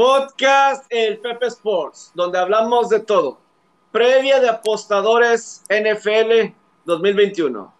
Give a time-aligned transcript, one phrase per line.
[0.00, 3.38] Podcast El Pepe Sports, donde hablamos de todo.
[3.92, 6.54] Previa de apostadores NFL
[6.86, 7.70] 2021.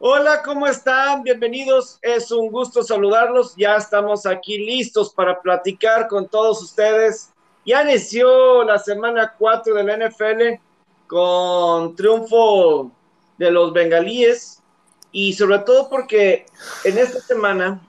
[0.00, 1.22] Hola, ¿cómo están?
[1.22, 1.98] Bienvenidos.
[2.02, 3.56] Es un gusto saludarlos.
[3.56, 7.32] Ya estamos aquí listos para platicar con todos ustedes.
[7.64, 10.60] Ya inició la semana 4 de la NFL
[11.06, 12.90] con triunfo
[13.38, 14.62] de los bengalíes
[15.10, 16.44] y sobre todo porque
[16.84, 17.80] en esta semana,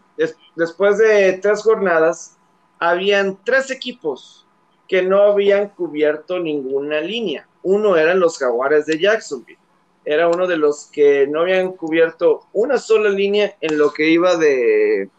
[0.56, 2.38] después de tres jornadas,
[2.84, 4.46] habían tres equipos
[4.90, 7.48] que no habían cubierto ninguna línea.
[7.64, 9.60] Uno eran los Jaguares de Jacksonville.
[10.04, 14.36] Era uno de los que no habían cubierto una sola línea en lo que iba
[14.36, 15.10] de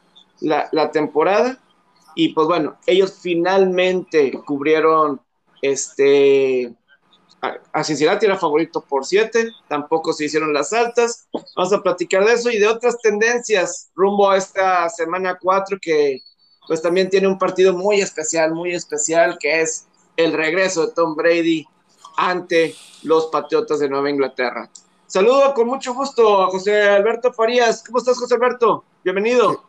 [0.41, 1.59] la, temporada.
[2.15, 5.23] Y pues bueno, ellos finalmente cubrieron
[5.63, 6.75] este
[7.73, 11.29] a Cincinnati era favorito por siete, tampoco se hicieron las altas.
[11.57, 16.21] Vamos a platicar de eso y de otras tendencias rumbo a esta semana 4 que
[16.67, 19.87] pues también tiene un partido muy especial, muy especial, que es
[20.17, 21.67] el regreso de Tom Brady
[22.17, 24.71] ante los Patriotas de Nueva Inglaterra.
[25.07, 27.85] Saludo con mucho gusto a José Alberto Farías.
[27.85, 28.85] ¿Cómo estás, José Alberto?
[29.03, 29.63] Bienvenido.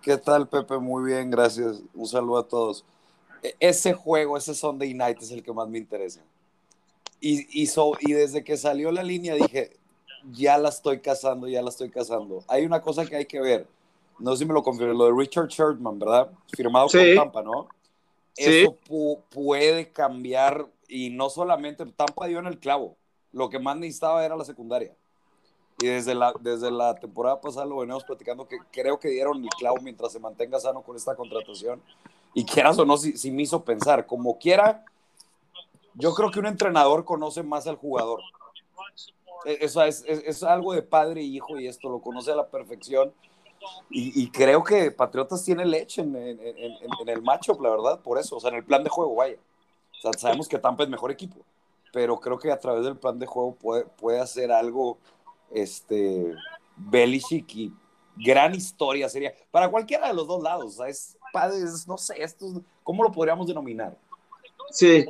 [0.00, 0.78] ¿Qué, tal, Pepe?
[0.78, 1.82] Muy bien, gracias.
[1.92, 2.84] Un saludo a todos.
[3.42, 6.20] E, ese juego, ese Sunday Night es el que más me interesa.
[7.20, 7.68] Y, y,
[8.00, 9.76] y desde que salió la línea dije,
[10.30, 12.44] ya la estoy cazando, ya la estoy cazando.
[12.48, 13.66] Hay una cosa que hay que ver,
[14.18, 16.30] no sé si me lo confirmo, lo de Richard Sherman, ¿verdad?
[16.54, 17.68] Firmado con Tampa, ¿no?
[18.36, 18.76] Eso
[19.30, 22.96] puede cambiar y no solamente, Tampa dio en el clavo,
[23.32, 24.94] lo que más necesitaba era la secundaria.
[25.80, 29.50] Y desde la, desde la temporada pasada lo venimos platicando que creo que dieron el
[29.50, 31.82] clavo mientras se mantenga sano con esta contratación.
[32.32, 34.84] Y quieras o no, si, si me hizo pensar, como quiera,
[35.94, 38.20] yo creo que un entrenador conoce más al jugador.
[39.44, 42.48] E, eso es, es, algo de padre e hijo y esto lo conoce a la
[42.48, 43.12] perfección.
[43.90, 46.16] Y, creo que Patriotas tiene leche en,
[47.06, 49.36] el matchup, la verdad, por eso, o sea, en el plan de juego, vaya.
[50.18, 51.36] Sabemos que Tampa es mejor equipo,
[51.92, 54.98] pero creo que a través del plan de juego puede, puede hacer algo,
[55.50, 56.34] este,
[56.76, 57.72] Belichick y
[58.16, 62.22] gran historia sería, para cualquiera de los dos lados, o sea, es padre, no sé,
[62.22, 63.96] esto, ¿cómo lo podríamos denominar?
[64.70, 65.06] Sí,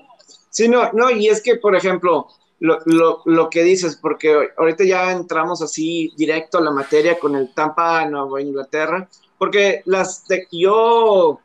[0.57, 2.29] Sí, no, no, y es que, por ejemplo,
[2.61, 7.37] lo, lo, lo, que dices, porque ahorita ya entramos así directo a la materia con
[7.37, 9.09] el Tampa Nueva Inglaterra,
[9.39, 11.41] porque las yo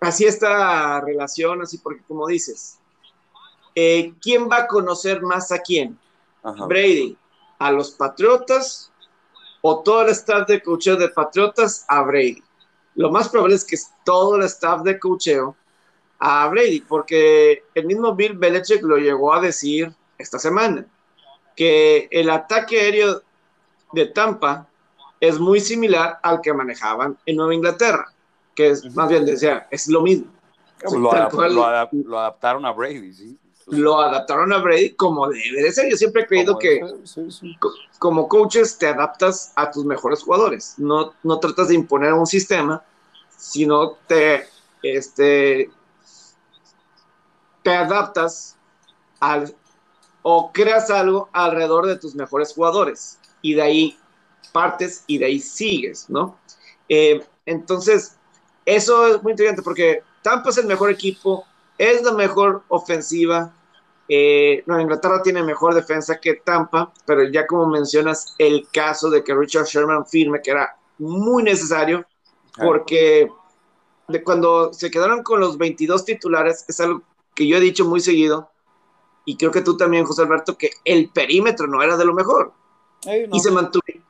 [0.00, 2.78] así esta relación, así porque como dices,
[3.74, 5.98] eh, ¿quién va a conocer más a quién?
[6.42, 7.16] Brady,
[7.58, 8.90] a los Patriotas
[9.62, 12.42] o todo el staff de cocheo de Patriotas a Brady.
[12.96, 15.56] Lo más probable es que todo el staff de cocheo
[16.18, 20.86] a Brady, porque el mismo Bill Belichick lo llegó a decir esta semana,
[21.56, 23.22] que el ataque aéreo
[23.92, 24.66] de Tampa
[25.20, 28.12] es muy similar al que manejaban en Nueva Inglaterra,
[28.54, 30.26] que es más bien decía, es lo mismo.
[30.92, 31.12] Lo,
[31.66, 33.38] adaptaron a Brady, sí.
[33.68, 35.90] Lo adaptaron a Brady como debe de ser.
[35.90, 36.80] Yo siempre he creído que
[37.98, 40.74] como coaches te adaptas a tus mejores jugadores.
[40.76, 42.84] No, no tratas de imponer un sistema,
[43.38, 44.44] sino te
[44.84, 45.70] este,
[47.62, 48.56] te adaptas
[49.18, 49.54] al,
[50.26, 53.98] o creas algo alrededor de tus mejores jugadores y de ahí
[54.52, 56.38] partes y de ahí sigues, ¿no?
[56.88, 58.16] Eh, entonces,
[58.64, 61.44] eso es muy interesante porque Tampa es el mejor equipo,
[61.76, 63.52] es la mejor ofensiva.
[64.08, 69.22] Eh, Nueva Inglaterra tiene mejor defensa que Tampa, pero ya como mencionas el caso de
[69.22, 72.06] que Richard Sherman firme, que era muy necesario,
[72.56, 73.28] porque
[74.08, 77.02] de cuando se quedaron con los 22 titulares, es algo
[77.34, 78.50] que yo he dicho muy seguido,
[79.24, 82.52] y creo que tú también, José Alberto, que el perímetro no era de lo mejor.
[83.06, 83.50] y, se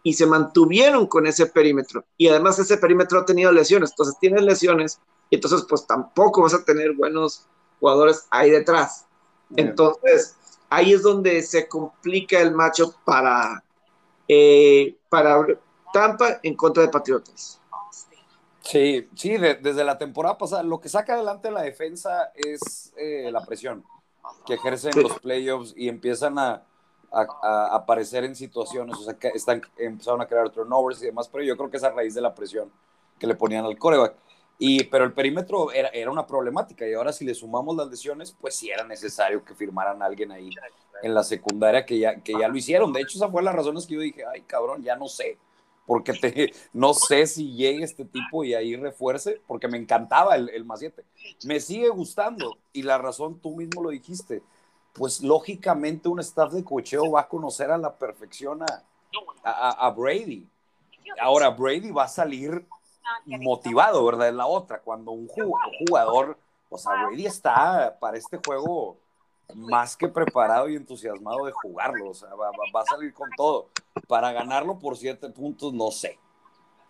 [0.03, 2.05] y se mantuvieron con ese perímetro.
[2.17, 3.91] Y además ese perímetro ha tenido lesiones.
[3.91, 7.47] Entonces tienes lesiones y entonces pues tampoco vas a tener buenos
[7.81, 9.07] jugadores ahí detrás.
[9.57, 10.37] Entonces
[10.69, 13.63] ahí es donde se complica el macho para,
[14.27, 15.47] eh, para
[15.93, 17.61] Tampa en contra de Patriotas.
[18.63, 23.45] Sí, sí, desde la temporada pasada, lo que saca adelante la defensa es eh, la
[23.45, 23.85] presión
[24.47, 26.63] que ejercen los playoffs y empiezan a,
[27.71, 31.57] aparecer en situaciones, o sea, que están, empezaron a crear turnovers y demás, pero yo
[31.57, 32.73] creo que es a raíz de la presión
[33.21, 34.15] que le ponían al coreback.
[34.59, 38.37] Y, pero el perímetro era, era una problemática y ahora si le sumamos las lesiones,
[38.41, 40.51] pues sí era necesario que firmaran a alguien ahí
[41.05, 42.93] en la secundaria que ya, que ya lo hicieron.
[42.93, 45.39] De hecho, esa fue las razones que yo dije, ay cabrón, ya no sé
[45.87, 50.49] porque te, no sé si llegue este tipo y ahí refuerce, porque me encantaba el,
[50.51, 51.05] el más 7.
[51.45, 54.43] Me sigue gustando y la razón tú mismo lo dijiste,
[54.95, 60.47] pues lógicamente un staff de cocheo va a conocer a la perfección a, a, Brady.
[61.21, 62.65] Ahora, Brady va a salir
[63.27, 64.29] motivado, ¿verdad?
[64.29, 64.81] Es la otra.
[64.81, 66.39] Cuando un jugador,
[66.71, 68.97] o sea, Brady está para este juego
[69.55, 72.11] más que preparado y entusiasmado de jugarlo.
[72.11, 73.69] O sea, va, a salir con todo.
[74.09, 76.19] Para ganarlo por siete puntos, no sé.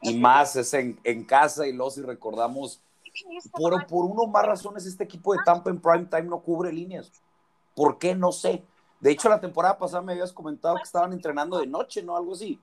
[0.03, 2.83] Y más es en, casa y los si recordamos,
[3.53, 7.11] por, por uno más razones, este equipo de Tampa en prime time no cubre líneas.
[7.75, 8.15] ¿Por qué?
[8.15, 8.63] No sé.
[9.01, 12.17] De hecho, la temporada pasada me habías comentado que estaban entrenando de noche, ¿no?
[12.17, 12.61] Algo así.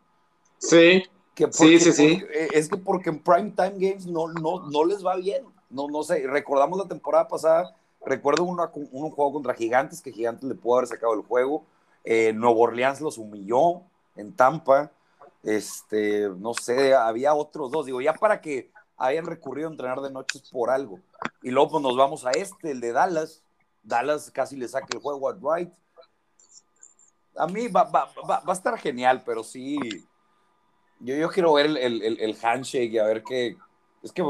[0.58, 1.04] Sí.
[1.52, 2.24] sí, sí, sí.
[2.34, 5.44] Eh, es que porque en prime time games no, no, no les va bien.
[5.70, 6.26] No, no sé.
[6.28, 7.76] Recordamos la temporada pasada
[8.06, 8.58] Recuerdo un
[9.12, 11.66] juego contra Gigantes, que Gigantes le pudo haber sacado el juego.
[12.04, 13.84] Eh, Nuevo Orleans los humilló
[14.16, 14.92] en Tampa.
[15.44, 17.86] Este, no sé, había otros dos.
[17.86, 21.00] Digo, ya para que hayan recurrido a entrenar de noches por algo.
[21.44, 23.44] Y luego pues, nos vamos a este, el de Dallas.
[23.84, 25.72] Dallas casi le saca el juego a Wright.
[27.36, 29.78] A mí va, va, va, a estar genial, pero sí.
[31.00, 33.58] Yo, yo quiero ver el, el, el handshake y a ver qué,
[34.04, 34.24] es que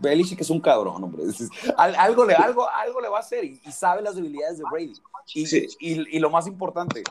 [0.00, 1.22] Belichick es un cabrón, hombre.
[1.76, 4.94] Algo le, algo, algo le va a hacer y, sabe las debilidades de Brady.
[5.34, 7.04] Y, y, lo más importante,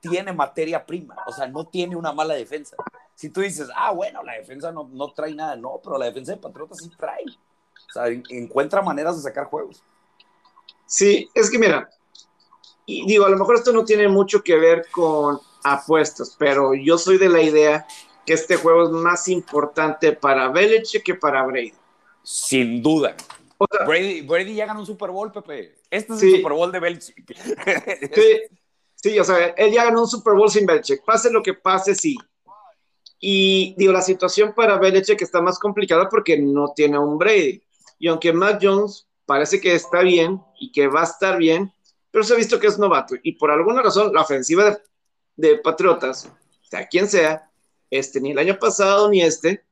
[0.00, 1.16] tiene materia prima.
[1.26, 2.76] O sea, no tiene una mala defensa.
[3.14, 6.32] Si tú dices, ah, bueno, la defensa no, no trae nada, no, pero la defensa
[6.32, 7.24] de Patriotas sí trae.
[7.26, 9.82] O sea, encuentra maneras de sacar juegos.
[10.86, 11.90] Sí, es que mira,
[12.86, 16.98] y digo, a lo mejor esto no tiene mucho que ver con apuestas, pero yo
[16.98, 17.86] soy de la idea
[18.24, 21.72] que este juego es más importante para Belichick que para Brady.
[22.22, 23.16] Sin duda.
[23.86, 25.76] Brady, ya ganó un Super Bowl, Pepe.
[25.90, 27.36] Este es el Super Bowl de Belichick.
[28.14, 28.40] sí,
[28.94, 31.04] sí, o sea, él ya ganó un Super Bowl sin Belichick.
[31.04, 32.16] Pase lo que pase, sí.
[33.20, 37.62] Y digo, la situación para Belichick está más complicada porque no tiene un Brady.
[37.98, 41.72] Y aunque Matt Jones parece que está bien y que va a estar bien,
[42.10, 43.14] pero se ha visto que es novato.
[43.22, 44.78] Y por alguna razón, la ofensiva de,
[45.36, 46.30] de Patriotas,
[46.62, 47.50] sea quien sea,
[47.98, 49.64] este, ni el año pasado ni este,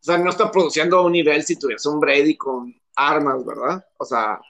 [0.00, 3.84] o sea, no está produciendo a un nivel si tuviese un Brady con armas, ¿verdad?
[3.98, 4.40] O sea,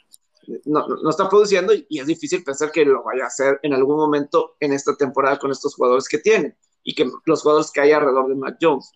[0.64, 3.96] no, no, está produciendo y es difícil pensar que lo vaya a hacer en algún
[3.96, 7.92] momento en esta temporada con estos jugadores que tiene y que los jugadores que hay
[7.92, 8.92] alrededor de Mac Jones.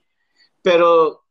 [0.62, 1.24] Pero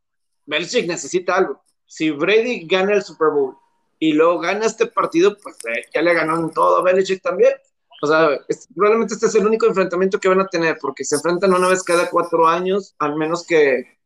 [0.45, 1.62] Belichick necesita algo.
[1.86, 3.56] Si Brady gana el Super Bowl
[3.98, 7.54] y luego gana este partido, pues eh, ya le ganó en todo a Belichick también.
[8.01, 8.30] O sea,
[8.75, 11.84] probablemente este es el único enfrentamiento que van a tener, porque se enfrentan una vez
[11.84, 14.00] cada cuatro años, al menos que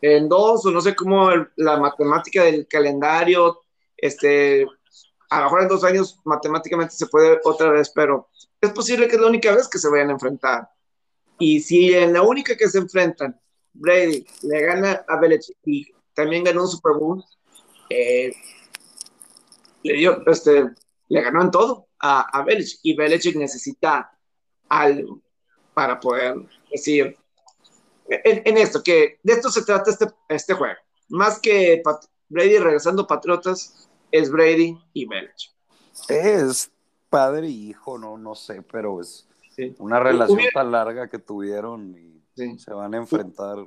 [0.00, 3.62] en dos, o no sé cómo la matemática del calendario,
[3.96, 4.66] este,
[5.30, 8.28] a lo mejor en dos años matemáticamente se puede otra vez, pero
[8.60, 10.68] es posible que es la única vez que se vayan a enfrentar.
[11.38, 13.38] Y si en la única que se enfrentan,
[13.72, 17.24] Brady le gana a Belichick y también ganó un Super Bowl,
[17.90, 18.32] eh,
[19.82, 20.70] le dio, este,
[21.08, 24.10] le ganó en todo a, Belichick y Belichick necesita
[24.68, 25.20] algo
[25.72, 26.36] para poder
[26.70, 27.16] decir
[28.08, 30.76] en, esto, que de esto se trata este, este juego.
[31.08, 31.82] Más que
[32.28, 35.52] Brady regresando a Patriotas, es Brady y Belichick.
[36.08, 36.70] Es
[37.08, 39.26] padre y hijo, no, no sé, pero es
[39.78, 43.58] una relación tan larga que tuvieron y se van a enfrentar.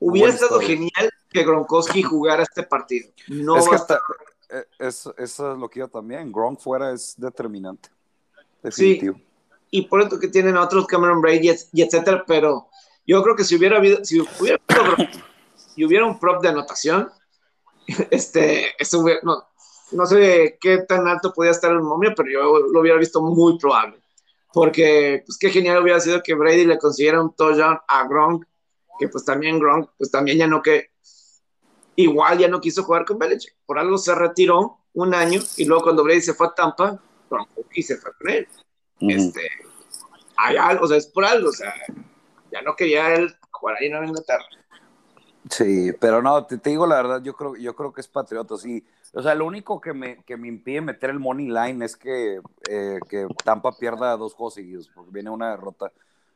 [0.00, 3.10] Hubiera estado genial que Gronkowski jugara este partido.
[3.26, 4.00] No es que hasta,
[4.78, 6.32] eso, es lo que yo también.
[6.32, 7.90] Gronk fuera es determinante.
[8.62, 9.16] Definitivo.
[9.16, 9.24] Sí,
[9.70, 12.68] y por eso que tienen a otros Cameron Brady y etcétera, pero
[13.06, 14.58] yo creo que si hubiera habido, si hubiera,
[15.76, 17.10] y hubiera un prop de anotación,
[18.10, 18.66] este,
[19.22, 19.46] no,
[19.92, 23.58] no, sé qué tan alto podía estar el momio, pero yo lo hubiera visto muy
[23.58, 23.98] probable.
[24.52, 28.44] Porque, pues qué genial hubiera sido que Brady le consiguiera un touchdown a Gronk,
[28.98, 30.90] que pues también Gronk, pues también ya no que,
[32.02, 33.54] igual ya no quiso jugar con Belichick.
[33.66, 37.00] Por algo se retiró un año y luego cuando Brady se fue a Tampa,
[37.72, 38.48] y se fue con él.
[39.00, 39.40] este,
[40.36, 41.74] hay algo, o sea, es por algo, o sea,
[42.52, 44.44] ya no quería él jugar ahí en Inglaterra.
[45.50, 48.84] Sí, pero no, te, digo la verdad, yo creo, yo creo que es patriota, sí.
[49.12, 52.40] O sea, lo único que me, que me impide meter el money line es que,
[52.68, 55.92] eh, que Tampa pierda dos juegos seguidos, porque viene una derrota.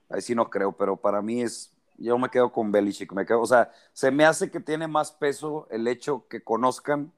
[0.09, 3.13] Ahí sí no creo, pero para mí es, yo me quedo con Belichick.
[3.13, 7.13] Me quedo, o sea, se me hace que tiene más peso el hecho que conozcan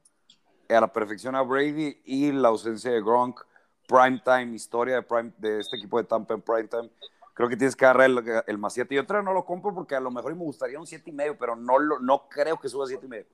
[0.69, 3.41] a la perfección a Brady y la ausencia de Gronk,
[3.87, 5.05] prime time, historia
[5.39, 6.91] de, este equipo de Tampa en prime time.
[7.35, 8.95] Creo que tienes que agarrar el, el más 7.
[8.95, 11.57] Yo no lo compro porque a lo mejor me gustaría un 7 y medio, pero
[11.57, 13.27] no, lo, no creo que suba a 7 y medio.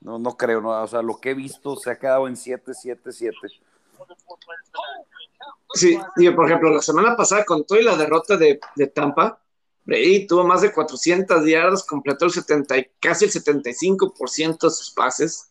[0.00, 2.72] No, no creo, no, o sea, lo que he visto se ha quedado en 7,
[2.72, 3.36] 7, 7.
[5.74, 5.98] Sí,
[6.34, 9.40] por ejemplo, la semana pasada con toda la derrota de, de Tampa,
[9.90, 15.50] Brady tuvo más de 400 yardas, completó el 70, casi el 75% de sus pases.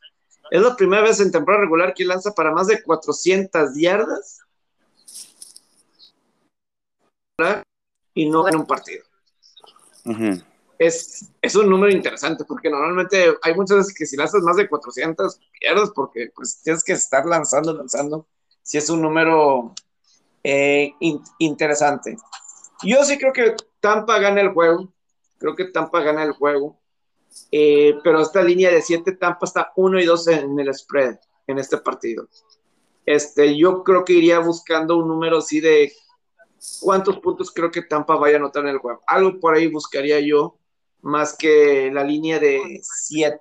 [0.49, 4.39] Es la primera vez en temporada regular que lanza para más de 400 yardas
[8.13, 9.03] y no gana un partido.
[10.77, 14.69] es, es un número interesante porque normalmente hay muchas veces que si lanzas más de
[14.69, 18.25] 400 pierdes porque pues tienes que estar lanzando, lanzando.
[18.63, 19.73] Si es un número
[20.45, 20.93] eh,
[21.39, 22.15] interesante.
[22.81, 24.91] Yo sí creo que Tampa gana el juego.
[25.37, 26.77] Creo que Tampa gana el juego.
[27.51, 31.17] Eh, pero esta línea de 7, Tampa está 1 y 2 en el spread
[31.47, 32.27] en este partido.
[33.05, 35.91] Este, yo creo que iría buscando un número así de
[36.81, 39.01] cuántos puntos creo que Tampa vaya a anotar en el juego.
[39.07, 40.55] Algo por ahí buscaría yo,
[41.01, 43.39] más que la línea de 7.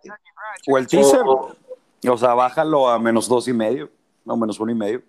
[0.68, 1.22] O el teaser.
[1.24, 3.90] O, sea, bájalo a menos dos y medio,
[4.24, 5.02] no, menos uno y medio.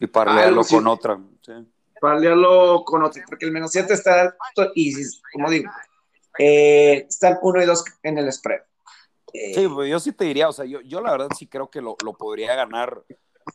[0.00, 1.20] Y parlearlo con otra.
[1.42, 1.52] Sí.
[2.00, 4.36] Parlearlo con otra, porque el menos 7 está
[4.74, 4.94] y,
[5.32, 5.70] como digo,
[6.38, 8.60] eh, están 1 y 2 en el spread.
[9.32, 11.80] sí, pues yo sí te diría, o sea, yo, yo la verdad sí creo que
[11.80, 13.02] lo, lo podría ganar,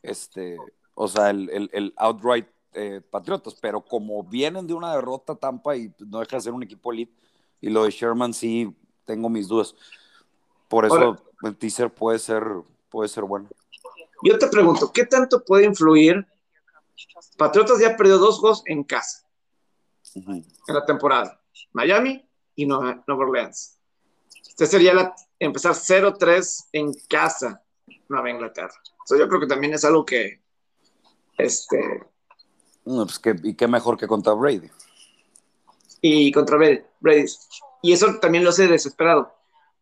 [0.01, 0.57] este,
[0.95, 5.75] o sea, el, el, el outright eh, Patriotas, pero como vienen de una derrota Tampa
[5.75, 7.13] y no deja de ser un equipo elite,
[7.61, 9.75] y lo de Sherman sí tengo mis dudas.
[10.67, 12.43] Por eso el teaser puede ser,
[12.89, 13.47] puede ser bueno.
[14.23, 16.25] Yo te pregunto, ¿qué tanto puede influir?
[17.37, 19.23] Patriotas ya perdió dos juegos en casa
[20.15, 21.41] en la temporada.
[21.71, 23.79] Miami y Nueva, Orleans.
[24.47, 27.63] Este sería la, empezar 0-3 en casa,
[28.07, 28.73] Nueva Inglaterra.
[29.09, 30.41] yo creo que también es algo que
[31.37, 32.05] este,
[32.83, 34.69] pues y qué mejor que contra Brady.
[36.01, 37.25] Y contra Brady.
[37.81, 39.33] Y eso también lo hace desesperado.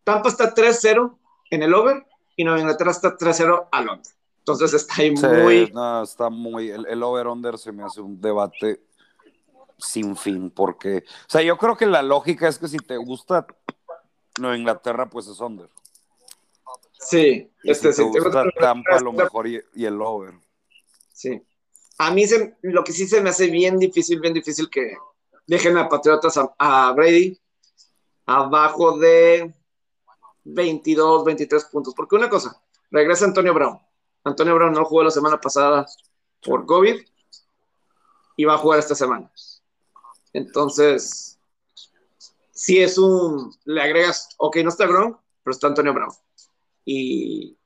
[0.04, 1.16] Tampa está 3-0
[1.50, 4.12] en el over y Nueva Inglaterra está 3-0 al under.
[4.42, 5.70] Entonces está ahí muy.
[5.72, 6.70] No, está muy.
[6.70, 8.80] El, over-under se me hace un debate
[9.78, 10.98] sin fin, porque.
[10.98, 13.46] O sea, yo creo que la lógica es que si te gusta
[14.40, 15.68] Nueva Inglaterra, pues es under.
[16.98, 20.34] Sí, este, si te gusta Tampa, a lo mejor y el over.
[21.12, 21.40] Sí.
[21.98, 22.24] A mí
[22.62, 24.94] lo que sí se me hace bien difícil, bien difícil que
[25.46, 27.38] dejen a Patriotas a, Brady
[28.26, 29.54] abajo de
[30.44, 31.94] 22, 23 puntos.
[31.94, 33.78] Porque una cosa, regresa Antonio Brown.
[34.24, 35.86] Antonio Brown no jugó la semana pasada
[36.44, 36.96] por COVID
[38.36, 39.30] y va a jugar esta semana.
[40.32, 41.38] Entonces,
[42.52, 46.12] si es un, le agregas, ok, no está Brown, pero está Antonio Brown.
[46.84, 47.56] Y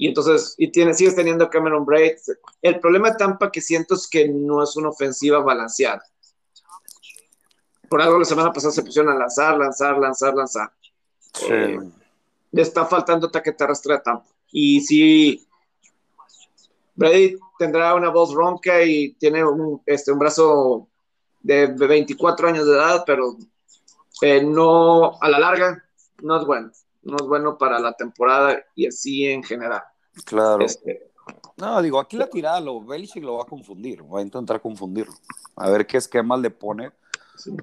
[0.00, 2.16] y entonces, y tiene, sigues teniendo Cameron Braid.
[2.62, 6.02] El problema de Tampa que siento es que no es una ofensiva balanceada.
[7.86, 10.72] Por algo la semana pasada se pusieron a lanzar, lanzar, lanzar, lanzar.
[11.50, 11.78] Eh,
[12.50, 14.26] le está faltando ataque terrestre a Tampa.
[14.50, 15.46] Y si
[17.00, 20.88] Brady tendrá una voz ronca y tiene un, este, un brazo
[21.40, 23.38] de 24 años de edad, pero
[24.20, 25.82] eh, no a la larga
[26.20, 26.70] no es bueno.
[27.02, 29.82] No es bueno para la temporada y así en general.
[30.26, 30.62] Claro.
[30.62, 31.10] Este,
[31.56, 35.14] no, digo, aquí la tirada, lo Belichick lo va a confundir, va a intentar confundirlo.
[35.56, 36.92] A ver qué esquema le pone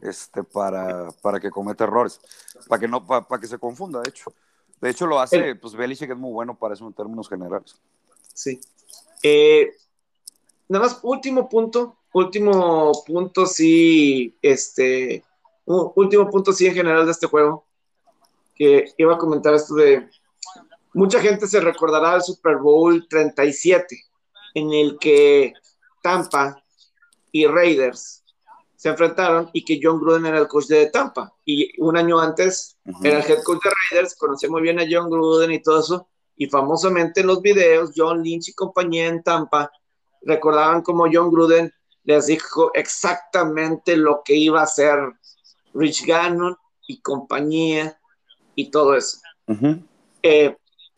[0.02, 2.20] este, para, para que cometa errores,
[2.68, 4.34] para que, no, para, que se confunda, de hecho.
[4.82, 7.76] De hecho, lo hace, pues Belichick es muy bueno para eso en términos generales.
[8.34, 8.60] Sí.
[9.24, 9.72] Eh,
[10.68, 15.24] nada más, último punto, último punto, sí, este,
[15.66, 17.66] último punto, sí, en general de este juego,
[18.56, 20.10] que iba a comentar esto de
[20.98, 24.04] Mucha gente se recordará del Super Bowl 37,
[24.56, 25.54] en el que
[26.02, 26.64] Tampa
[27.32, 28.24] y Raiders
[28.76, 31.32] se enfrentaron y que John Gruden era el coach de Tampa.
[31.46, 35.08] Y un año antes era el head coach de Raiders, conocía muy bien a John
[35.08, 36.08] Gruden y todo eso.
[36.38, 39.72] Y famosamente en los videos, John Lynch y compañía en Tampa
[40.22, 41.72] recordaban como John Gruden
[42.04, 44.98] les dijo exactamente lo que iba a hacer
[45.74, 46.56] Rich Gannon
[46.88, 48.00] y compañía
[48.56, 49.20] y todo eso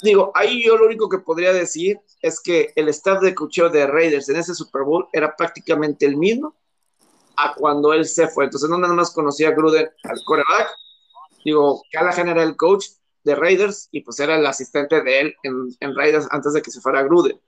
[0.02, 3.88] digo, ahí yo lo único que podría decir es que el staff de cocheo de
[3.88, 6.56] Raiders en ese Super Bowl era prácticamente el mismo
[7.36, 8.46] a cuando él se fue.
[8.46, 10.70] Entonces no nada más conocía a Gruden al quarterback.
[11.44, 12.86] Digo, Callahan era el coach
[13.24, 16.72] de Raiders y pues era el asistente de él en, en Raiders antes de que
[16.72, 17.40] se fuera Gruden.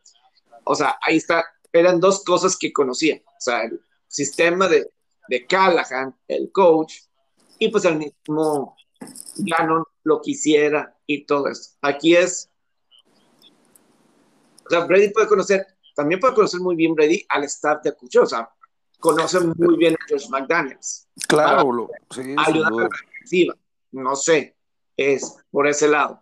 [0.63, 3.21] O sea, ahí está, eran dos cosas que conocía.
[3.25, 4.91] O sea, el sistema de,
[5.27, 6.95] de Callahan, el coach,
[7.59, 8.75] y pues el mismo
[9.37, 11.71] Gannon lo quisiera y todo eso.
[11.81, 12.49] Aquí es,
[14.65, 18.23] o sea, Brady puede conocer, también puede conocer muy bien Brady al staff de Cucho,
[18.23, 18.49] o sea,
[18.99, 21.07] conoce muy bien a Josh McDaniels.
[21.27, 23.55] Claro, sí, ayudar a la defensiva.
[23.91, 24.55] No sé,
[25.01, 26.21] es por ese lado.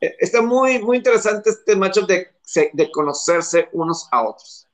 [0.00, 2.28] E, está muy, muy interesante este matchup de,
[2.72, 4.66] de conocerse unos a otros.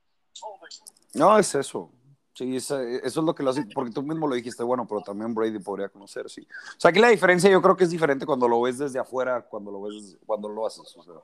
[1.14, 1.90] No, es eso.
[2.34, 5.32] Sí, eso, es lo que lo hace, porque tú mismo lo dijiste, bueno, pero también
[5.32, 6.44] Brady podría conocer, sí.
[6.76, 9.40] O sea, aquí la diferencia yo creo que es diferente cuando lo ves desde afuera,
[9.42, 10.96] cuando lo ves, cuando lo haces.
[10.96, 11.14] O sea,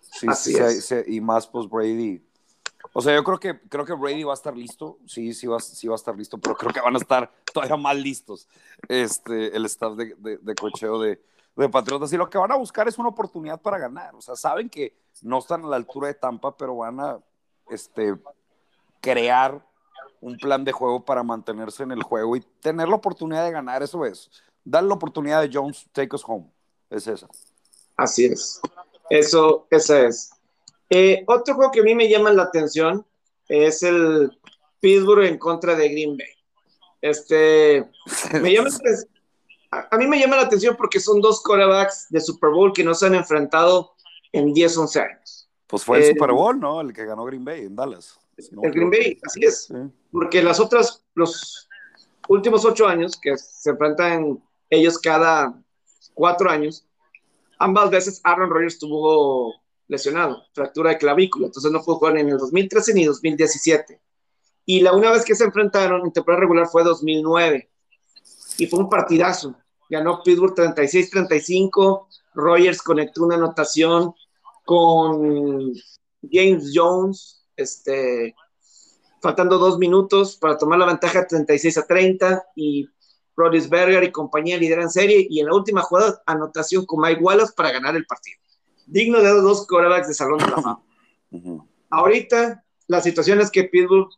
[0.00, 0.92] sí, Así es.
[1.06, 2.20] y más, pues Brady,
[2.92, 5.60] O sea, yo creo que, creo que Brady va a estar listo, sí, sí va,
[5.60, 8.48] sí va a estar listo, pero creo que van a estar todavía más listos
[8.88, 11.20] este, el staff de, de, cocheo de,
[11.56, 12.12] de, Patriotas.
[12.12, 14.14] Y lo que van a buscar es una oportunidad para ganar.
[14.14, 17.18] O sea, saben que no están a la altura de Tampa, pero van a
[17.70, 18.14] este,
[19.00, 19.64] crear
[20.20, 23.82] un plan de juego para mantenerse en el juego y tener la oportunidad de ganar.
[23.82, 24.30] Eso es.
[24.64, 26.50] Dar la oportunidad de Jones, take us home.
[26.90, 27.28] Es esa.
[27.96, 28.60] Así es.
[29.10, 30.30] Eso, esa es.
[30.94, 33.06] Eh, otro juego que a mí me llama la atención
[33.48, 34.30] es el
[34.78, 36.28] Pittsburgh en contra de Green Bay.
[37.00, 37.88] Este,
[38.42, 38.68] me llama,
[39.70, 42.92] a, mí me llama la atención porque son dos quarterbacks de Super Bowl que no
[42.92, 43.94] se han enfrentado
[44.32, 45.48] en 10, 11 años.
[45.66, 46.82] Pues fue el eh, Super Bowl, ¿no?
[46.82, 48.20] El que ganó Green Bay en Dallas.
[48.36, 49.72] el Green Bay, así es.
[50.10, 51.70] Porque las otras, los
[52.28, 55.58] últimos ocho años que se enfrentan ellos cada
[56.12, 56.86] cuatro años,
[57.58, 59.61] ambas veces Aaron Rodgers tuvo
[59.92, 64.00] lesionado, fractura de clavícula, entonces no pudo jugar ni en el 2013 ni 2017.
[64.64, 67.70] Y la una vez que se enfrentaron en temporada regular fue 2009
[68.56, 69.54] y fue un partidazo.
[69.90, 74.14] Ganó Pittsburgh 36-35, Rogers conectó una anotación
[74.64, 75.74] con
[76.30, 78.34] James Jones, este,
[79.20, 82.88] faltando dos minutos para tomar la ventaja 36 a 30 y
[83.36, 87.72] Berger y compañía lideran serie y en la última jugada anotación con Mike Wallace para
[87.72, 88.41] ganar el partido
[88.92, 90.82] digno de los dos quarterbacks de Salón de la Fama.
[91.90, 94.08] Ahorita, la situación es que Pitbull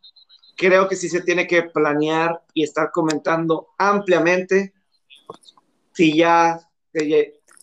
[0.56, 4.72] creo que sí se tiene que planear y estar comentando ampliamente
[5.92, 6.60] si ya,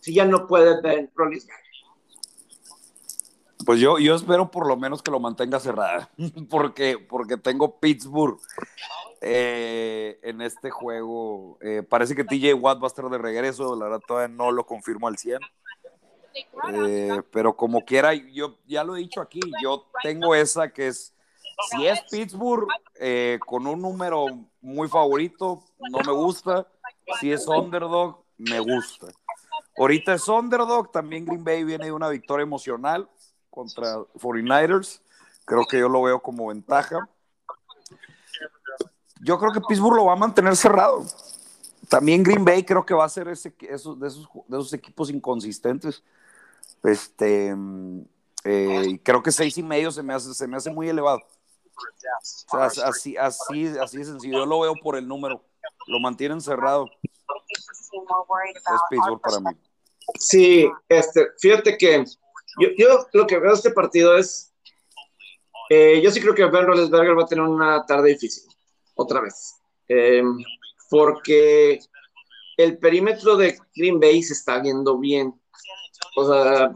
[0.00, 1.46] si ya no puede ver Rollins
[3.64, 6.10] Pues yo, yo espero por lo menos que lo mantenga cerrada,
[6.50, 8.38] porque, porque tengo Pittsburgh
[9.20, 11.58] eh, en este juego.
[11.60, 14.64] Eh, parece que TJ Watt va a estar de regreso, la verdad todavía no lo
[14.64, 15.38] confirmo al 100.
[16.72, 21.12] Eh, pero como quiera, yo ya lo he dicho aquí, yo tengo esa que es,
[21.70, 24.26] si es Pittsburgh eh, con un número
[24.60, 26.66] muy favorito, no me gusta.
[27.20, 29.08] Si es underdog, me gusta.
[29.76, 33.08] Ahorita es underdog, también Green Bay viene de una victoria emocional
[33.50, 35.00] contra 49ers.
[35.44, 37.08] Creo que yo lo veo como ventaja.
[39.20, 41.04] Yo creo que Pittsburgh lo va a mantener cerrado.
[41.88, 46.02] También Green Bay creo que va a ser ese, de, esos, de esos equipos inconsistentes.
[46.82, 47.54] Este,
[48.44, 51.20] eh, creo que seis y medio se me hace, se me hace muy elevado.
[52.52, 54.38] así, así, así de sencillo.
[54.38, 55.44] Yo lo veo por el número.
[55.86, 56.90] Lo mantienen cerrado.
[57.54, 59.56] Es Pittsburgh para mí.
[60.18, 62.04] Sí, este, fíjate que
[62.60, 64.52] yo, yo lo que veo de este partido es.
[65.70, 68.44] Eh, yo sí creo que Ben Roethlisberger va a tener una tarde difícil,
[68.94, 69.54] otra vez.
[69.88, 70.38] Em,
[70.90, 71.80] porque
[72.56, 75.40] el perímetro de Green Bay se está viendo bien.
[76.16, 76.72] O sea,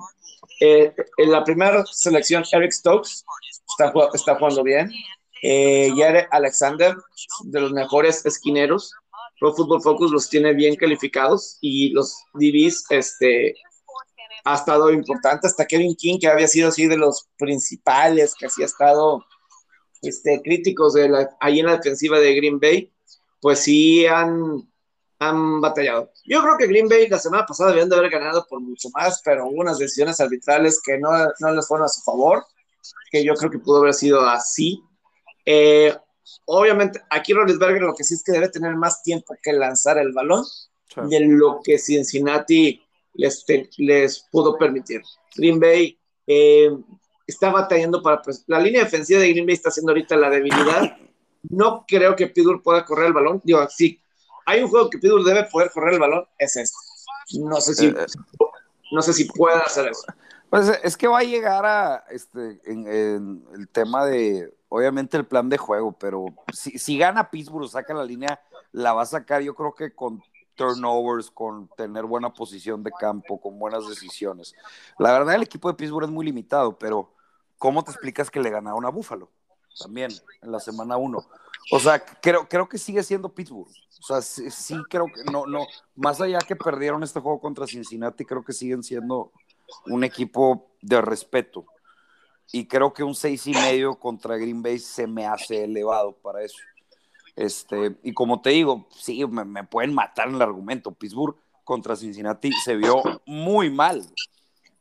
[0.60, 3.24] eh, en la primera selección, Eric Stokes
[3.68, 4.90] está, está jugando bien.
[5.42, 5.92] Eh,
[6.30, 6.96] Alexander,
[7.44, 8.92] de los mejores esquineros.
[9.38, 13.54] Pro Football Focus los tiene bien calificados y los DBs este,
[14.44, 15.46] ha estado importante.
[15.46, 19.24] Hasta Kevin King, que había sido así de los principales, que así ha estado
[20.00, 22.92] este, críticos de ahí en la defensiva de Green Bay,
[23.40, 24.68] pues sí han
[25.18, 26.10] han batallado.
[26.24, 29.22] Yo creo que Green Bay la semana pasada debían de haber ganado por mucho más,
[29.24, 32.44] pero hubo unas decisiones arbitrales que no, no les fueron a su favor,
[33.10, 34.82] que yo creo que pudo haber sido así.
[35.44, 35.94] Eh,
[36.44, 40.12] obviamente, aquí Rollinsberger lo que sí es que debe tener más tiempo que lanzar el
[40.12, 40.44] balón
[40.96, 42.82] de lo que Cincinnati
[43.14, 43.44] les,
[43.78, 45.02] les pudo permitir.
[45.34, 46.70] Green Bay eh,
[47.26, 48.22] está batallando para...
[48.22, 50.96] Pues, la línea defensiva de Green Bay está haciendo ahorita la debilidad.
[51.48, 53.40] No creo que Pidur pueda correr el balón.
[53.44, 54.00] Digo, sí,
[54.46, 56.76] hay un juego que Pitbull debe poder correr el balón, es este.
[57.40, 58.06] No sé si, eh,
[58.92, 60.02] no sé si puede hacer eso.
[60.48, 65.48] Pues es que va a llegar a este en, el tema de obviamente el plan
[65.48, 69.54] de juego, pero si, si gana Pittsburgh, saca la línea, la va a sacar yo
[69.56, 70.22] creo que con
[70.54, 74.54] turnovers, con tener buena posición de campo, con buenas decisiones.
[74.98, 77.12] La verdad el equipo de Pittsburgh es muy limitado, pero
[77.58, 79.30] ¿cómo te explicas que le ganaron a Buffalo?
[79.78, 80.10] También
[80.42, 81.18] en la semana 1.
[81.72, 83.68] O sea, creo, creo que sigue siendo Pittsburgh.
[83.68, 88.24] O sea, sí, creo que no, no, más allá que perdieron este juego contra Cincinnati,
[88.24, 89.32] creo que siguen siendo
[89.86, 91.66] un equipo de respeto.
[92.52, 96.44] Y creo que un seis y medio contra Green Bay se me hace elevado para
[96.44, 96.58] eso.
[97.34, 100.92] Este, y como te digo, sí, me, me pueden matar en el argumento.
[100.92, 104.06] Pittsburgh contra Cincinnati se vio muy mal,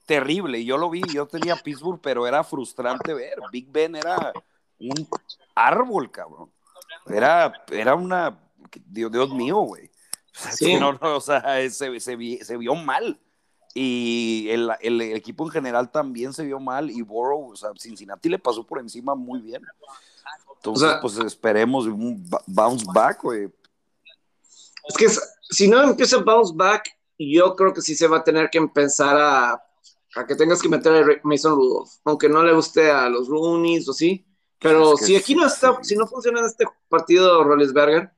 [0.05, 0.63] terrible.
[0.63, 3.39] Yo lo vi, yo tenía Pittsburgh, pero era frustrante ver.
[3.51, 4.31] Big Ben era
[4.79, 5.07] un
[5.55, 6.51] árbol, cabrón.
[7.07, 8.39] Era, era una.
[8.87, 9.89] Dios, Dios mío, güey.
[10.33, 10.75] Sí.
[10.75, 12.15] No, no, o sea, se, se,
[12.57, 13.19] vio mal.
[13.73, 18.27] y el, el, equipo en general también se vio mal y Borough, o sea, Cincinnati
[18.27, 19.61] le pasó por encima muy bien.
[20.55, 23.49] Entonces, pues esperemos un bounce back, güey.
[24.87, 25.07] Es que
[25.49, 28.57] si no empieza el bounce back, yo creo que sí se va a tener que
[28.57, 29.63] empezar a,
[30.15, 33.87] a que tengas que meter a Mason Rudolph, aunque no le guste a los Roonies
[33.87, 34.25] o sí.
[34.59, 38.11] Pero si aquí no está, si no funciona en este partido Rollesberger,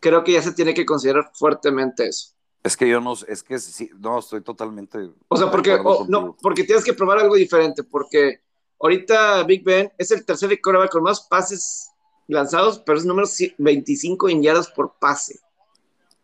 [0.00, 2.32] creo que ya se tiene que considerar fuertemente eso.
[2.62, 5.10] Es que yo no, es que sí, no, estoy totalmente.
[5.28, 8.40] O sea, porque, no, porque tienes que probar algo diferente, porque
[8.78, 11.90] ahorita Big Ben es el tercer coreback con más pases
[12.28, 15.40] lanzados, pero es número 25 en yardas por pase.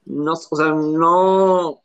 [0.05, 1.83] No, o sea, no.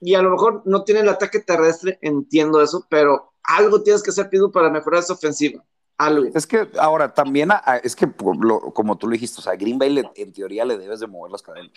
[0.00, 4.10] Y a lo mejor no tiene el ataque terrestre, entiendo eso, pero algo tienes que
[4.10, 5.62] hacer, Pidu, para mejorar esa ofensiva.
[5.96, 6.30] Algo.
[6.34, 7.50] Es que ahora también,
[7.82, 11.06] es que como tú lo dijiste, o sea, Green Bay en teoría le debes de
[11.06, 11.70] mover las cadenas.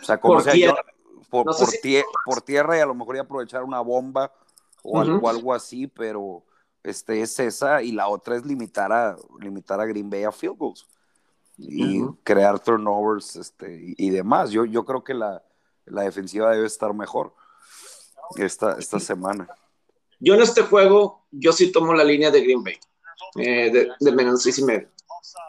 [0.00, 0.84] O sea, como por sea, tierra.
[1.28, 1.46] por,
[2.24, 4.32] por, tierra y a lo mejor y aprovechar una bomba
[4.82, 6.44] o algo, algo, así, pero
[6.82, 10.56] este es esa y la otra es limitar a limitar a Green Bay a field
[10.56, 10.86] goals
[11.58, 14.50] y crear turnovers este, y, demás.
[14.50, 15.42] Yo, yo creo que la,
[15.86, 17.34] la, defensiva debe estar mejor
[18.36, 19.48] esta, esta semana.
[20.20, 22.76] Yo en este juego, yo sí tomo la línea de Green Bay,
[23.36, 24.88] eh, de, de, menos seis y medio.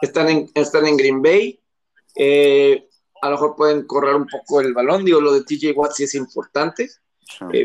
[0.00, 1.60] Están en, están en Green Bay.
[2.16, 2.88] Eh,
[3.22, 5.04] a lo mejor pueden correr un poco el balón.
[5.04, 6.88] Digo, lo de TJ Watt sí es importante
[7.52, 7.64] eh,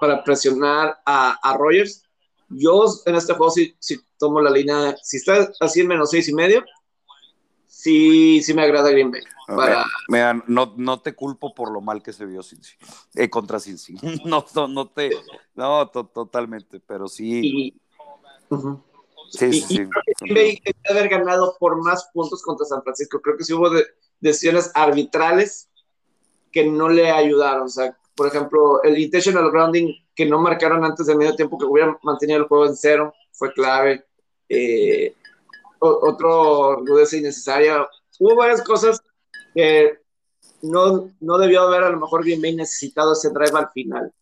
[0.00, 2.02] para, presionar a, a, Rogers.
[2.48, 3.74] Yo en este juego sí,
[4.18, 6.64] tomo la línea, si está así en menos seis y medio,
[7.78, 9.22] sí, sí me agrada Green Bay.
[10.48, 12.76] no, no te culpo por lo mal que se vio Cincy,
[13.14, 13.96] eh, contra Cincy.
[14.24, 15.10] No, no, te,
[15.54, 17.74] no, totalmente, pero sí.
[19.30, 19.88] Sí, sí, sí.
[20.20, 23.20] Green Bay debe haber ganado por más puntos contra San Francisco.
[23.20, 23.86] Creo que sí hubo de,
[24.20, 25.68] decisiones arbitrales
[26.50, 27.64] que no le ayudaron.
[27.64, 31.66] O sea, por ejemplo, el intentional grounding que no marcaron antes del medio tiempo, que
[31.66, 34.04] hubiera mantenido el juego en cero, fue clave.
[34.48, 35.14] Eh,
[35.78, 37.86] otro rudeza innecesaria.
[38.18, 39.00] Hubo varias cosas
[39.54, 39.98] que
[40.62, 44.12] no, no debió haber a lo mejor bien bien necesitado ese drive al final,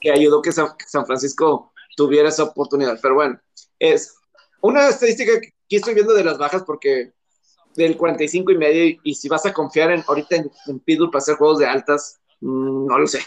[0.00, 2.98] que ayudó que San, San Francisco tuviera esa oportunidad.
[3.00, 3.40] Pero bueno,
[3.78, 4.14] es
[4.60, 7.12] una estadística que estoy viendo de las bajas porque
[7.74, 11.36] del 45 y medio y si vas a confiar en ahorita en, en para hacer
[11.36, 13.20] juegos de altas, mm, no lo sé.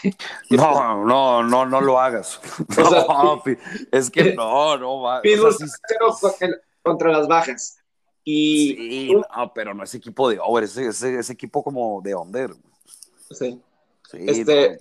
[0.50, 2.40] No, no, no, no lo hagas.
[2.76, 3.42] No,
[3.90, 5.20] es que no, no va.
[5.22, 5.54] Pitbull
[6.86, 7.78] contra las bajas.
[8.24, 12.50] Y, sí, no, pero no es equipo de over, es, es, equipo como de under.
[13.30, 13.60] Sí.
[14.12, 14.80] este,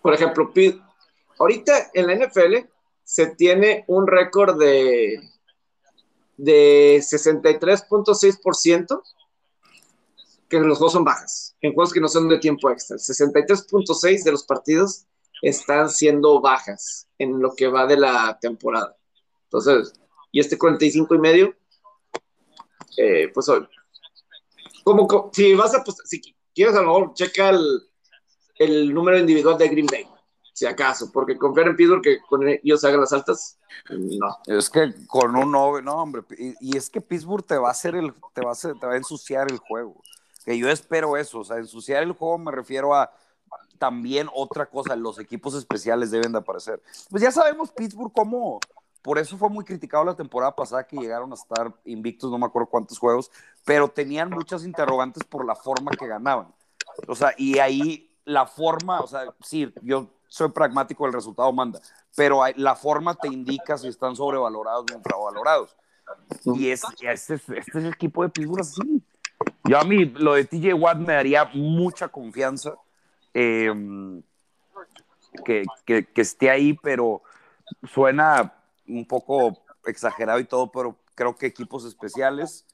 [0.00, 0.50] por ejemplo,
[1.38, 2.68] ahorita en la NFL
[3.04, 5.20] se tiene un récord de
[6.36, 9.02] de 63.6%,
[10.48, 12.96] que los juegos son bajas, en juegos que no son de tiempo extra.
[12.96, 15.06] 63.6% de los partidos
[15.42, 18.96] están siendo bajas en lo que va de la temporada.
[19.44, 19.92] Entonces,
[20.32, 21.54] y este 45 y medio,
[22.96, 23.46] eh, pues
[24.84, 26.20] como, si vas a, pues, si
[26.54, 27.82] quieres a lo mejor checa el,
[28.56, 30.06] el número individual de Green Bay
[30.56, 33.58] si acaso, porque confiar en Pittsburgh que con ellos hagan las altas,
[33.90, 34.38] no.
[34.46, 37.94] Es que con un no, no hombre, y, es que Pittsburgh te va a hacer
[37.94, 40.00] el, te va a, te va a ensuciar el juego.
[40.46, 43.12] Que yo espero eso, o sea, ensuciar el juego me refiero a
[43.78, 46.80] también otra cosa, los equipos especiales deben de aparecer.
[47.10, 48.58] Pues ya sabemos Pittsburgh cómo,
[49.06, 52.46] por eso fue muy criticado la temporada pasada que llegaron a estar invictos, no me
[52.46, 53.30] acuerdo cuántos juegos,
[53.64, 56.48] pero tenían muchas interrogantes por la forma que ganaban.
[57.06, 61.80] O sea, y ahí la forma, o sea, sí, yo soy pragmático, el resultado manda,
[62.16, 65.76] pero la forma te indica si están sobrevalorados o infravalorados.
[66.44, 69.04] Y es, este, este, es el equipo de Pittsburgh así.
[69.68, 72.74] Yo a mí, lo de TJ Watt me daría mucha confianza
[73.32, 74.20] em,
[75.44, 77.22] que, que, que, esté ahí, pero
[77.84, 78.52] suena
[78.88, 82.66] un poco exagerado y todo, pero creo que equipos especiales,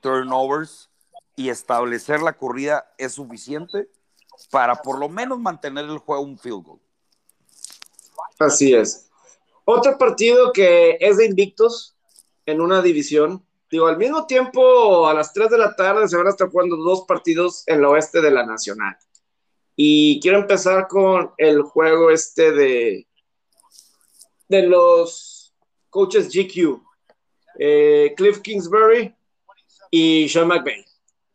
[0.00, 0.88] turnovers
[1.36, 3.88] y establecer la corrida es suficiente
[4.50, 6.80] para por lo menos mantener el juego un field goal.
[8.38, 9.10] Así es.
[9.64, 11.94] Otro partido que es de invictos
[12.46, 13.44] en una división.
[13.70, 16.76] Digo, al mismo tiempo, a las 3 de la tarde se van a estar jugando
[16.76, 18.96] dos partidos en el oeste de la Nacional.
[19.76, 23.06] Y quiero empezar con el juego este de,
[24.48, 25.39] de los
[25.90, 26.80] coaches GQ.
[27.58, 29.14] Eh, Cliff Kingsbury
[29.90, 30.84] y Sean McVay.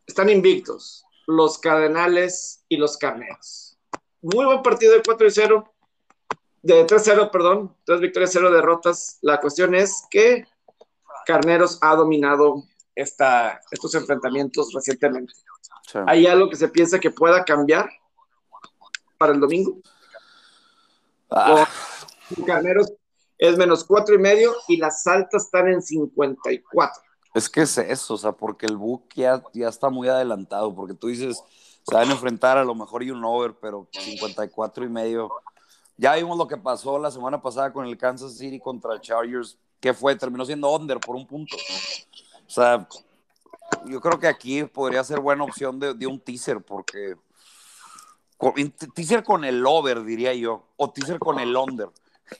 [0.07, 1.05] Están invictos.
[1.27, 3.77] Los Cardenales y los Carneros.
[4.21, 5.73] Muy buen partido de 4 y 0
[6.61, 9.19] de 3-0, perdón, 3 victorias, 0 derrotas.
[9.21, 10.45] La cuestión es que
[11.25, 12.63] Carneros ha dominado
[12.95, 15.33] esta, estos enfrentamientos recientemente.
[16.07, 17.89] ¿Hay algo que se piensa que pueda cambiar
[19.17, 19.79] para el domingo?
[21.29, 21.67] Ah.
[22.45, 22.93] Carneros
[23.47, 27.01] es menos cuatro y medio y las altas están en 54.
[27.33, 30.93] Es que es eso, o sea, porque el book ya, ya está muy adelantado, porque
[30.93, 31.43] tú dices,
[31.83, 35.29] se van a enfrentar a lo mejor y un over, pero 54 y medio.
[35.97, 39.93] Ya vimos lo que pasó la semana pasada con el Kansas City contra Chargers, que
[39.93, 41.55] fue, terminó siendo under por un punto.
[42.47, 42.87] O sea,
[43.85, 47.15] yo creo que aquí podría ser buena opción de, de un teaser, porque
[48.93, 51.89] teaser con el over, diría yo, o teaser con el under.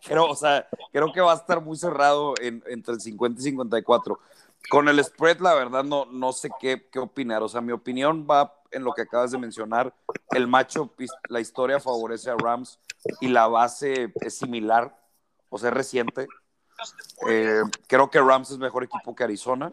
[0.04, 4.20] Creo, o sea, creo que va a estar muy cerrado entre el 50 y 54.
[4.70, 7.44] Con el spread, la verdad, no, no sé qué, qué opinar.
[7.44, 9.94] O sea, mi opinión va en lo que acabas de mencionar.
[10.32, 10.94] El macho,
[11.30, 12.80] la historia favorece a Rams
[13.22, 14.98] y la base es similar,
[15.50, 16.28] o sea, es reciente.
[17.30, 19.72] Eh, creo que Rams es mejor equipo que Arizona.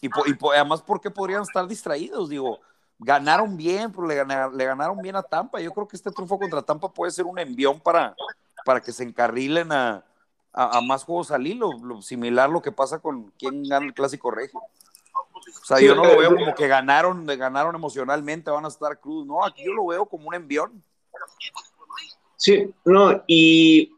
[0.00, 2.28] Y, y, además, porque podrían estar distraídos?
[2.28, 2.60] Digo,
[2.98, 5.60] ganaron bien, pero le le ganaron bien a Tampa.
[5.60, 8.14] Yo creo que este triunfo contra Tampa puede ser un envión para,
[8.64, 10.04] para que se encarrilen a,
[10.52, 14.30] a, más juegos al hilo, lo, similar lo que pasa con quien gana el clásico
[14.30, 14.60] regio.
[14.60, 19.26] O sea, yo no lo veo como que ganaron, ganaron emocionalmente, van a estar cruz.
[19.26, 20.82] No, aquí yo lo veo como un envión.
[22.36, 23.92] Sí, no, y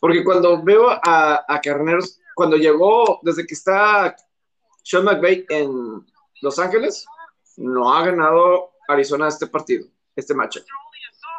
[0.00, 4.16] porque cuando veo a, a Carneros, cuando llegó, desde que está
[4.82, 6.04] Sean McVay en
[6.40, 7.06] Los Ángeles,
[7.56, 10.58] no ha ganado Arizona este partido, este match.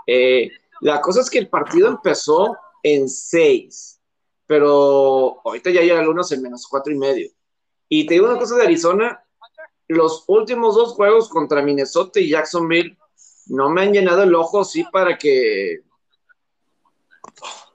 [0.08, 0.49] Eh,
[0.82, 3.99] la cosa es que el partido empezó en seis,
[4.45, 7.30] pero ahorita ya el uno en menos cuatro y medio.
[7.89, 9.23] Y te digo una cosa de Arizona,
[9.88, 12.97] los últimos dos juegos contra Minnesota y Jacksonville
[13.47, 15.82] no me han llenado el ojo, sí, para que...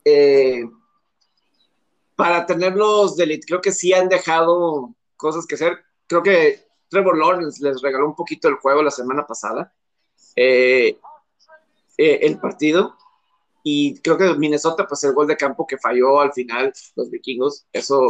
[0.04, 0.64] Eh,
[2.20, 3.40] para tenerlos de.
[3.40, 5.78] Creo que sí han dejado cosas que hacer.
[6.06, 9.72] Creo que Trevor Lawrence les regaló un poquito el juego la semana pasada,
[10.36, 10.98] eh,
[11.96, 12.96] eh, el partido,
[13.62, 17.66] y creo que Minnesota, pues el gol de campo que falló al final, los vikingos,
[17.72, 18.08] eso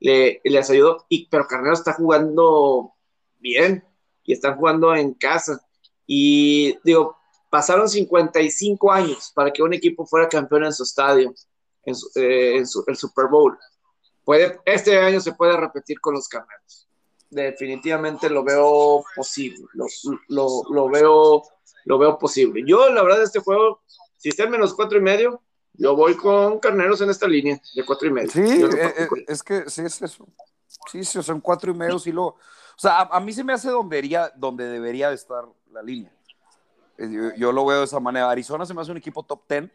[0.00, 2.94] le, les ayudó, y, pero Carnero está jugando
[3.38, 3.84] bien,
[4.24, 5.64] y están jugando en casa,
[6.04, 7.16] y digo,
[7.48, 11.32] pasaron 55 años para que un equipo fuera campeón en su estadio,
[11.84, 13.56] en, eh, el Super Bowl.
[14.24, 16.85] Puede, este año se puede repetir con los Carneros
[17.42, 19.66] definitivamente lo veo posible,
[20.28, 21.42] lo, veo,
[21.84, 22.62] lo veo posible.
[22.66, 23.82] Yo, la verdad, este juego,
[24.16, 25.42] si está en menos cuatro y medio,
[25.74, 28.30] yo voy con Carneros en esta línea de cuatro y medio.
[28.30, 30.26] Sí, eh, eh, es que sí es eso.
[30.90, 32.26] Sí, sí, son cuatro y medio, sí lo...
[32.26, 36.12] O sea, a, mí se me hace donde debería, donde debería estar la línea.
[36.98, 38.30] Eh, yo, lo veo de esa manera.
[38.30, 39.72] Arizona se me hace un equipo top ten,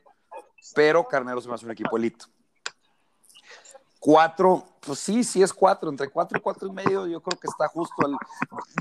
[0.76, 2.26] pero Carneros se me hace un equipo elite.
[4.04, 7.48] Cuatro, pues sí, sí es cuatro, entre cuatro y cuatro y medio, yo creo que
[7.48, 7.96] está justo.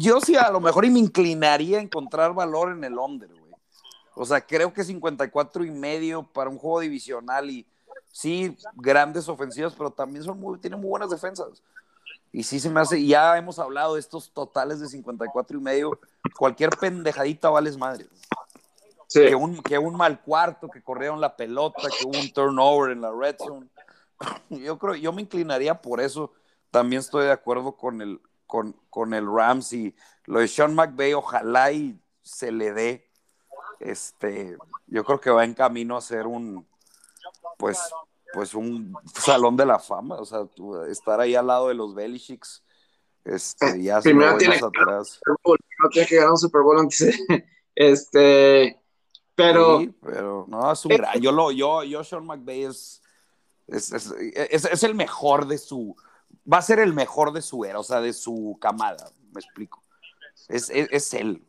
[0.01, 3.53] Yo sí, a lo mejor y me inclinaría a encontrar valor en el under, güey.
[4.15, 7.67] O sea, creo que 54 y medio para un juego divisional y
[8.11, 11.63] sí, grandes ofensivas, pero también son muy, tienen muy buenas defensas.
[12.33, 16.01] Y sí se me hace, ya hemos hablado de estos totales de 54 y medio,
[16.39, 18.07] cualquier pendejadita vales madre.
[19.13, 23.03] Que, un, que un mal cuarto, que corrieron la pelota, que hubo un turnover en
[23.03, 23.69] la red zone
[24.51, 26.33] yo creo, yo me inclinaría por eso.
[26.71, 29.95] También estoy de acuerdo con el, con, con el Rams y
[30.27, 33.11] lo de Sean McVay, ojalá y se le dé.
[33.81, 34.57] Este,
[34.87, 36.67] yo creo que va en camino a ser un,
[37.57, 37.79] pues,
[38.33, 40.47] pues un salón de la fama, o sea,
[40.89, 42.63] estar ahí al lado de los Belichicks,
[43.25, 45.21] este, ya Primero tiene que atrás.
[45.27, 47.19] No tiene que ganar un Super Bowl antes,
[47.75, 48.79] este,
[49.35, 53.00] pero, pero no, es un gran, yo lo, yo, yo Sean McVay es
[53.71, 55.97] es, el mejor de su,
[56.51, 59.83] va a ser el mejor de su era, o sea, de su camada, me explico.
[60.49, 61.45] Es, es, él.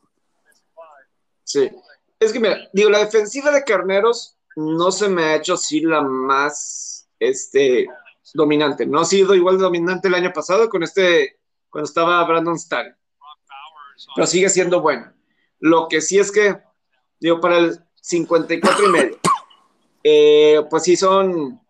[1.43, 1.71] Sí.
[2.19, 6.01] Es que mira, digo, la defensiva de Carneros no se me ha hecho así la
[6.01, 7.87] más este,
[8.33, 8.85] dominante.
[8.85, 12.95] No ha sido igual de dominante el año pasado con este, cuando estaba Brandon Starr.
[14.15, 15.11] Pero sigue siendo bueno.
[15.59, 16.57] Lo que sí es que,
[17.19, 19.19] digo, para el 54 y medio,
[20.03, 21.60] eh, pues sí son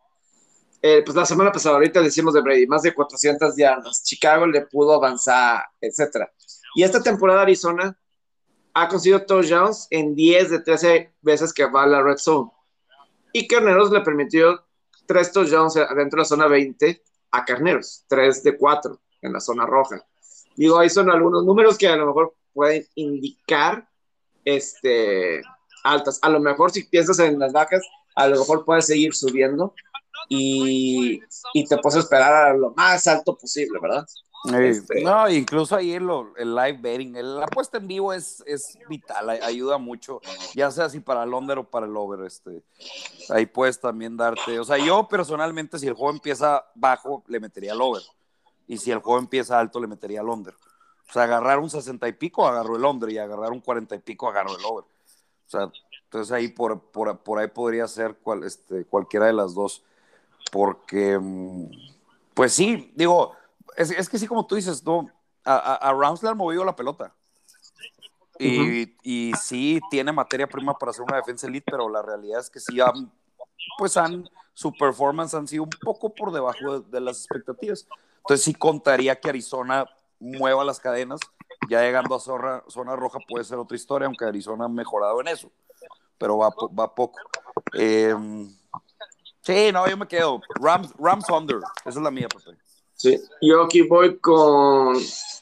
[0.81, 4.61] eh, pues la semana pasada, ahorita decimos de Brady, más de 400 yardas, Chicago le
[4.65, 6.31] pudo avanzar, etcétera.
[6.75, 7.97] Y esta temporada Arizona
[8.73, 12.49] ha conseguido touchdowns en 10 de 13 veces que va a la red zone.
[13.33, 14.65] Y Carneros le permitió
[15.05, 19.65] 3 touchdowns adentro de la zona 20 a Carneros, 3 de 4 en la zona
[19.65, 20.03] roja.
[20.55, 23.87] Digo, ahí son algunos números que a lo mejor pueden indicar
[24.45, 25.41] este,
[25.83, 26.19] altas.
[26.21, 27.81] A lo mejor si piensas en las vacas,
[28.15, 29.73] a lo mejor puede seguir subiendo,
[30.33, 34.05] y, te puedes esperar a lo más alto posible, ¿verdad?
[34.59, 39.29] Este, no, incluso ahí el, el live betting, la apuesta en vivo es, es vital,
[39.29, 40.19] ayuda mucho,
[40.55, 42.63] ya sea si para el under o para el over, este,
[43.29, 47.73] ahí puedes también darte, o sea, yo personalmente si el juego empieza bajo, le metería
[47.73, 48.01] el over,
[48.67, 50.53] y si el juego empieza alto, le metería el under.
[50.53, 53.99] O sea, agarrar un 60 y pico, agarro el under, y agarrar un 40 y
[53.99, 54.85] pico, agarro el over.
[54.85, 55.69] O sea,
[56.05, 59.83] entonces ahí por, por, ahí podría ser cual, este, cualquiera de las dos,
[60.51, 61.19] porque,
[62.33, 63.35] pues sí, digo,
[63.75, 65.09] es, que sí, como tú dices, ¿no?
[65.43, 67.13] a, a, Rams le han movido la pelota.
[68.39, 72.49] Y, y, sí tiene materia prima para hacer una defensa elite, pero la realidad es
[72.49, 73.11] que sí han,
[73.77, 77.87] pues han, su performance han sido un poco por debajo de, las expectativas.
[78.17, 79.85] Entonces sí contaría que Arizona
[80.19, 81.19] mueva las cadenas,
[81.69, 85.27] ya llegando a zona, zona roja puede ser otra historia, aunque Arizona ha mejorado en
[85.27, 85.51] eso,
[86.17, 87.19] pero va, va poco.
[87.73, 88.15] Eh,
[89.41, 90.41] sí, no, yo me quedo.
[90.61, 92.57] Rams, Rams under, esa es la mía, Pepe.
[92.93, 94.95] Sí, yo aquí voy con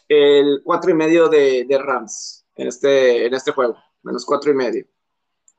[0.08, 4.56] el cuatro y medio de, de, Rams en este, en este juego, menos cuatro y
[4.56, 4.86] medio.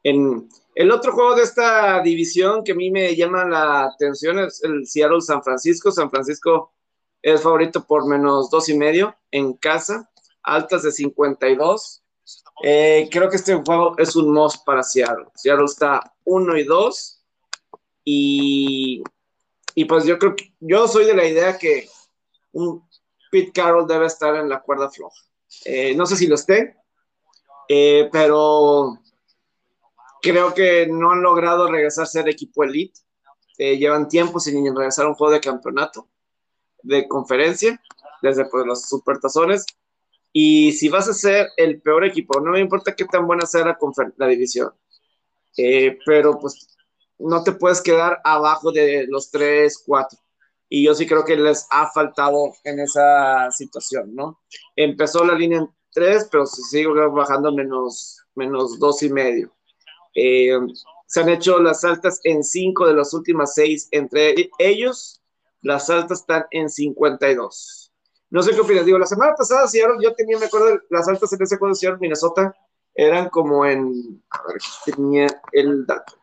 [0.02, 4.62] En el otro juego de esta división que a mí me llama la atención es
[4.64, 5.90] el Seattle San Francisco.
[5.90, 6.72] San Francisco
[7.20, 10.10] es favorito por menos dos y medio en casa,
[10.42, 12.02] altas de 52.
[12.62, 15.26] Eh, creo que este juego es un must para Seattle.
[15.34, 17.19] Seattle está uno y dos
[18.12, 19.02] y
[19.74, 21.88] y pues yo creo que yo soy de la idea que
[22.52, 22.86] un
[23.30, 25.22] Pete Carroll debe estar en la cuerda floja.
[25.64, 26.76] Eh, no sé si lo esté,
[27.68, 28.98] eh, pero
[30.20, 33.00] creo que no han logrado regresar a ser equipo elite.
[33.58, 36.08] Eh, llevan tiempo sin regresar a un juego de campeonato,
[36.82, 37.80] de conferencia,
[38.22, 39.66] desde pues, los supertazones.
[40.32, 43.64] Y si vas a ser el peor equipo, no me importa qué tan buena sea
[43.64, 43.78] la,
[44.16, 44.72] la división,
[46.06, 46.78] pero pues
[47.20, 50.18] no te puedes quedar abajo de los 3, 4.
[50.68, 54.40] Y yo sí creo que les ha faltado en esa situación, ¿no?
[54.76, 59.52] Empezó la línea en 3, pero se sigue bajando menos, menos 2 y medio.
[60.14, 60.58] Eh,
[61.06, 65.20] se han hecho las altas en 5 de las últimas 6 entre ellos.
[65.62, 67.92] Las altas están en 52.
[68.30, 68.86] No sé qué opinas.
[68.86, 72.54] Digo, la semana pasada, si yo tenía, me acuerdo, las altas en ese de Minnesota
[72.94, 74.22] eran como en.
[74.30, 76.19] A ver, tenía el dato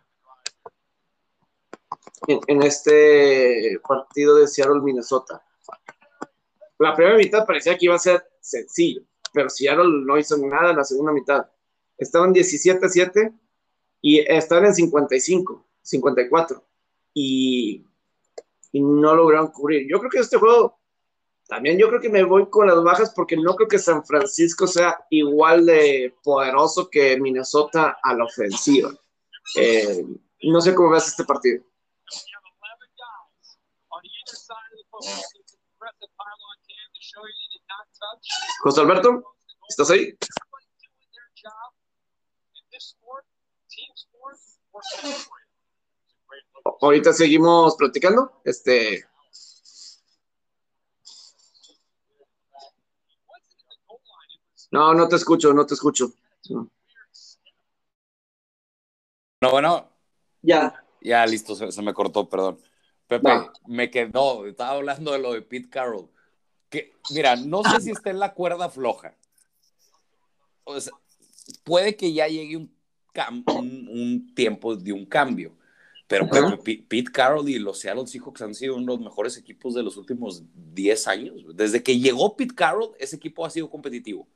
[2.27, 5.43] en, este partido de Seattle, Minnesota.
[6.79, 9.01] La primera mitad parecía que iba a ser sencillo,
[9.33, 11.47] pero Seattle no hizo nada en la segunda mitad.
[11.97, 13.33] Estaban 17-7
[14.01, 16.63] y estaban en 55, 54
[17.13, 17.83] y,
[18.71, 19.87] y no lograron cubrir.
[19.89, 20.77] Yo creo que este juego
[21.47, 24.67] también yo creo que me voy con las bajas porque no creo que San Francisco
[24.67, 28.93] sea igual de poderoso que Minnesota a la ofensiva.
[29.55, 30.05] Eh,
[30.43, 31.63] no sé cómo ves este partido.
[38.61, 39.35] José Alberto,
[39.69, 40.17] ¿estás ahí?
[46.81, 48.41] Ahorita seguimos platicando.
[48.43, 49.05] Este.
[54.71, 56.11] No, no te escucho, no te escucho.
[59.41, 59.89] No, bueno.
[60.41, 60.83] Ya.
[61.01, 62.61] Ya, listo, se me cortó, perdón.
[63.07, 63.29] Pepe,
[63.65, 66.09] me quedó, estaba hablando de lo de Pete Carroll.
[66.69, 69.15] Que, mira, no sé si está en la cuerda floja.
[71.63, 72.71] puede que ya llegue un,
[73.89, 75.53] un, tiempo de un cambio.
[76.07, 76.27] Pero
[76.63, 79.97] Pete Carroll y los Seattle Seahawks han sido uno de los mejores equipos de los
[79.97, 81.43] últimos 10 años.
[81.55, 84.27] Desde que llegó Pete Carroll, ese equipo ha sido competitivo.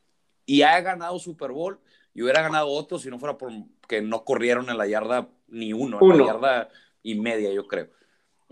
[0.46, 1.80] Y ha ganado Super Bowl
[2.14, 3.52] y hubiera ganado otro si no fuera por
[3.88, 6.70] que no corrieron en la yarda ni uno, en la yarda
[7.04, 7.90] y media, yo creo.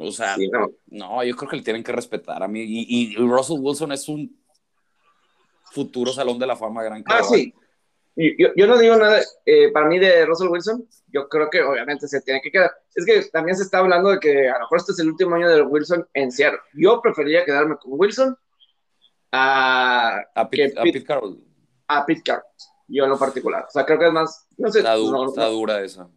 [0.01, 0.37] O sea,
[0.87, 1.23] no.
[1.25, 2.63] yo creo que le tienen que respetar a mí.
[2.65, 4.33] Y, Russell Wilson es un
[5.71, 7.53] futuro salón de la fama gran Ah, sí.
[8.15, 10.87] Yo, yo, no digo nada eh, para mí de Russell Wilson.
[11.07, 12.71] Yo creo que obviamente se tiene que quedar.
[12.95, 15.35] Es que también se está hablando de que a lo mejor este es el último
[15.35, 16.59] año de Wilson en Seattle.
[16.73, 18.37] Yo preferiría quedarme con Wilson
[19.33, 21.43] a, a, Pete, Carroll.
[21.87, 22.45] A Pete Carroll.
[22.87, 23.65] Yo en lo particular.
[23.67, 24.47] O sea, creo que es más.
[24.57, 24.79] No sé.
[24.79, 26.09] Está, está dura esa.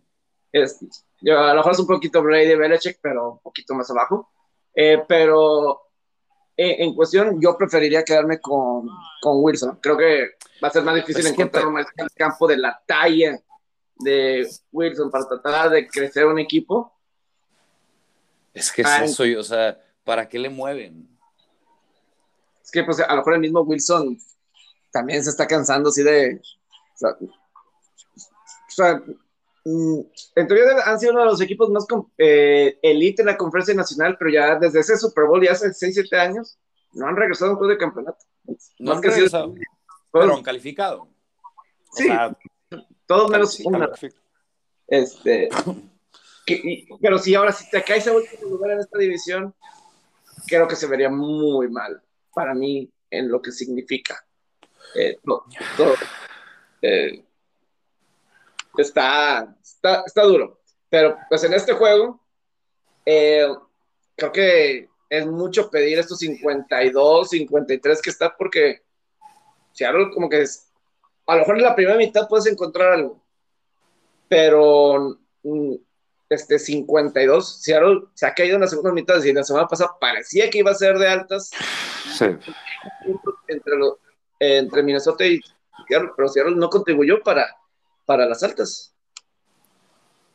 [0.53, 0.79] Es,
[1.21, 4.31] yo, a lo mejor es un poquito Brady Belichick, pero un poquito más abajo.
[4.75, 5.83] Eh, pero
[6.57, 8.87] eh, en cuestión, yo preferiría quedarme con,
[9.21, 9.79] con, Wilson.
[9.81, 11.83] Creo que va a ser más difícil encontrar un
[12.15, 13.41] campo de la talla
[13.97, 16.93] de Wilson para tratar de crecer un equipo.
[18.53, 21.09] Es que es eso, o sea, ¿para qué le mueven?
[22.63, 24.19] Es que pues a lo mejor el mismo Wilson
[24.91, 26.41] también se está cansando así de...
[27.01, 27.17] o
[28.69, 29.03] sea
[29.65, 31.87] en teoría han sido uno de los equipos más
[32.19, 35.95] eh, elite en la conferencia nacional, pero ya desde ese Super Bowl, ya hace 6,
[35.95, 36.59] 7 años,
[36.95, 38.19] no han regresado a un juego de campeonato.
[38.79, 39.55] No han regresado,
[40.11, 41.09] pero han calificado.
[41.93, 42.09] Sí,
[43.07, 43.91] todos menos una.
[44.89, 45.49] Este,
[47.01, 49.55] pero si ahora si te caes a último lugar en esta división,
[50.47, 52.03] creo que se vería muy mal
[52.35, 54.25] para mí en lo que significa.
[54.95, 55.17] Eh,
[56.83, 57.25] eh,
[58.79, 60.61] está, está, está, duro.
[60.89, 62.21] Pero pues en este juego,
[63.05, 63.49] eh,
[64.17, 68.83] creo que es mucho pedir estos 52, 53 que está porque
[69.73, 70.71] Seattle como que es,
[71.27, 73.23] a lo mejor en la primera mitad puedes encontrar algo,
[74.29, 75.75] pero mm,
[76.31, 80.49] este 52, Seattle se ha caído en la segunda mitad y la semana pasada parecía
[80.49, 81.51] que iba a ser de altas.
[82.17, 82.27] Sí.
[83.49, 83.73] Entre,
[84.39, 85.41] entre Minnesota y
[85.89, 87.47] Seattle, pero Seattle no contribuyó para,
[88.05, 88.95] para las altas.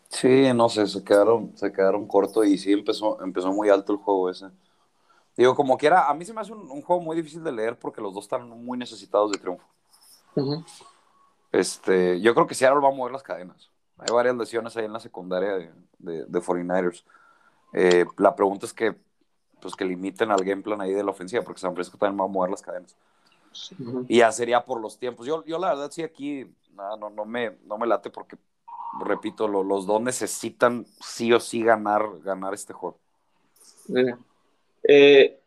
[0.10, 4.00] Sí, no sé, se quedaron, se quedaron cortos y sí empezó, empezó muy alto el
[4.00, 4.48] juego ese.
[5.36, 8.02] Digo, como quiera, a mí se me hace un, juego muy difícil de leer porque
[8.02, 9.66] los dos están muy necesitados de triunfo.
[11.52, 13.70] este, yo creo que Seattle va a mover las cadenas.
[13.98, 17.04] Hay varias lesiones ahí en la secundaria de, de, de 49ers.
[17.74, 18.96] Eh, la pregunta es que,
[19.60, 22.26] pues, que limiten al game plan ahí de la ofensiva, porque San Francisco también va
[22.26, 22.96] a mover las cadenas.
[24.08, 25.26] Y ya sería por los tiempos.
[25.26, 28.38] Yo, yo la verdad, sí, aquí nada, no, no, me, no me late porque,
[29.00, 33.00] repito, los dos necesitan sí o sí ganar, ganar este juego.
[34.84, 35.40] Eh,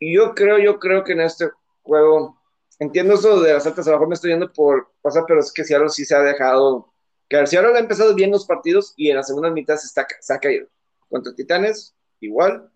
[0.00, 1.50] yo creo, yo creo que en este
[1.82, 2.38] juego,
[2.78, 5.52] entiendo eso de las altas, a lo mejor me estoy yendo por pasar, pero es
[5.52, 6.90] que Seattle sí se ha dejado
[7.30, 10.04] que si ahora ha empezado bien los partidos y en la segunda mitad se, está,
[10.18, 10.66] se ha caído.
[11.08, 12.68] Contra Titanes, igual.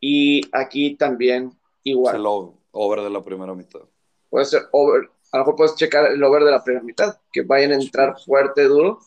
[0.00, 2.16] Y aquí también, igual.
[2.16, 2.26] Es el
[2.76, 3.80] over de la primera mitad.
[4.30, 5.08] Puede ser over.
[5.32, 8.20] A lo mejor puedes checar el over de la primera mitad, que vayan a entrar
[8.20, 9.00] fuerte, duro.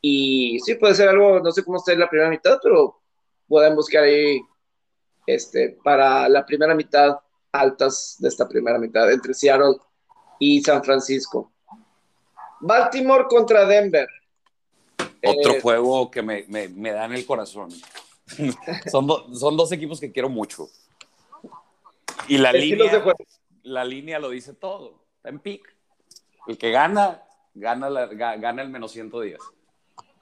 [0.00, 3.00] Y sí, puede ser algo, no sé cómo está en la primera mitad, pero
[3.48, 4.40] pueden buscar ahí
[5.26, 7.18] este, para la primera mitad
[7.52, 9.76] altas de esta primera mitad entre Seattle
[10.38, 11.52] y San Francisco.
[12.60, 14.08] Baltimore contra Denver.
[15.24, 17.70] Otro eh, juego que me, me, da en el corazón.
[18.90, 20.68] son, son dos equipos que quiero mucho.
[22.28, 23.04] Y la línea,
[23.62, 25.04] la línea lo dice todo.
[25.16, 25.74] Está en pick.
[26.46, 27.22] El que gana,
[27.54, 29.38] gana, gana el menos 110.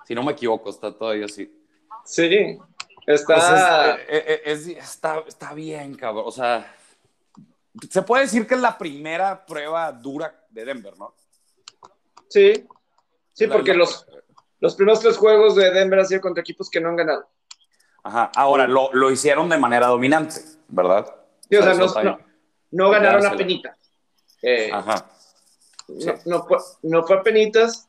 [0.06, 1.52] Si no me equivoco, está todavía así.
[2.04, 2.58] Sí,
[3.06, 3.96] está...
[3.96, 6.24] Eh, eh, está, está bien, cabrón.
[6.26, 6.74] O sea,
[7.90, 11.14] se puede decir que es la primera prueba dura de Denver, ¿no?
[12.28, 12.66] Sí,
[13.32, 14.06] sí, porque los,
[14.60, 17.28] los primeros tres juegos de Denver han sido contra equipos que no han ganado.
[18.02, 21.23] Ajá, ahora lo, lo hicieron de manera dominante, ¿verdad?
[21.48, 22.18] Sí, o sea, no,
[22.70, 23.76] no, ganaron a penitas.
[24.42, 25.10] Eh, Ajá.
[26.24, 27.88] No, fue, no fue a penitas.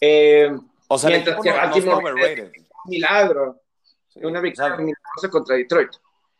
[0.00, 0.50] Eh,
[0.88, 2.52] o sea, mientras que Baltimore overrated.
[2.86, 3.60] milagro.
[4.16, 5.90] una victoria milagrosa contra Detroit.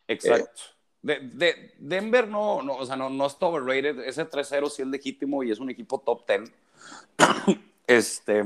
[0.07, 0.61] Exacto.
[1.01, 3.99] De, de, Denver no, no, o sea, no, no está overrated.
[3.99, 6.51] Ese 3-0 sí es legítimo y es un equipo top 10.
[7.87, 8.43] este.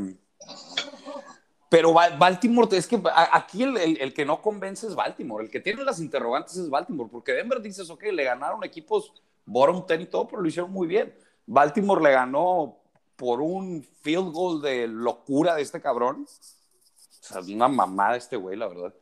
[1.71, 3.01] Pero Baltimore, es que
[3.31, 5.45] aquí el, el, que no convence es Baltimore.
[5.45, 7.09] El que tiene las interrogantes es Baltimore.
[7.09, 9.13] Porque Denver dices, ok, le ganaron equipos
[9.45, 11.15] bottom 10 y todo, pero lo hicieron muy bien.
[11.45, 12.77] Baltimore le ganó
[13.15, 16.27] por un field goal de locura de este cabrón.
[16.27, 18.93] O sea, una mamada este güey, la verdad.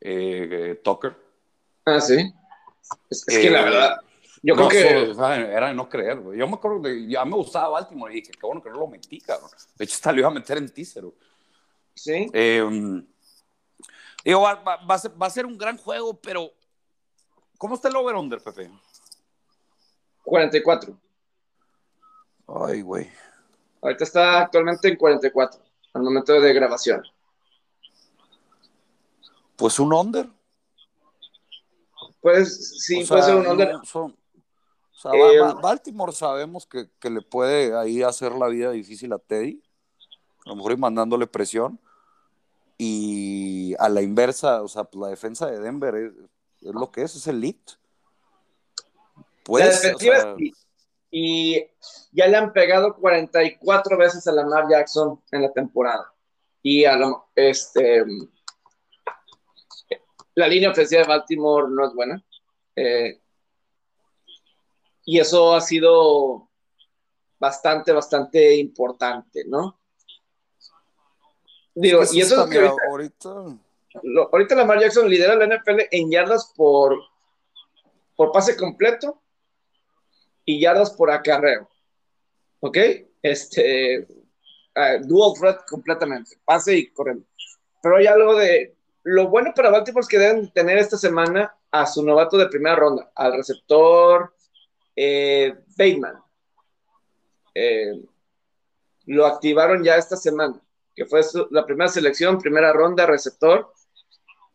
[0.00, 1.16] Eh, eh, Tucker.
[1.84, 2.34] Ah, sí.
[3.08, 4.00] Es, que la eh, verdad,
[4.42, 5.12] yo creo que.
[5.22, 6.40] era de no creer, güey.
[6.40, 8.88] Yo me acuerdo que ya me gustaba Baltimore y dije, qué bueno que no lo
[8.88, 9.48] metí, cabrón.
[9.76, 11.04] De hecho, hasta lo iba a meter en teaser,
[11.98, 12.30] Sí.
[12.32, 13.02] Eh,
[14.24, 16.52] digo, va, va, a ser, va, a ser, un gran juego, pero.
[17.58, 18.70] ¿Cómo está el over-under, Pepe?
[20.22, 20.96] 44.
[22.46, 23.10] Ay, güey.
[23.82, 25.60] Ahorita está actualmente en 44,
[25.94, 27.02] al momento de grabación.
[29.56, 30.28] Pues un under.
[32.20, 33.74] Pues sí, puede ser un under.
[33.74, 33.82] O
[34.92, 39.62] sea, eh, Baltimore sabemos que, que, le puede ahí hacer la vida difícil a Teddy,
[40.44, 41.80] a lo mejor ir mandándole presión.
[42.78, 46.12] Y a la inversa, o sea, pues la defensa de Denver es,
[46.62, 47.72] es lo que es, es elite.
[49.44, 49.82] Pues,
[51.10, 51.66] y,
[52.12, 56.12] ya le han pegado 44 veces a Lamar Jackson en la temporada.
[56.62, 58.04] Y a lo, este,
[60.34, 62.24] la línea ofensiva de Baltimore no es buena.
[62.76, 63.20] Eh,
[65.04, 66.50] y eso ha sido
[67.38, 69.77] bastante, bastante importante, ¿no?
[71.80, 73.28] Digo, y eso es que ahorita,
[74.32, 76.98] ahorita, Lamar Jackson lidera la NFL en yardas por,
[78.16, 79.22] por pase completo
[80.44, 81.68] y yardas por acarreo.
[82.58, 82.78] ¿Ok?
[83.22, 84.08] Este,
[84.74, 87.24] uh, dual threat completamente, pase y corriendo.
[87.80, 88.74] Pero hay algo de,
[89.04, 92.74] lo bueno para Baltimore es que deben tener esta semana a su novato de primera
[92.74, 94.34] ronda, al receptor
[94.96, 96.20] eh, Bateman.
[97.54, 98.02] Eh,
[99.06, 100.60] lo activaron ya esta semana,
[100.98, 101.20] que fue
[101.50, 103.72] la primera selección, primera ronda, receptor.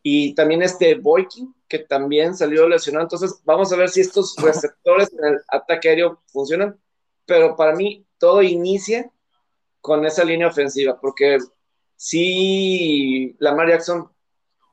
[0.02, 3.06] Y también este Boykin, que también salió lesionado.
[3.06, 6.78] Entonces, vamos a ver si estos receptores en el ataque aéreo funcionan.
[7.26, 9.10] Pero para mí, todo inicia
[9.80, 11.38] con esa línea ofensiva, porque
[11.96, 14.10] sí, Lamar Jackson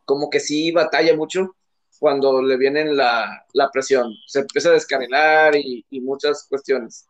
[0.04, 1.54] como que sí batalla mucho
[2.00, 4.12] cuando le viene la, la presión.
[4.26, 7.06] Se empieza a descarrilar y, y muchas cuestiones.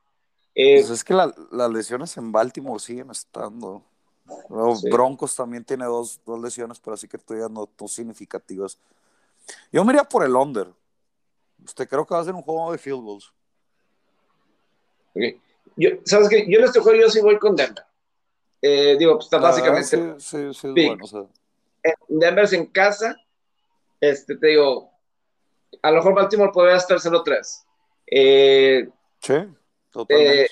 [0.54, 3.89] Eh, pues es que las lesiones en Baltimore siguen estando.
[4.91, 8.78] Broncos también tiene dos, dos, lesiones, pero así que todavía no, dos significativas.
[9.72, 10.68] Yo me iría por el under.
[11.64, 13.33] Usted creo que va a ser un juego de field goals.
[15.76, 16.47] Yo, ¿Sabes qué?
[16.49, 17.85] Yo en este juego yo sí voy con Denver.
[18.62, 19.87] Eh, digo, pues está básicamente.
[19.87, 21.24] Sí, sí, sí, bueno, o sea.
[22.09, 23.16] Denver en casa,
[24.01, 24.91] este, te digo,
[25.83, 27.64] a lo mejor Baltimore podría estar 0-3.
[28.07, 28.89] Eh,
[29.20, 29.35] sí,
[29.91, 30.45] totalmente.
[30.45, 30.49] Eh,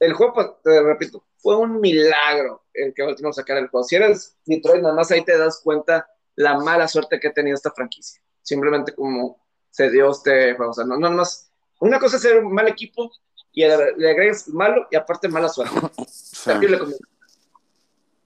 [0.00, 3.84] el juego, pues, te repito, fue un milagro el que Baltimore sacara el juego.
[3.84, 7.54] Si eres Detroit, nada más ahí te das cuenta la mala suerte que ha tenido
[7.54, 8.20] esta franquicia.
[8.42, 10.70] Simplemente como se dio este juego.
[10.70, 11.50] O sea, no, no más.
[11.80, 13.10] Una cosa es ser un mal equipo
[13.52, 15.74] y le agregas malo y aparte mala suerte.
[16.44, 16.78] Terrible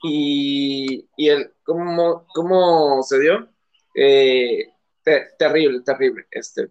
[0.03, 3.49] y, y el, ¿cómo, cómo se dio?
[3.95, 4.73] Eh,
[5.39, 6.27] terrible, terrible.
[6.31, 6.71] Este,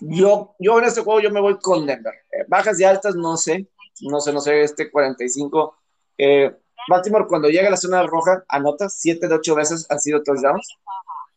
[0.00, 2.14] yo, yo en este juego yo me voy con Denver.
[2.32, 3.66] Eh, bajas y altas, no sé.
[4.00, 5.76] No sé, no sé, este 45.
[6.18, 6.56] Eh,
[6.88, 10.76] Baltimore cuando llega a la zona roja anota 7 de 8 veces han sido touchdowns.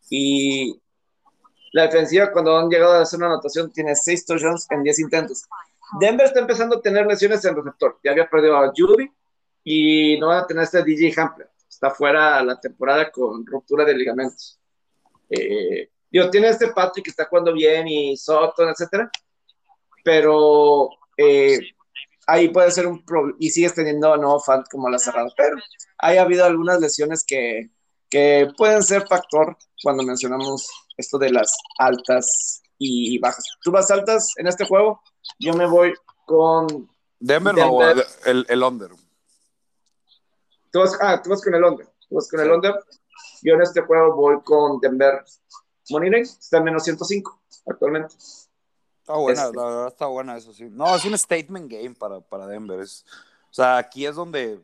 [0.10, 0.80] Y
[1.74, 5.44] la defensiva cuando han llegado a zona de anotación tiene 6 touchdowns en 10 intentos.
[6.00, 7.98] Denver está empezando a tener lesiones en receptor.
[8.04, 9.10] Ya había perdido a Judy,
[9.70, 11.50] y no van a tener este DJ Hampler.
[11.68, 14.58] Está fuera la temporada con ruptura de ligamentos.
[15.30, 15.90] Eh,
[16.32, 19.12] tiene este Patrick que está jugando bien y Soto, etcétera,
[20.06, 20.88] pero
[21.18, 21.60] eh,
[22.28, 23.38] ahí puede ser un problema.
[23.40, 25.58] Y sigues teniendo no fan como la cerrada, pero
[26.00, 27.72] ha habido algunas lesiones que,
[28.10, 30.68] que pueden ser factor cuando mencionamos
[30.98, 33.46] esto de las altas y bajas.
[33.64, 35.02] ¿Tú vas altas en este juego?
[35.40, 35.94] Yo me voy
[36.26, 36.90] con.
[37.20, 38.92] Denver, No, el, el under.
[40.72, 41.88] Tú vas, ah, tú vas con el under.
[42.08, 42.76] Tú vas con el under.
[43.42, 45.24] Yo en este juego voy con Denver
[45.90, 48.16] Money Está en menos 105 actualmente.
[49.08, 49.56] Está buena, este.
[49.56, 50.68] la verdad está buena eso, sí.
[50.70, 52.82] No, es un statement game para, para Denver.
[52.82, 53.06] Es,
[53.50, 54.60] o sea, aquí es donde,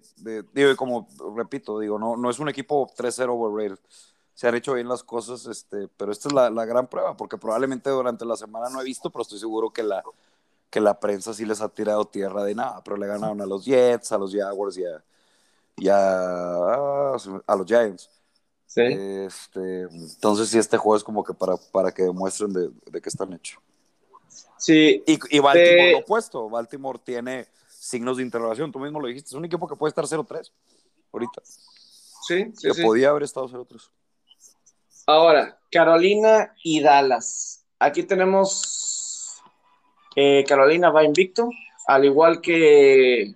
[0.52, 3.80] digo, como repito, digo, no, no es un equipo 3-0 overrated.
[4.34, 7.38] Se han hecho bien las cosas, este, pero esta es la, la, gran prueba, porque
[7.38, 10.04] probablemente durante la semana no he visto, pero estoy seguro que la,
[10.70, 13.64] que la prensa sí les ha tirado tierra de nada, pero le ganaron a los
[13.64, 15.02] Jets, a los Jaguars y a,
[15.78, 17.16] y a,
[17.48, 18.10] los Giants.
[18.66, 18.82] Sí.
[18.82, 23.08] Este, entonces sí, este juego es como que para, para que demuestren de, de qué
[23.08, 23.58] están hechos.
[24.64, 25.04] Sí.
[25.06, 26.50] Y, y Baltimore lo opuesto.
[26.50, 28.72] Baltimore tiene signos de interrogación.
[28.72, 29.28] Tú mismo lo dijiste.
[29.28, 30.52] Es un equipo que puede estar 0-3
[31.12, 31.42] ahorita.
[31.44, 32.72] Sí, sí.
[32.72, 33.90] Que podía haber estado 0-3.
[35.06, 37.66] Ahora, Carolina y Dallas.
[37.78, 38.84] Aquí tenemos
[40.16, 41.50] eh, Carolina va invicto,
[41.88, 43.36] al igual que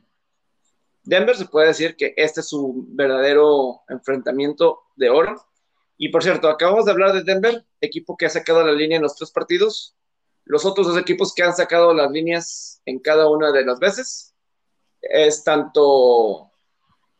[1.04, 5.36] Denver se puede decir que este es su verdadero enfrentamiento de oro.
[5.98, 9.04] Y por cierto, acabamos de hablar de Denver, equipo que ha sacado la línea en
[9.04, 9.97] los tres partidos.
[10.48, 14.34] Los otros dos equipos que han sacado las líneas en cada una de las veces
[15.02, 16.52] es tanto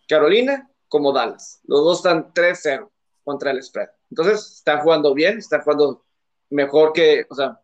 [0.08, 1.60] Carolina como Dallas.
[1.66, 2.90] Los dos están 3-0
[3.24, 3.90] contra el spread.
[4.10, 6.06] Entonces, están jugando bien, están jugando
[6.50, 7.60] mejor que, o sea,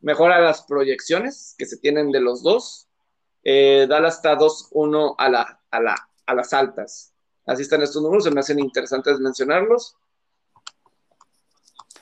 [0.00, 2.88] mejor a las proyecciones que se tienen de los dos.
[3.44, 7.14] Eh, Dallas está 2-1 a, la, a, la, a las altas.
[7.46, 9.96] Así están estos números, se me hacen interesantes mencionarlos.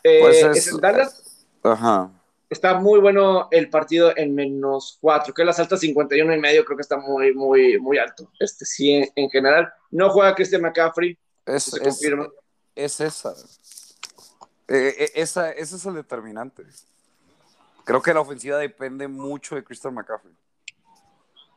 [0.03, 2.11] Eh, pues Dallas Ajá.
[2.51, 6.77] Está muy bueno el partido en menos 4, que las altas 51 y medio creo
[6.77, 8.31] que está muy, muy, muy alto.
[8.41, 9.73] Este sí, en, general.
[9.91, 11.17] No juega Christian McCaffrey.
[11.47, 12.29] Es, se confirma.
[12.75, 13.35] es, esa.
[14.67, 15.53] Eh, esa.
[15.53, 16.65] Ese es el determinante.
[17.85, 20.35] Creo que la ofensiva depende mucho de Christian McCaffrey.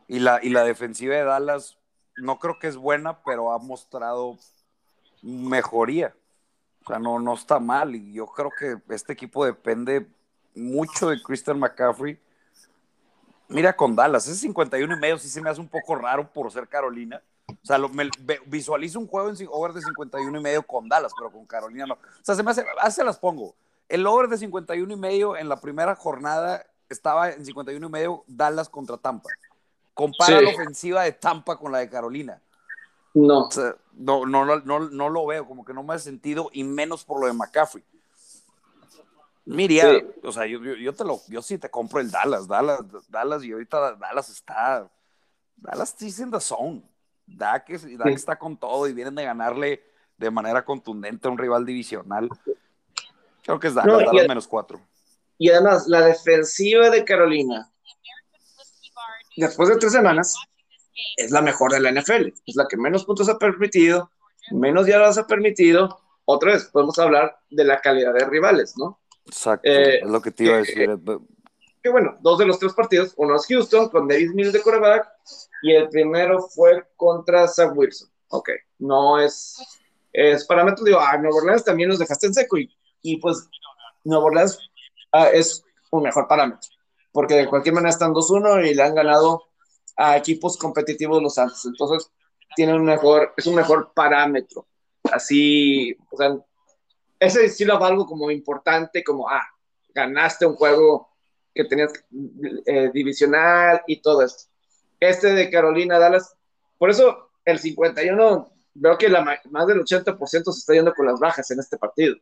[0.08, 1.78] Y la, y la defensiva de Dallas
[2.18, 4.38] no creo que es buena, pero ha mostrado
[5.24, 6.16] mejoría.
[6.84, 7.96] O sea, no, no está mal.
[7.96, 10.06] Y yo creo que este equipo depende
[10.56, 12.20] mucho de Christian McCaffrey.
[13.48, 16.52] Mira con Dallas, ese 51 y medio sí se me hace un poco raro por
[16.52, 17.22] ser Carolina.
[17.48, 18.10] O sea, me,
[18.46, 21.96] visualizo un juego en over de 51 y medio con Dallas, pero con Carolina no.
[21.96, 23.56] O sea, se me hace, se las pongo.
[23.90, 28.24] El over de 51 y medio en la primera jornada estaba en 51 y medio
[28.28, 29.30] Dallas contra Tampa.
[29.94, 32.42] Compara la ofensiva de Tampa con la de Carolina.
[33.14, 33.50] No.
[33.94, 37.20] no, no, no, no, lo veo, como que no me ha sentido, y menos por
[37.20, 37.84] lo de McCaffrey.
[39.46, 42.80] Miría, o sea, yo, yo, te lo, yo sí te compro el Dallas, Dallas,
[43.10, 44.90] Dallas, y ahorita Dallas está,
[45.58, 46.84] Dallas está en the zone.
[47.26, 49.84] Dak, está con todo y vienen de ganarle
[50.18, 52.30] de manera contundente a un rival divisional.
[53.44, 54.82] Creo que es Dallas, Dallas menos cuatro.
[55.38, 57.72] Y además, la defensiva de Carolina,
[59.36, 60.36] después de tres semanas,
[61.18, 62.34] es la mejor de la NFL.
[62.46, 64.12] Es la que menos puntos ha permitido,
[64.52, 66.00] menos yardas ha permitido.
[66.26, 69.00] Otra vez, podemos hablar de la calidad de rivales, ¿no?
[69.26, 70.90] Exacto, eh, es lo que te iba a decir.
[71.82, 75.08] Que, bueno, dos de los tres partidos, uno es Houston con Davis Mills de quarterback
[75.64, 78.10] y el primero fue contra Zach Wilson.
[78.30, 78.50] Ok,
[78.80, 79.58] no es,
[80.14, 83.50] es parámetro, digo, ah, Nueva Orleans también nos dejaste en seco y, y pues
[84.04, 84.60] Nueva Orleans
[85.12, 86.70] ah, es un mejor parámetro,
[87.12, 89.44] porque de cualquier manera están 2-1 y le han ganado
[89.98, 91.66] a equipos competitivos los Santos.
[91.66, 92.10] Entonces,
[92.56, 94.68] tiene un mejor, es un mejor parámetro.
[95.12, 96.38] Así, o sea,
[97.20, 99.48] ese sí lo algo como importante, como, ah,
[99.94, 101.10] ganaste un juego
[101.54, 101.94] que tenías
[102.66, 104.50] eh, divisional y todo esto.
[105.00, 106.36] Este de Carolina Dallas,
[106.78, 110.18] por eso el 51, veo que la, más del 80%
[110.52, 112.16] se está yendo con las bajas en este partido.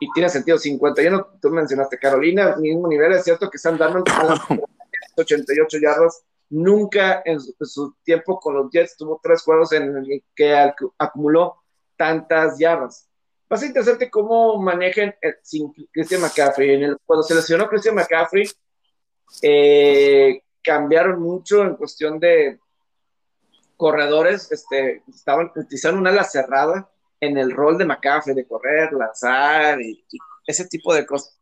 [0.00, 4.02] Y tiene sentido, 51, tú mencionaste Carolina, mismo nivel, es cierto que están dando
[5.16, 10.54] 88 yardas Nunca en su, tiempo con los Jets tuvo tres juegos en el que
[10.98, 11.56] acumuló
[11.96, 13.08] tantas yardas.
[13.50, 16.74] Va a ser interesante cómo manejen sin Christian McCaffrey.
[16.74, 18.48] En el, cuando se lesionó Christian McCaffrey,
[19.42, 22.58] eh, cambiaron mucho en cuestión de
[23.76, 24.50] corredores.
[24.50, 26.90] Este, estaban utilizando una ala cerrada
[27.20, 30.04] en el rol de McCaffrey, de correr, lanzar y,
[30.46, 31.38] ese tipo de cosas.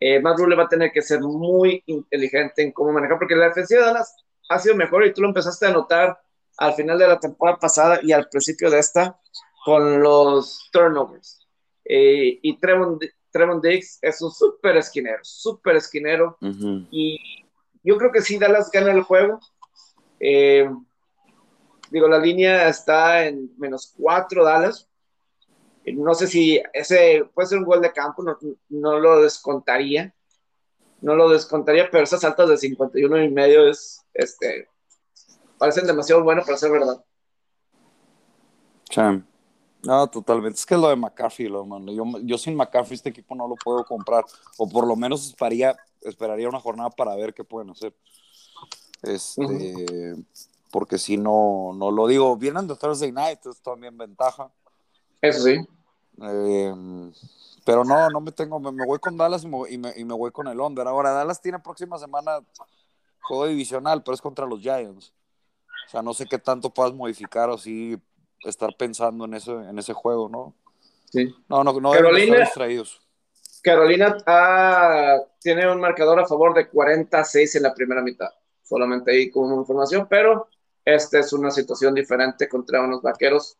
[0.00, 3.48] Eh, Matt Rule va a tener que ser muy inteligente en cómo manejar, porque la
[3.48, 4.14] defensiva de Dallas
[4.48, 6.18] ha sido mejor y tú lo empezaste a notar
[6.58, 9.18] al final de la temporada pasada y al principio de esta
[9.64, 11.46] con los turnovers.
[11.84, 12.98] Eh, y Trevon,
[13.30, 16.36] Trevon Diggs es un súper esquinero, súper esquinero.
[16.90, 17.18] Y
[17.82, 19.40] yo creo que sí, Dallas gana el juego.
[20.20, 20.68] Eh,
[21.90, 24.88] digo, la línea está en menos cuatro Dallas.
[25.86, 28.38] No sé si ese puede ser un gol de campo, no,
[28.70, 30.14] no lo descontaría
[31.04, 34.68] no lo descontaría, pero esas altas de 51 y medio es, este,
[35.58, 37.04] parecen demasiado buenos para ser verdad.
[38.88, 39.26] Cham.
[39.84, 40.58] No, totalmente.
[40.58, 41.92] Es que es lo de McCaffrey, lo, mano.
[41.92, 44.24] Yo, yo, sin McCaffrey este equipo no lo puedo comprar.
[44.56, 47.94] O por lo menos esperaría, esperaría una jornada para ver qué pueden hacer.
[49.02, 50.16] Este,
[50.70, 52.36] Porque si no, no lo digo.
[52.36, 54.50] Vienen de Thursday Night, es también ventaja.
[55.20, 55.56] Eso sí.
[56.22, 56.74] Eh,
[57.64, 60.46] pero no, no me tengo, me, voy con Dallas y me, y, me, voy con
[60.48, 60.86] el under.
[60.86, 62.40] Ahora, Dallas tiene próxima semana
[63.20, 65.12] juego divisional, pero es contra los Giants.
[65.86, 67.98] O sea, no sé qué tanto puedas modificar o si
[68.44, 70.54] estar pensando en ese, en ese juego, ¿no?
[71.10, 71.34] Sí.
[71.48, 73.00] No, no, no Carolina, distraídos.
[73.62, 78.28] Carolina ah, tiene un marcador a favor de 46 en la primera mitad.
[78.62, 80.48] Solamente ahí como información, pero
[80.84, 83.56] esta es una situación diferente contra unos vaqueros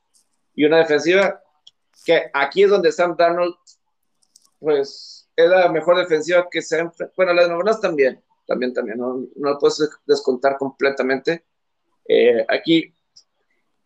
[0.54, 1.42] y una defensiva
[2.04, 3.54] que aquí es donde Sam Darnold
[4.58, 6.82] pues es la mejor defensiva que se
[7.16, 11.44] Bueno, las novelas también, también, también, no, no lo puedes descontar completamente.
[12.06, 12.93] Eh, aquí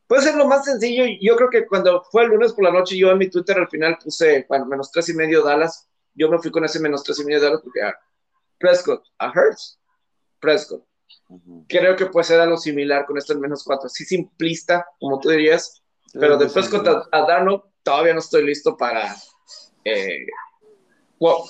[0.08, 1.04] puede ser lo más sencillo.
[1.20, 3.68] Yo creo que cuando fue el lunes por la noche, yo en mi Twitter al
[3.68, 5.88] final puse, bueno, menos tres y medio Dallas.
[6.14, 7.98] Yo me fui con ese menos tres y medio Dallas porque a ah,
[8.58, 9.78] Prescott, a Hertz,
[10.40, 10.84] Prescott.
[11.68, 13.86] Creo que puede ser algo similar con esto en menos cuatro.
[13.86, 15.82] Así simplista, como tú dirías,
[16.12, 19.14] pero de Prescott a, a todavía no estoy listo para
[19.84, 20.26] eh,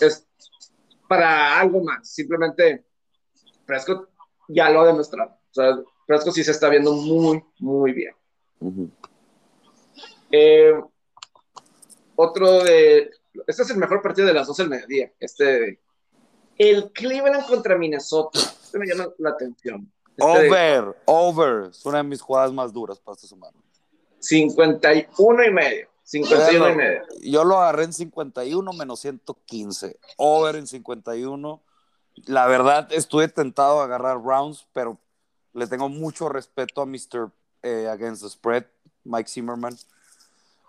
[0.01, 0.27] es
[1.09, 2.09] para algo más.
[2.13, 2.85] Simplemente
[3.65, 4.09] Prescott
[4.49, 5.31] ya lo ha demostrado.
[5.31, 8.15] O sea, Prescott sí se está viendo muy, muy bien.
[10.31, 10.73] Eh,
[12.17, 13.11] otro de.
[13.47, 15.13] Este es el mejor partido de las 12 del mediodía.
[15.21, 15.81] Este.
[16.57, 18.41] El Cleveland contra Minnesota.
[18.41, 19.91] Este me llama la atención.
[20.17, 21.71] Este over, over.
[21.71, 23.57] Es una de mis jugadas más duras para esta semana.
[24.19, 25.89] 51 y medio.
[26.03, 27.03] 51 y medio.
[27.23, 29.99] Yo lo agarré en 51 menos 115.
[30.17, 31.63] Over en 51.
[32.27, 34.99] La verdad, estuve tentado a agarrar rounds, pero
[35.53, 37.31] le tengo mucho respeto a Mr.
[37.63, 38.65] Eh, Against the Spread,
[39.05, 39.77] Mike Zimmerman.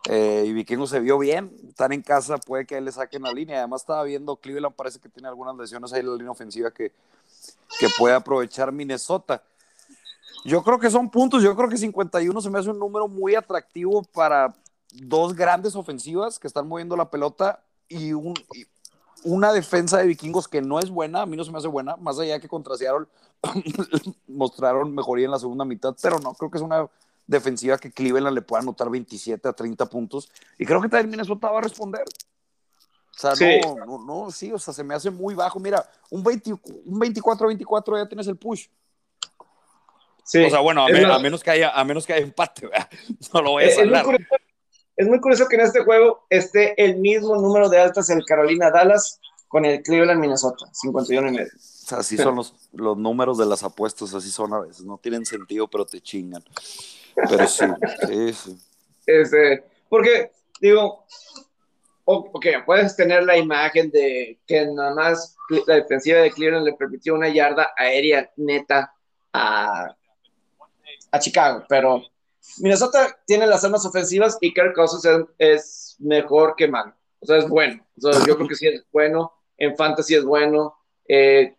[0.10, 1.56] Eh, y Vikingo se vio bien.
[1.68, 3.60] Están en casa, puede que le saquen la línea.
[3.60, 6.92] Además, estaba viendo Cleveland, parece que tiene algunas lesiones ahí en la línea ofensiva que,
[7.80, 9.44] que puede aprovechar Minnesota.
[10.46, 11.44] Yo creo que son puntos.
[11.44, 14.54] Yo creo que 51 se me hace un número muy atractivo para,
[14.92, 18.12] dos grandes ofensivas que están moviendo la pelota y,
[19.24, 21.96] una defensa de vikingos que no es buena, a mí no se me hace buena,
[21.98, 23.08] más allá que contra Seattle
[24.28, 26.88] mostraron mejoría en la segunda mitad, pero no, creo que es una
[27.28, 31.50] defensiva que Cleveland le pueda anotar 27 a 30 puntos y creo que también Minnesota
[31.50, 32.04] va a responder.
[32.04, 35.60] O sea, no, no, no, sí, o sea, se me hace muy bajo.
[35.60, 38.68] Mira, un, 24-24 ya tienes el push.
[40.24, 40.42] Sí.
[40.46, 42.70] O sea, bueno, a, menos que haya, a menos que haya empate,
[43.34, 43.78] no lo voy a es,
[45.00, 48.70] es muy curioso que en este juego esté el mismo número de altas el Carolina
[48.70, 51.52] Dallas con el Cleveland Minnesota, 51 y medio.
[51.92, 54.84] Así son los, los números de las apuestas, así son a veces.
[54.84, 56.44] No tienen sentido, pero te chingan.
[57.16, 57.66] Pero sí,
[58.10, 58.58] sí, sí.
[59.06, 61.06] Este, porque, digo,
[62.04, 67.14] ok, puedes tener la imagen de que nada más la defensiva de Cleveland le permitió
[67.16, 68.94] una yarda aérea neta
[69.32, 69.96] a,
[71.10, 72.04] a Chicago, pero
[72.58, 76.94] Minnesota tiene las armas ofensivas y Kirk Cousins es, mejor que mal.
[77.20, 77.86] O sea, es bueno.
[77.96, 79.34] yo creo que sí es bueno.
[79.58, 80.76] En fantasy es bueno.
[81.08, 81.56] Eh,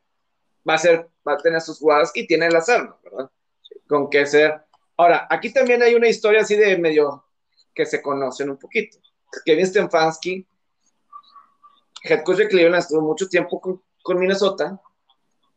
[0.68, 3.30] va a ser, va a tener sus jugadas y tiene las armas, ¿verdad?
[3.86, 4.62] Con qué ser.
[4.96, 7.24] Ahora, aquí también hay una historia así de medio
[7.74, 8.98] que se conocen un poquito.
[9.44, 10.46] Kevin Stefanski,
[12.02, 14.80] head coach de Cleveland, estuvo mucho tiempo con, Minnesota,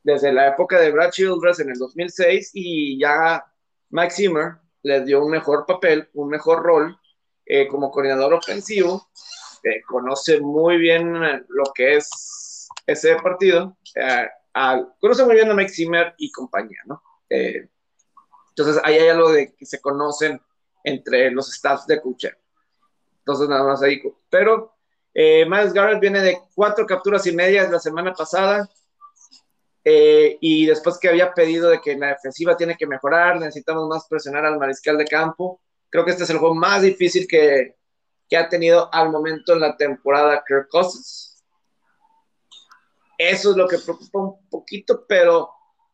[0.04, 3.44] desde la época de Brad Childress en el 2006 y ya
[3.90, 7.00] Mike Zimmer le dio un mejor papel, un mejor rol
[7.46, 9.10] eh, como coordinador ofensivo,
[9.64, 11.14] eh, conoce muy bien
[11.48, 14.28] lo que es ese partido, eh,
[15.00, 17.02] conoce muy bien a Mike Zimmer y compañía, ¿no?
[17.30, 20.40] entonces ahí hay algo de que se conocen
[20.84, 22.38] entre los staffs de Kucher.
[23.20, 24.02] Entonces, nada más ahí.
[24.30, 24.76] Pero
[25.14, 28.70] eh, Miles Garrett viene de cuatro capturas y medias la semana pasada.
[29.86, 34.08] Eh, y después que había pedido de que la defensiva tiene que mejorar, necesitamos más
[34.08, 35.62] presionar al mariscal de campo.
[35.90, 37.76] Creo que este es el juego más difícil que,
[38.30, 41.44] que ha tenido al momento en la temporada Kirk Cousins.
[43.18, 45.50] Eso es lo que preocupa un poquito, pero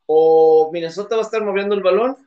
[0.05, 2.17] o Minnesota va a estar moviendo el balón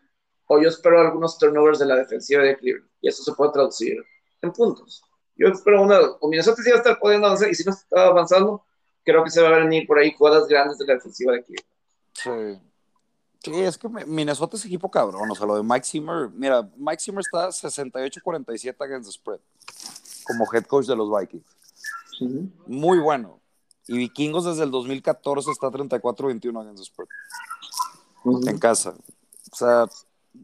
[0.47, 2.91] o yo espero algunos turnovers de la defensiva de Cleveland.
[3.01, 4.05] Y eso se puede traducir
[4.43, 5.03] en puntos.
[5.35, 8.07] Yo espero una, o Minnesota sí va a estar pudiendo avanzar, y si no está
[8.07, 8.65] avanzando,
[9.05, 11.73] creo que se va a venir por ahí jugadas grandes de la defensiva de Cleveland.
[12.15, 12.63] Sí.
[13.45, 15.29] Sí, es que Minnesota es equipo cabrón.
[15.29, 16.31] O sea, lo de Mike Zimmer.
[16.31, 19.41] Mira, Mike Zimmer está 68-47 against the spread.
[20.25, 21.45] Como head coach de los Vikings.
[22.67, 23.41] Muy bueno.
[23.89, 27.09] Y Vikingos desde el 2014 está 34-21 against the spread.
[28.49, 28.95] En casa.
[29.51, 29.87] O sea,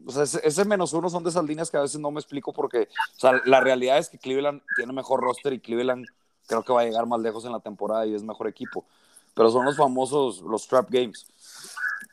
[0.05, 2.53] o sea, ese, menos uno son de esas líneas que a veces no me explico
[2.53, 6.05] porque, o sea, la realidad es que Cleveland tiene mejor roster y Cleveland
[6.49, 8.85] creo que va a llegar más lejos en la temporada y es mejor equipo.
[9.33, 11.25] Pero son los famosos, los trap games.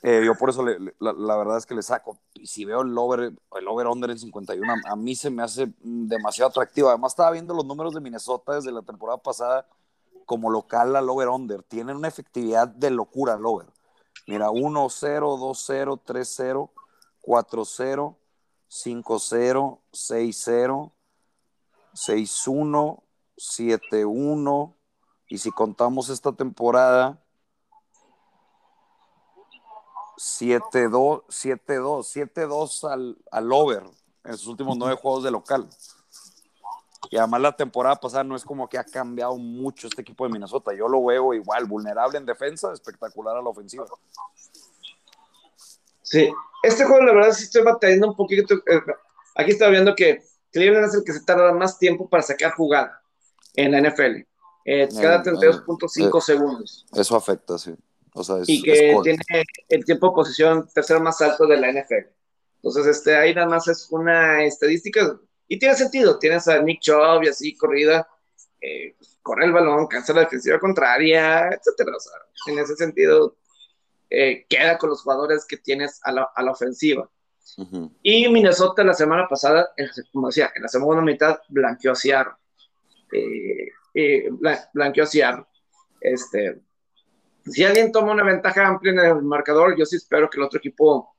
[0.03, 2.17] Eh, yo por eso la, verdad es que le saco.
[2.35, 5.73] Y si veo el over, el over under en 51, a, mí se me hace
[5.81, 6.89] demasiado atractivo.
[6.91, 9.67] Además, estaba viendo los números de Minnesota desde la temporada pasada
[10.25, 11.65] como local al over under.
[11.65, 13.67] Tienen una efectividad de locura el over.
[14.29, 16.71] Mira, 1-0, 2-0, 3-0.
[17.27, 18.17] 4-0,
[18.69, 20.93] 5-0, 6-0,
[21.95, 23.03] 6-1,
[23.39, 24.75] 7-1.
[25.29, 27.21] Y si contamos esta temporada,
[30.17, 33.83] 7-2, 7-2, 7-2 al, al over
[34.25, 35.69] en sus últimos nueve juegos de local.
[37.11, 40.33] Y además la temporada pasada no es como que ha cambiado mucho este equipo de
[40.33, 40.73] Minnesota.
[40.75, 43.87] Yo lo veo igual, vulnerable en defensa, espectacular a la ofensiva.
[46.03, 46.33] Sí,
[46.63, 48.55] este juego la verdad sí estoy batallando un poquito.
[48.55, 48.81] Eh,
[49.35, 53.03] aquí estaba viendo que Cleveland es el que se tarda más tiempo para sacar jugada
[53.57, 54.27] en la NFL.
[54.65, 56.87] Eh, cada 32.5 eh, segundos.
[56.93, 57.75] Eso afecta, sí.
[58.15, 62.09] O sea, y que tiene el tiempo de posición tercero más alto de la NFL.
[62.57, 66.19] Entonces, este, ahí nada más es una estadística y tiene sentido.
[66.19, 68.09] Tienes a Nick Chubb y así corrida,
[69.23, 71.97] corre el balón, cansa la defensiva contraria, etcétera.
[71.97, 72.13] O sea,
[72.47, 73.37] en ese sentido,
[74.09, 77.11] eh, queda con los jugadores que tienes a la, a la ofensiva.
[78.03, 79.71] Y Minnesota la semana pasada,
[80.13, 82.35] como decía, en la segunda mitad blanqueó a Seattle.
[83.17, 84.29] Eh, eh,
[84.73, 85.45] blanqueó Seattle.
[86.01, 86.61] Este,
[87.45, 90.59] si alguien toma una ventaja amplia en el marcador, yo sí espero que el otro
[90.59, 91.17] equipo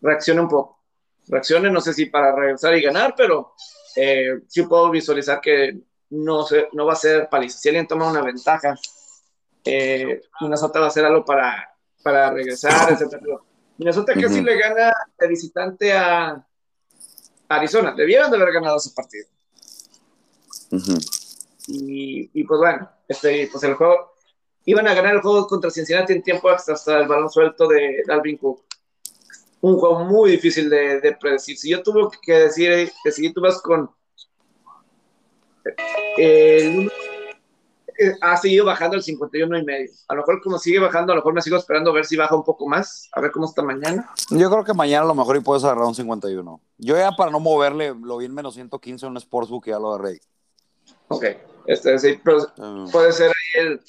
[0.00, 0.80] reaccione un poco.
[1.28, 3.54] Reaccione, no sé si para regresar y ganar, pero
[3.94, 7.58] sí puedo visualizar que no, se, no va a ser paliza.
[7.58, 8.74] Si alguien toma una ventaja
[9.64, 11.70] eh, Minnesota va a hacer algo para,
[12.02, 13.22] para regresar, etc.
[13.78, 16.44] Minnesota casi le gana de visitante a
[17.48, 17.94] Arizona.
[17.96, 19.26] Debieron de haber ganado ese partido.
[21.68, 24.14] Y, y, pues bueno, este, pues el juego,
[24.64, 28.02] iban a ganar el juego contra Cincinnati en tiempo hasta, hasta el balón suelto de
[28.06, 28.62] Dalvin Cook.
[29.60, 31.56] Un juego muy difícil de, de predecir.
[31.56, 33.90] Si yo tuve que decir, decidir, tú vas con
[36.16, 36.90] eh, el
[38.20, 39.90] ha seguido bajando el 51 y medio.
[40.08, 42.16] A lo mejor como sigue bajando, a lo mejor me sigo esperando a ver si
[42.16, 44.10] baja un poco más, a ver cómo está mañana.
[44.30, 46.60] Yo creo que mañana a lo mejor y puedes agarrar un 51.
[46.78, 49.78] Yo ya para no moverle, lo vi en menos 115 en un Sportsbook y ya
[49.78, 50.20] lo agarré.
[51.08, 51.24] Ok.
[51.66, 52.86] Este, sí, pero Ah.
[52.90, 53.80] puede ser ahí el.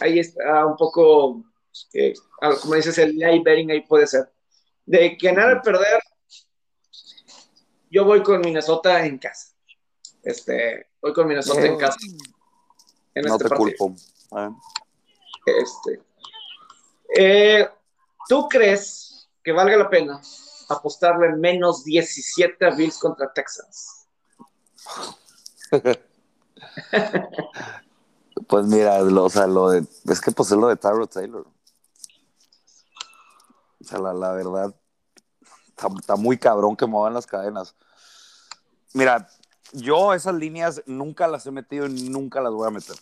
[0.00, 1.44] Ahí está un poco.
[1.94, 2.12] eh,
[2.60, 4.30] como dices, el live betting ahí puede ser.
[4.84, 6.02] De ganar o perder,
[7.90, 9.54] yo voy con Minnesota en casa.
[10.22, 11.98] Este, voy con Minnesota en casa.
[13.14, 13.76] En no este te partido.
[13.78, 13.96] culpo.
[14.32, 14.50] Ah.
[15.46, 16.02] Este,
[17.16, 17.68] eh,
[18.28, 20.20] ¿Tú crees que valga la pena
[20.68, 24.06] apostarle menos 17 a Bills contra Texans?
[28.48, 31.46] Pues mira, lo, o sea, lo de, es que pues es lo de Tyrod Taylor.
[33.80, 34.74] O sea, la, la verdad,
[35.98, 37.74] está, muy cabrón que muevan las cadenas.
[38.94, 39.28] Mira,
[39.72, 42.96] yo esas líneas nunca las he metido y nunca las voy a meter.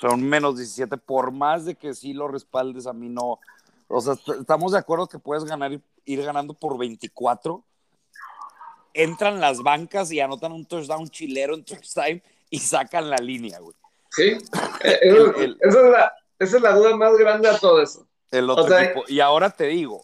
[0.00, 3.38] Son menos 17, por más de que sí lo respaldes, a mí no.
[3.88, 7.64] O sea, est- estamos de acuerdo que puedes ganar, ir ganando por 24.
[8.94, 13.58] Entran las bancas y anotan un touchdown chilero en touch time y sacan la línea,
[13.60, 13.76] güey.
[14.10, 14.36] Sí,
[14.84, 18.06] Eh, El- el- esa, es la, esa es la duda más grande a todo eso.
[18.30, 19.04] El otro O sea, equipo.
[19.08, 20.02] Y ahora te digo,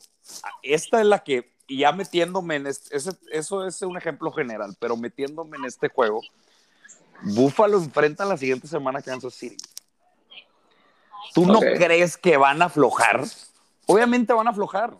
[0.62, 4.76] esta es la que, y ya metiéndome en este, ese- eso es un ejemplo general,
[4.78, 6.20] pero metiéndome en este juego,
[7.22, 9.56] Buffalo enfrenta la siguiente semana a Kansas City.
[11.34, 13.24] ¿Tú no crees que van a aflojar?
[13.86, 14.96] Obviamente van a aflojar.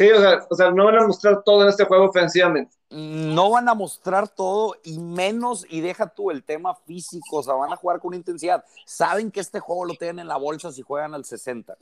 [0.00, 2.74] Sí, o sea, o sea, no van a mostrar todo en este juego ofensivamente.
[2.88, 7.52] No van a mostrar todo y menos, y deja tú el tema físico, o sea,
[7.52, 8.64] van a jugar con intensidad.
[8.86, 11.76] Saben que este juego lo tienen en la bolsa si juegan al 60.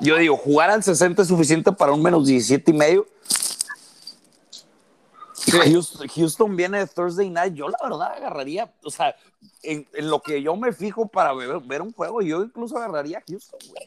[0.00, 3.06] Yo digo, jugar al 60 es suficiente para un menos 17 y medio.
[5.52, 7.52] Houston, Houston viene de Thursday Night.
[7.52, 9.14] Yo la verdad agarraría, o sea,
[9.62, 13.18] en, en lo que yo me fijo para ver, ver un juego, yo incluso agarraría
[13.18, 13.60] a Houston.
[13.68, 13.84] güey.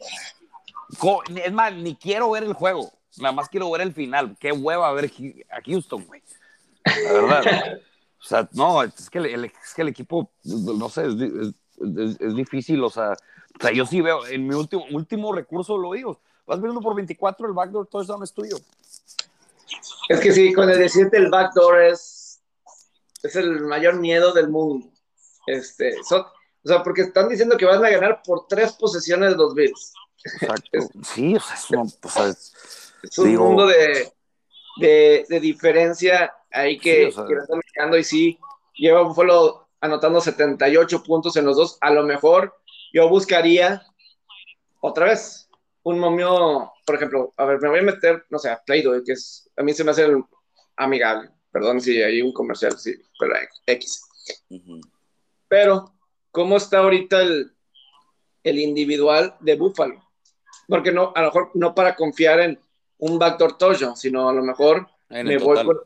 [1.36, 4.36] Es más, ni quiero ver el juego, nada más quiero ver el final.
[4.38, 5.10] Qué hueva ver
[5.50, 6.22] a Houston, güey.
[7.04, 7.44] La verdad.
[8.24, 11.14] O sea, no, es que el, es que el equipo, no sé, es,
[12.20, 15.92] es- difícil, o sea, o sea, yo sí veo, en mi último, último recurso lo
[15.92, 18.56] digo, vas viendo por 24, el backdoor touchdown es tuyo.
[20.08, 22.40] Es que sí, con el 17 el backdoor es,
[23.22, 24.88] es el mayor miedo del mundo.
[25.46, 29.54] Este, son- o sea, porque están diciendo que van a ganar por tres posesiones los
[29.54, 29.92] Bills.
[30.24, 30.78] Exacto.
[31.02, 34.12] Sí, o sea, es, una- o sea, es- un Digo- mundo de,
[34.78, 37.34] de, de diferencia ahí que, Sí, o sea- que
[37.66, 38.38] están y sí,
[38.74, 41.78] lleva Buffalo anotando 78 puntos en los dos.
[41.80, 42.56] A lo mejor
[42.92, 43.82] yo buscaría
[44.80, 45.48] otra vez
[45.82, 49.12] un momio, por ejemplo, a ver, me voy a meter, no sé, a Play-Doh, que
[49.12, 50.06] es, a mí se me hace
[50.76, 51.30] amigable.
[51.52, 53.34] Perdón si hay un comercial, sí, pero
[53.66, 54.02] X.
[55.48, 55.92] Pero,
[56.30, 57.52] ¿cómo está ahorita el,
[58.42, 60.03] el individual de Buffalo?
[60.68, 62.58] Porque no, a lo mejor no para confiar en
[62.98, 65.78] un backdoor touchdown, sino a lo mejor En me voy con,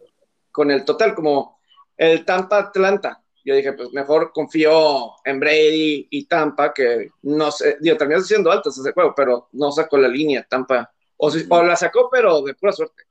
[0.52, 1.58] con el total, como
[1.96, 3.22] el Tampa Atlanta.
[3.44, 8.50] Yo dije, pues mejor confío en Brady y Tampa, que no sé, digo, terminó siendo
[8.52, 10.92] altas ese juego, pero no sacó la línea Tampa.
[11.16, 13.04] O, si- o la sacó, pero de pura suerte.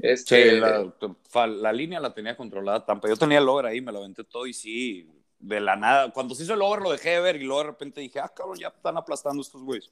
[0.00, 3.08] Este, Sí, la, la línea la tenía controlada Tampa.
[3.08, 5.06] Yo tenía el over ahí, me lo aventé todo y sí,
[5.38, 6.10] de la nada.
[6.12, 8.32] Cuando se hizo el over lo dejé de ver y luego de repente dije, ah,
[8.34, 9.90] cabrón, ya están aplastando estos güeyes.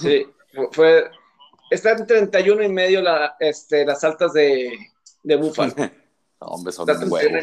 [0.00, 1.10] Sí, fu- fue.
[1.70, 4.76] Está en 31 y medio la, este, las altas de,
[5.22, 5.72] de Buffalo.
[6.42, 7.38] No, hombre, son Está 31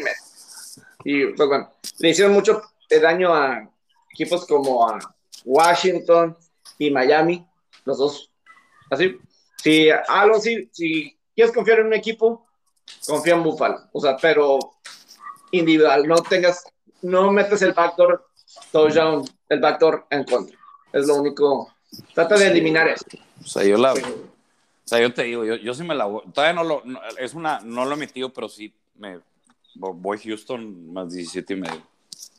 [1.04, 1.22] y.
[1.22, 2.60] Y pues bueno, le hicieron mucho
[3.00, 3.70] daño a
[4.12, 4.98] equipos como a
[5.44, 6.36] Washington
[6.78, 7.46] y Miami,
[7.84, 8.32] los dos.
[8.90, 9.16] Así.
[9.62, 12.48] Si algo sí, si quieres confiar en un equipo,
[13.06, 13.78] confía en Buffalo.
[13.92, 14.58] O sea, pero
[15.52, 16.64] individual, no tengas,
[17.02, 18.28] no metes el backdoor
[18.72, 20.58] touchdown, el backdoor en contra.
[20.92, 21.72] Es lo único.
[22.14, 23.04] Trata de eliminar eso.
[23.40, 23.92] O sea, yo la.
[23.92, 23.96] O
[24.84, 26.22] sea, yo te digo, yo, yo sí me la voy.
[26.32, 26.82] Todavía no lo.
[26.84, 27.60] no- es una.
[27.60, 29.20] No lo he metido, pero sí me.
[29.74, 31.82] Voy Houston más 17 y medio.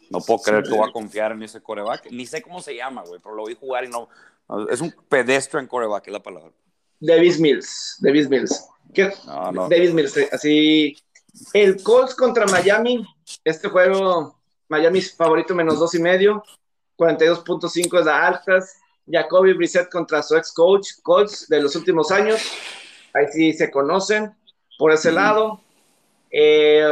[0.10, 2.12] No puedo creer que voy a confiar en ese coreback.
[2.12, 4.10] Ni sé cómo se llama, güey, pero lo vi jugar y no.
[4.50, 6.52] no, es un pedestrian coreback, es la palabra.
[7.00, 8.68] Davis Mills, Davis Mills.
[8.94, 9.14] ¿Qué?
[9.26, 9.70] No, no.
[9.70, 10.98] Davis Mills, sí, así.
[11.54, 13.06] El Colts contra Miami,
[13.44, 14.36] este juego,
[14.68, 16.44] Miami es favorito menos dos y medio,
[16.98, 18.79] 42.5 es la altas.
[19.12, 22.42] Jacoby Brissett contra su ex coach, Colts de los últimos años.
[23.14, 24.34] Ahí sí se conocen
[24.78, 25.16] por ese Ujú.
[25.16, 25.62] lado.
[26.32, 26.86] Eh,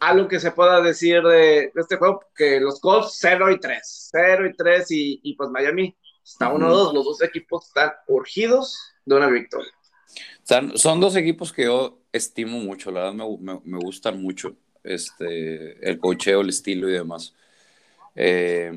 [0.00, 4.46] algo que se pueda decir de, este juego, que los Colts 0 y 3, 0
[4.48, 6.94] y 3 y, y pues Miami está 1-2, Ujú.
[6.94, 9.70] los dos equipos están urgidos de una victoria.
[10.74, 14.56] Son dos equipos que yo estimo mucho, la verdad me, me- me gustan mucho.
[14.82, 17.34] Este, el cocheo, el estilo y demás.
[18.14, 18.70] Eh,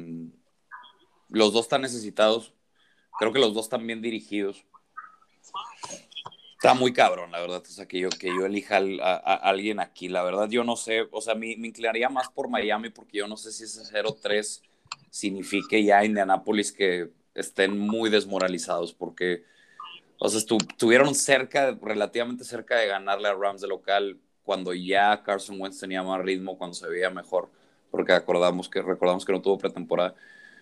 [1.30, 2.54] los dos están necesitados.
[3.20, 4.66] Creo que los dos están bien dirigidos.
[6.54, 7.62] Está muy cabrón, la verdad.
[7.62, 10.08] O sea, que yo, que yo elija a, alguien aquí.
[10.08, 11.08] La verdad, yo no sé.
[11.12, 14.62] O sea, me, me inclinaría más por Miami porque yo no sé si ese 0-3
[15.10, 19.44] signifique ya Indianapolis que estén muy desmoralizados porque,
[20.20, 25.60] o sea, estuvieron cerca, relativamente cerca de ganarle a Rams de local cuando ya Carson
[25.60, 27.50] Wentz tenía más ritmo, cuando se veía mejor,
[27.92, 30.16] porque acordamos que, recordamos que no tuvo pretemporada.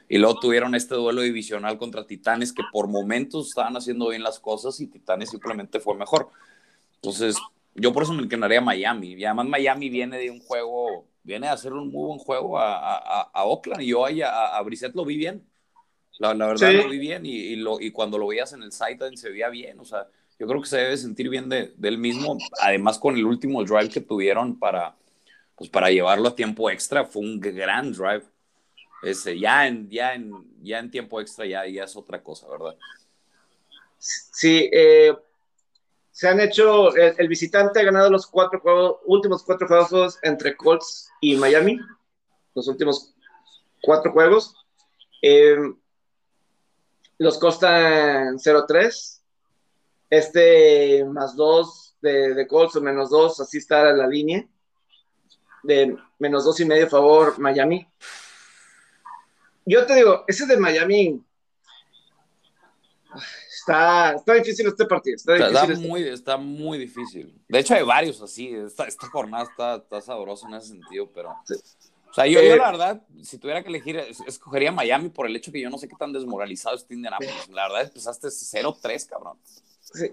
[0.08, 4.40] Y luego tuvieron este duelo divisional contra Titanes que por momentos estaban haciendo bien las
[4.40, 6.30] cosas y Titanes simplemente fue mejor.
[6.96, 7.36] Entonces,
[7.74, 9.14] yo por eso me inclinaría a Miami.
[9.14, 12.98] Y además Miami viene de un juego, viene a hacer un muy buen juego a,
[12.98, 15.44] a, a Oakland y yo a, a Brissett lo vi bien.
[16.20, 18.72] La, la verdad lo vi bien y, y, lo, y cuando lo veías en el
[18.72, 19.80] site se veía bien.
[19.80, 20.08] O sea,
[20.40, 22.38] yo creo que se debe sentir bien de, él mismo.
[22.62, 24.96] Además, con el último drive que tuvieron para,
[25.56, 28.24] pues para llevarlo a tiempo extra, fue un gran drive.
[29.04, 32.76] Ese, ya, en, ya, en, ya en tiempo extra ya, ya es otra cosa, ¿verdad?
[33.98, 35.16] Sí, eh,
[36.12, 41.10] se han hecho, el, visitante ha ganado los cuatro juegos, últimos cuatro juegos entre Colts
[41.20, 41.80] y Miami,
[42.54, 43.14] los últimos
[43.82, 44.56] cuatro juegos.
[45.22, 45.58] Eh,
[47.18, 49.22] los costan 0-3.
[50.10, 54.48] Este más 2 de, de Colts o menos 2, así está la línea.
[55.64, 57.88] De menos 2 y medio favor Miami.
[59.66, 61.22] Yo te digo, ese de Miami
[63.50, 65.16] está, está difícil este partido.
[65.16, 67.42] Está, está, difícil muy, está muy difícil.
[67.48, 68.54] De hecho, hay varios así.
[68.54, 71.32] Esta, esta jornada está, está sabrosa en ese sentido, pero.
[71.32, 75.52] O sea, yo, yo, la verdad, si tuviera que elegir, escogería Miami por el hecho
[75.52, 77.50] que yo no sé qué tan desmoralizado está Indianapolis.
[77.50, 79.38] La verdad, empezaste 0-3, cabrón.
[79.82, 80.10] Sí.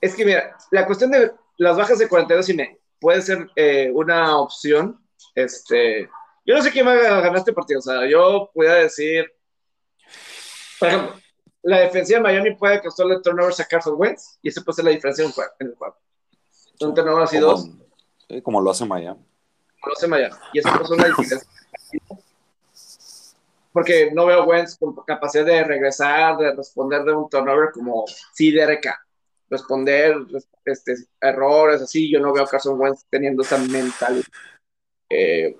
[0.00, 3.90] Es que mira, la cuestión de las bajas de 42 y medio puede ser eh,
[3.94, 4.98] una opción.
[5.34, 6.08] Este,
[6.44, 7.80] yo no sé quién va a ganar este partido.
[7.80, 9.30] O sea, yo puedo decir,
[10.78, 11.14] por ejemplo,
[11.62, 14.90] la defensiva de Miami puede costarle turnovers a Carson Wentz y eso puede ser la
[14.90, 15.24] diferencia
[15.58, 15.96] en el juego.
[16.80, 17.70] Un turnover así dos.
[18.42, 19.24] Como lo hace Miami
[19.84, 20.34] conoce Miami.
[20.52, 21.48] Y eso es una diferencia.
[23.72, 28.04] Porque no veo Wentz con capacidad de regresar, de responder de un turnover como
[28.38, 28.88] Derek
[29.50, 30.16] Responder
[30.64, 32.10] este, errores, así.
[32.10, 34.24] Yo no veo a Carson Wentz teniendo esa mentalidad.
[35.10, 35.54] Eh,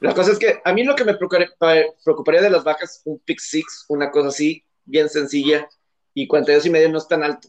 [0.00, 3.40] la cosa es que a mí lo que me preocuparía de las vacas, un pick
[3.40, 5.68] six, una cosa así, bien sencilla,
[6.14, 7.48] y 42 y medio no es tan alto.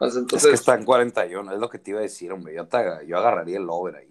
[0.00, 2.54] entonces, es que está en 41, es lo que te iba a decir, hombre.
[2.54, 2.66] Yo,
[3.06, 4.10] yo agarraría el over ahí.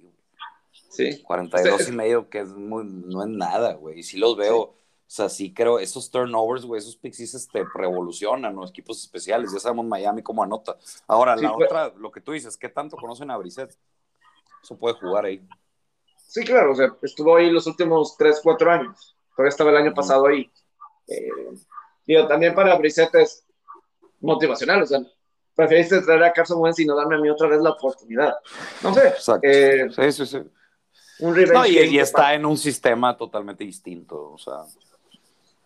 [0.90, 1.24] Sí.
[1.24, 4.00] 42 y medio, que es muy, no es nada, güey.
[4.00, 4.76] Y si los veo, o
[5.08, 9.52] sea, sí creo, esos turnovers, güey, esos pixies te revolucionan, los equipos especiales.
[9.52, 10.78] Ya sabemos Miami cómo anota.
[11.08, 13.76] Ahora, la otra, lo que tú dices, ¿qué tanto conocen a Brissett?
[14.62, 15.46] Eso puede jugar ahí.
[16.34, 19.16] Sí, claro, o sea, estuvo ahí los últimos 3, 4 años.
[19.36, 20.52] Todavía estaba el año pasado ahí.
[21.08, 21.30] Eh,
[22.08, 23.46] digo, también para Brissett es
[24.20, 25.00] motivacional, o sea,
[25.54, 28.34] preferiste traer a Carson Wentz y no darme a mí otra vez la oportunidad.
[28.82, 29.10] No sé.
[29.10, 29.48] Exacto.
[29.48, 30.42] Eh, sí, sí, sí
[31.20, 34.64] no, y, está en un sistema totalmente distinto, o sea.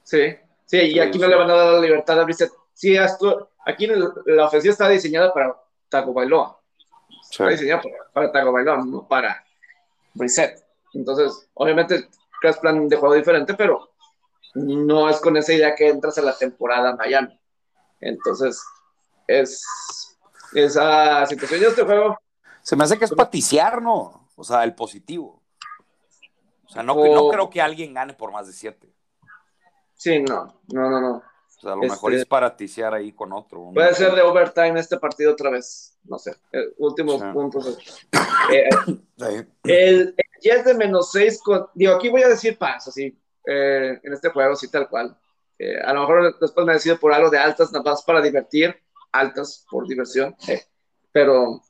[0.04, 2.52] Sí, sí, y aquí no le van a dar la libertad a Brissett.
[2.74, 2.98] Sí,
[3.66, 3.88] aquí
[4.26, 5.56] la ofensiva está diseñada para
[5.90, 6.60] Taco Bailoa.
[7.30, 7.82] Está diseñada
[8.14, 9.44] para, Taco Bailoa, no para
[10.18, 10.66] Brissett.
[10.94, 12.10] Entonces, obviamente,
[12.42, 13.92] es plan de juego diferente, pero
[14.56, 17.40] no es con esa idea que entras a la temporada en Miami.
[18.00, 18.62] Entonces,
[19.28, 19.64] es
[20.54, 22.18] esa situación de este juego.
[22.62, 24.30] Se me hace que es paticiar, ¿no?
[24.36, 25.42] O sea, el positivo.
[26.66, 28.94] O sea, no, no creo que alguien gane por más de siete.
[29.96, 31.24] Sí, no, no, no, no.
[31.58, 33.72] O sea, a lo mejor este, es para ticiar ahí con otro.
[33.74, 35.98] Puede ser de overtime este partido otra vez.
[36.04, 36.36] No sé.
[36.78, 37.78] últimos puntos.
[38.54, 38.70] Eh,
[39.64, 41.42] el, el de menos seis.
[41.74, 43.20] digo, aquí voy a decir paso, así.
[43.46, 45.18] Eh, en este juego, sí, tal cual.
[45.58, 48.76] Eh, a lo mejor después me decido por algo de altas, nada más para divertir.
[49.12, 50.36] Altas por diversión.
[51.12, 51.62] pero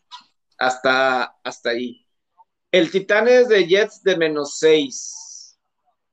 [0.58, 2.06] hasta, hasta ahí.
[2.72, 5.58] El Titanes de Jets de menos 6.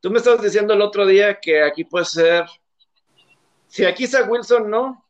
[0.00, 2.44] Tú me estabas diciendo el otro día que aquí puede ser.
[3.74, 5.04] Si aquí está Wilson, ¿no?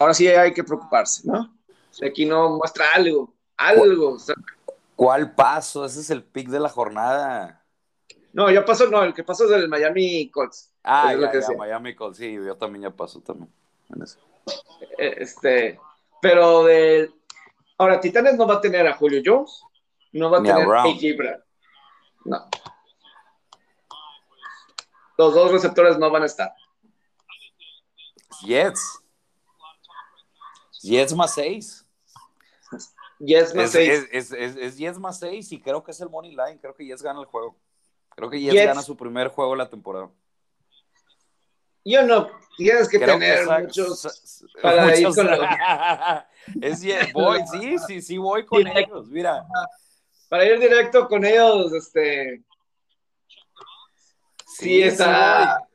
[0.00, 1.56] Ahora sí hay que preocuparse, ¿no?
[1.90, 4.16] Si aquí no muestra algo, algo.
[4.96, 5.84] ¿Cuál paso?
[5.84, 7.64] Ese es el pick de la jornada.
[8.32, 10.72] No, yo paso, no, el que pasó es el Miami Colts.
[10.82, 13.48] Ah, ya, ya, Miami Colts, sí, yo también ya paso también.
[14.98, 15.78] Eh, este,
[16.20, 17.12] pero de.
[17.78, 19.62] Ahora, Titanes no va a tener a Julio Jones,
[20.10, 21.44] no va a tener AJ Brown.
[22.24, 22.48] No.
[25.16, 26.52] Los dos receptores no van a estar.
[28.42, 29.00] Jets.
[30.82, 31.86] Jets más 6.
[33.18, 34.08] Jets más 6.
[34.12, 36.58] Es, es, es, Jets más 6 y creo que es el money line.
[36.60, 37.56] Creo que Jets gana el juego.
[38.10, 40.10] Creo que Jets, gana su primer juego de la temporada.
[41.84, 45.40] yo no, tienes que tener muchos para ir con los...
[46.60, 49.44] es, voy, sí, sí, sí voy con ellos, mira.
[50.28, 52.42] Para ir directo con ellos, este...
[54.46, 55.66] Sí, está...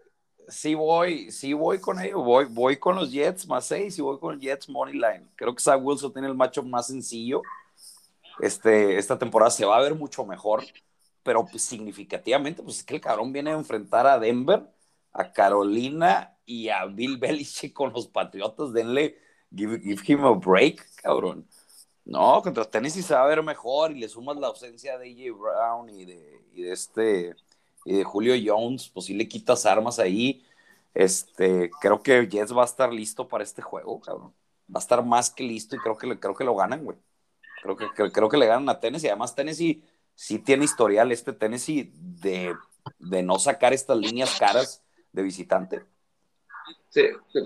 [0.50, 4.20] Sí voy, sí voy con ellos, voy, voy con los Jets más seis y voy
[4.20, 5.28] con los Jets Money Line.
[5.36, 7.42] Creo que Zach Wilson tiene el matchup más sencillo.
[8.40, 10.64] Este, esta temporada se va a ver mucho mejor,
[11.24, 14.68] pero pues, significativamente, pues es que el cabrón viene a enfrentar a Denver,
[15.14, 18.74] a Carolina y a Bill Belichick con los Patriotas.
[18.74, 19.18] Denle,
[19.56, 21.48] give, him a break, cabrón.
[22.06, 25.38] No, contra Tennessee se va a ver mejor y le sumas la ausencia de AJ
[25.38, 27.36] Brown y de, y de este
[27.86, 30.46] y de Julio Jones, pues si le quitas armas ahí.
[30.94, 34.34] Este, creo que Jets va a estar listo para este juego, cabrón.
[34.74, 36.98] Va a estar más que listo y creo que, creo que lo ganan, güey.
[37.62, 39.08] Creo que, creo, que le ganan a Tennessee.
[39.08, 39.84] Además, Tennessee
[40.16, 42.56] sí tiene historial, este Tennessee, de,
[42.98, 45.84] de no sacar estas líneas caras de visitante.
[46.90, 47.04] Sí,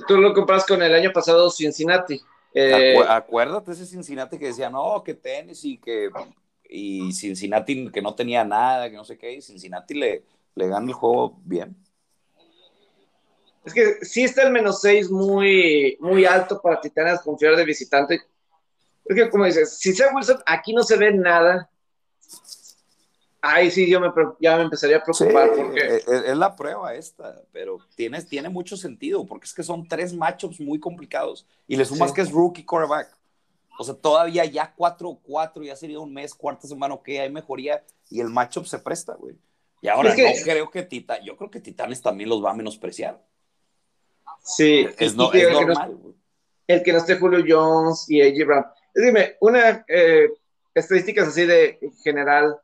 [0.07, 2.21] tú lo comparas con el año pasado Cincinnati.
[2.53, 6.09] Eh, acuérdate ese Cincinnati que decía, no, que Tennessee, que
[6.69, 10.23] y Cincinnati que no tenía nada, que no sé qué, y Cincinnati le,
[10.55, 11.75] le gana el juego bien.
[13.65, 18.21] Es que sí está el menos 6 muy, muy alto para Titanes confiar de visitante.
[19.05, 21.69] Es que, como dices, si sea Wilson, aquí no se ve nada.
[23.41, 24.09] Ahí sí yo me,
[24.39, 25.51] ya me empezaría a preocupar.
[25.53, 25.97] porque...
[25.97, 30.13] es, es, la prueba esta, pero tiene, tiene mucho sentido, porque es que son tres
[30.13, 31.45] matchups muy complicados.
[31.67, 33.09] Y le sumas que es rookie quarterback.
[33.77, 38.19] O sea, todavía ya 4-4, ya sería un mes, cuarta semana, ok, hay mejoría y
[38.19, 39.35] el matchup se presta, güey.
[39.81, 43.21] Y ahora no creo que Titanes, yo creo que Titanes también los va a menospreciar.
[44.43, 45.97] Sí, es, normal.
[46.67, 48.65] el que no esté Julio Jones y AJ Brown.
[48.93, 50.29] Dime, una eh,
[50.73, 52.57] estadística así de general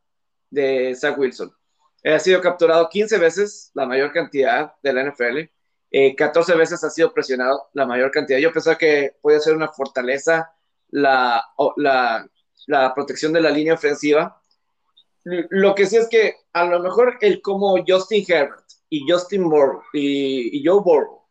[0.50, 1.52] de Zach Wilson.
[2.04, 5.50] ha sido capturado 15 veces, la mayor cantidad de la NFL.
[6.16, 8.40] 14 eh, veces ha sido presionado, la mayor cantidad.
[8.40, 10.54] Yo pensaba que podía ser una fortaleza
[10.92, 11.46] la,
[12.68, 14.42] la, protección de la línea ofensiva.
[15.24, 19.80] Lo que sí es que a lo mejor el como Justin Herbert y Justin Moore
[19.94, 21.24] y, Joe Burrow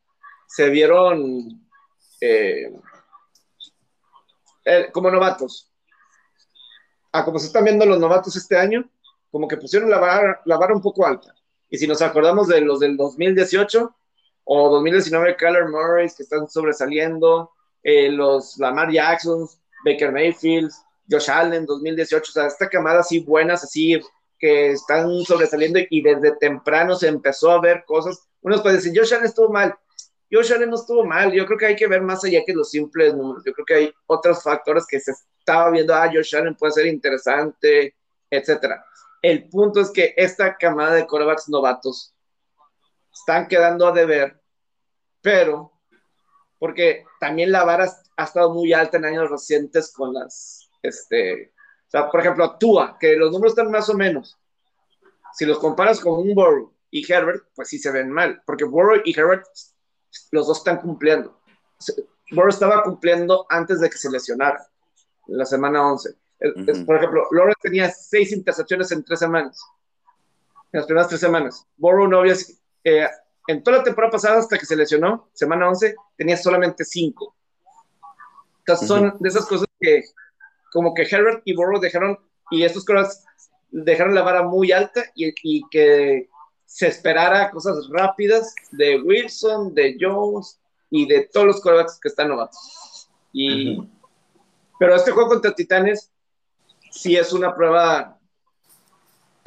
[0.47, 1.67] se vieron
[2.21, 2.73] eh,
[4.65, 5.71] eh, como novatos.
[7.13, 8.89] A como se están viendo los novatos este año,
[9.31, 11.35] como que pusieron la vara, la vara un poco alta.
[11.71, 13.95] Y si nos acordamos de los del 2018
[14.45, 17.53] o 2019, Kyler Murray, que están sobresaliendo,
[17.83, 19.49] eh, los Lamar Jackson,
[19.85, 20.70] Baker Mayfield,
[21.11, 24.01] Josh Allen 2018, o sea, esta camada así buenas, así
[24.39, 28.29] que están sobresaliendo y desde temprano se empezó a ver cosas.
[28.41, 29.74] Unos pueden decir, Josh Allen estuvo mal.
[30.31, 31.33] Josh Allen no estuvo mal.
[31.33, 33.43] Yo creo que hay que ver más allá que los simples números.
[33.45, 36.87] Yo creo que hay otros factores que se estaba viendo, ah, Josh Allen puede ser
[36.87, 37.97] interesante,
[38.31, 38.85] etcétera.
[39.22, 42.14] El punto es que esta camada de corebacks novatos
[43.12, 44.41] están quedando a deber,
[45.22, 45.72] pero
[46.59, 51.53] porque también la vara ha estado muy alta en años recientes con las, este,
[51.87, 54.39] o sea, por ejemplo, Tua, que los números están más o menos.
[55.35, 59.01] Si los comparas con un Burrow y Herbert, pues sí se ven mal, porque Burrow
[59.05, 59.45] y Herbert,
[60.33, 61.41] los dos están cumpliendo.
[62.33, 64.67] Burrow estaba cumpliendo antes de que se lesionara,
[65.29, 66.17] en la semana 11.
[66.87, 69.61] Por ejemplo, Lawrence tenía seis intercepciones en tres semanas,
[70.73, 71.67] en las primeras tres semanas.
[71.77, 72.35] Burrow no había,
[72.85, 73.09] eh,
[73.49, 77.34] en toda la temporada pasada, hasta que se lesionó, semana 11, tenía solamente 5.
[78.59, 80.05] Entonces, son de esas cosas que,
[80.70, 82.18] como que Herbert y Burrow dejaron,
[82.51, 83.24] y estos cosas
[83.70, 86.28] dejaron la vara muy alta y, y, que
[86.66, 92.28] se esperara cosas rápidas de Wilson, de Jones y de todos los quarterbacks que están
[92.28, 93.09] novatos.
[93.32, 93.82] Y,
[94.78, 96.12] Pero este juego contra Titanes
[96.90, 98.18] sí es una prueba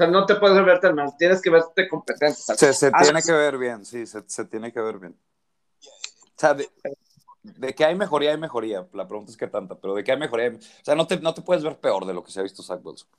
[0.08, 2.36] no te puedes ver tan mal, tienes que verte competente.
[2.36, 5.16] Se, tiene que ver bien, sí, se, tiene que ver bien.
[5.84, 6.70] O sea, de,
[7.76, 8.88] que hay mejoría, hay mejoría.
[8.94, 11.34] La pregunta es qué tanta, pero de que hay mejoría, o sea, no te, no
[11.34, 13.10] te puedes ver peor de lo que se ha visto Zach Wilson.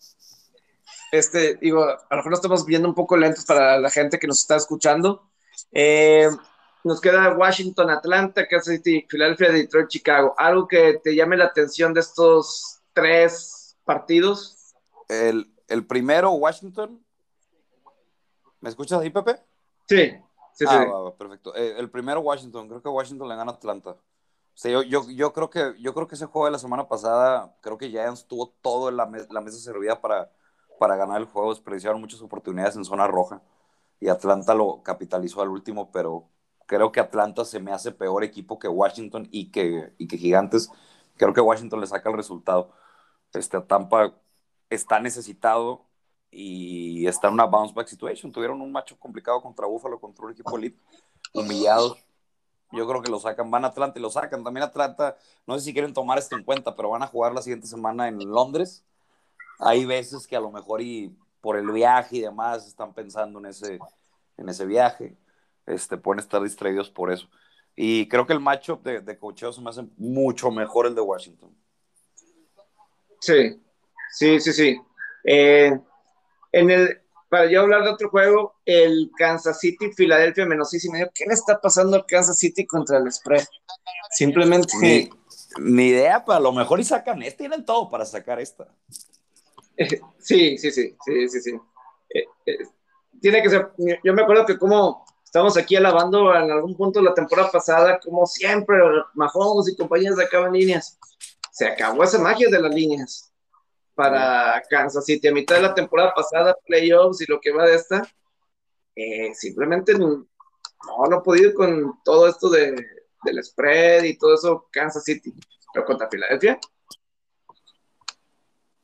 [1.13, 4.27] Este, digo, a lo mejor lo estamos viendo un poco lentos para la gente que
[4.27, 5.29] nos está escuchando.
[5.71, 6.29] Eh,
[6.85, 10.35] nos queda Washington, Atlanta, Kansas City, Filadelfia, Detroit, Chicago.
[10.37, 14.75] ¿Algo que te llame la atención de estos tres partidos?
[15.09, 17.05] El, el primero, Washington.
[18.61, 19.41] ¿Me escuchas ahí, Pepe?
[19.89, 20.13] Sí,
[20.53, 21.55] sí, ah, perfecto.
[21.57, 22.69] Eh, el primero, Washington.
[22.69, 23.97] Creo que Washington le gana a Atlanta.
[24.63, 27.89] yo, yo, creo que, yo creo que ese juego de la semana pasada, creo que
[27.89, 30.31] Giants tuvo todo en la, la mesa servida para,
[30.79, 31.51] para ganar el juego.
[31.51, 33.43] Desperdiciaron muchas oportunidades en zona roja
[33.99, 36.29] y Atlanta lo capitalizó al último, pero
[36.67, 40.71] creo que Atlanta se me hace peor equipo que Washington y que, y que Gigantes.
[41.17, 42.73] Creo que Washington le saca el resultado.
[43.33, 44.15] Este, a Tampa
[44.75, 45.85] está necesitado
[46.31, 48.33] y está en una bounce back situation.
[48.33, 50.81] Tuvieron un macho complicado contra Buffalo, contra un equipo elite,
[51.35, 51.99] humillados.
[52.73, 54.43] Yo creo que lo sacan, van a Atlanta y lo sacan.
[54.43, 55.17] También Atlanta,
[55.47, 58.09] no sé si quieren tomar esto en cuenta, pero van a jugar la siguiente semana
[58.09, 58.83] en Londres.
[59.59, 63.47] Hay veces que a lo mejor y por el viaje y demás están pensando en
[63.47, 63.79] ese,
[64.39, 65.19] en ese viaje.
[65.67, 67.29] Este, pueden estar distraídos por eso.
[67.77, 71.03] Y creo que el matchup de, de cocheo se me hace mucho mejor el de
[71.03, 71.55] Washington.
[73.21, 73.62] Sí,
[74.13, 74.81] sí, sí, sí.
[75.25, 75.79] Eh,
[76.53, 81.11] en el, para yo hablar de otro juego, el Kansas City, Filadelfia, menos y medio.
[81.15, 83.45] ¿Qué le está pasando al Kansas City contra el spread?
[84.11, 84.73] Simplemente.
[84.81, 85.11] Ni,
[85.59, 88.69] ni idea, pero a lo mejor y sacan esta, tienen todo para sacar esta.
[90.19, 91.61] Sí, sí, sí, sí, sí, sí.
[92.11, 92.59] Eh, eh,
[93.21, 93.71] tiene que ser.
[94.05, 97.99] Yo me acuerdo que como estamos aquí alabando en algún punto de la temporada pasada,
[97.99, 98.77] como siempre,
[99.15, 100.99] Mahomes y compañías sacaban líneas.
[101.51, 103.32] Se acabó esa magia de las líneas
[104.03, 105.29] para Kansas City.
[105.29, 108.03] A mitad de la temporada pasada, playoffs y lo que va de esta,
[108.97, 110.27] eh, simplemente no,
[111.09, 112.75] no ha podido con todo esto de,
[113.25, 115.33] del spread y todo eso, Kansas City.
[115.73, 116.59] Pero contra Filadelfia,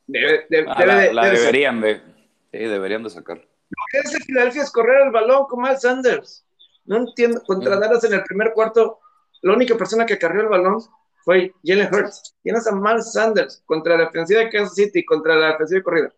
[0.07, 2.01] debe, debe, ah, la, la deberían de,
[2.51, 3.37] sí, deberían de sacar.
[3.37, 6.45] Lo que hace Filadelfia es correr el balón con Miles Sanders.
[6.85, 8.99] No entiendo, contra Dallas en el primer cuarto,
[9.41, 10.79] la única persona que carrió el balón
[11.23, 12.35] fue Jalen Hurts.
[12.41, 16.13] Tienes a Miles Sanders contra la defensiva de Kansas City, contra la defensiva de corrida.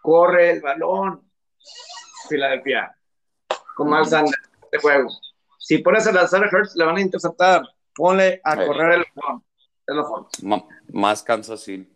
[0.00, 1.22] Corre el balón.
[2.28, 2.96] Filadelfia.
[3.74, 5.08] Con Miles Sanders de juego.
[5.58, 7.62] Si pones a lanzar a Hurts, le van a interceptar.
[7.94, 9.44] Ponle a correr el balón.
[9.86, 11.88] Es lo Más Kansas City.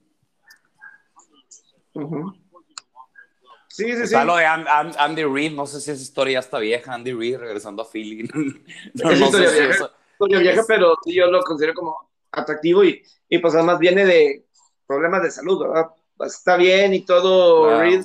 [3.76, 6.94] Sí, sí, está lo de Andy Reid, no sé si esa historia ya está vieja,
[6.94, 8.22] Andy Reid regresando a Philly.
[8.94, 13.38] no, es historia vieja, historia vieja pero sí yo lo considero como atractivo y, y
[13.38, 14.46] pues además viene de
[14.86, 15.86] problemas de salud, ¿verdad?
[16.16, 18.04] Pues está bien y todo, Reed.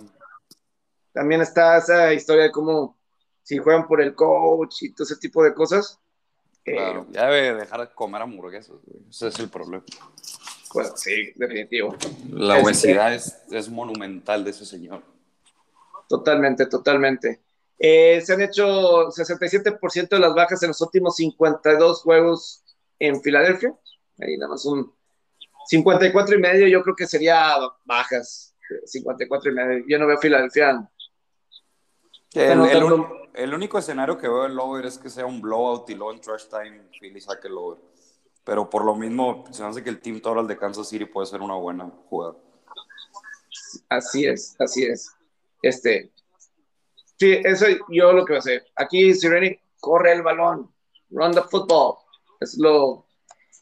[1.13, 2.97] También está esa historia de cómo
[3.43, 5.99] si juegan por el coach y todo ese tipo de cosas.
[6.65, 8.75] Eh, claro, ya debe dejar de comer hamburguesas,
[9.09, 9.83] ese es el problema.
[10.71, 11.95] Pues sí, definitivo.
[12.31, 15.01] La este, obesidad es, es, monumental de ese señor.
[16.07, 17.41] Totalmente, totalmente.
[17.77, 22.63] Eh, se han hecho 67% de las bajas en los últimos 52 juegos
[22.99, 23.75] en Filadelfia.
[24.22, 24.93] Ahí nada más un
[25.68, 28.56] 54 y medio, yo creo que sería bajas.
[28.85, 29.85] 54 y medio.
[29.88, 30.89] Yo no veo Filadelfia.
[32.34, 35.95] El, el, el, único escenario que veo en Lower es que sea un blowout y
[35.95, 37.80] luego en trash time Philly saque el Lower.
[38.43, 41.41] Pero por lo mismo, se hace que el team total de Kansas City puede ser
[41.41, 42.35] una buena jugada.
[43.89, 45.11] Así es, así es.
[45.61, 46.11] Este,
[47.19, 48.65] sí, eso yo lo que voy a hacer.
[48.76, 50.73] Aquí Sireni corre el balón,
[51.10, 51.98] run the football.
[52.39, 53.06] Es lo,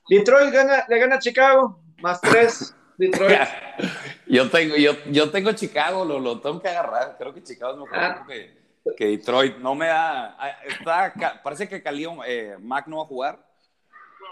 [0.10, 2.76] Detroit gana, le gana a Chicago, más tres.
[2.98, 3.40] Detroit.
[4.28, 7.16] yo, tengo, yo, yo tengo Chicago, lo, lo tengo que agarrar.
[7.18, 8.26] Creo que Chicago es mejor ah.
[8.28, 8.58] que,
[8.98, 9.58] que, Detroit.
[9.58, 10.36] No me da.
[10.38, 13.40] Ah, está, parece que Khalil eh, Mac no va a jugar,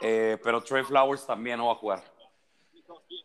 [0.02, 2.04] eh, pero Trey Flowers también no va a jugar.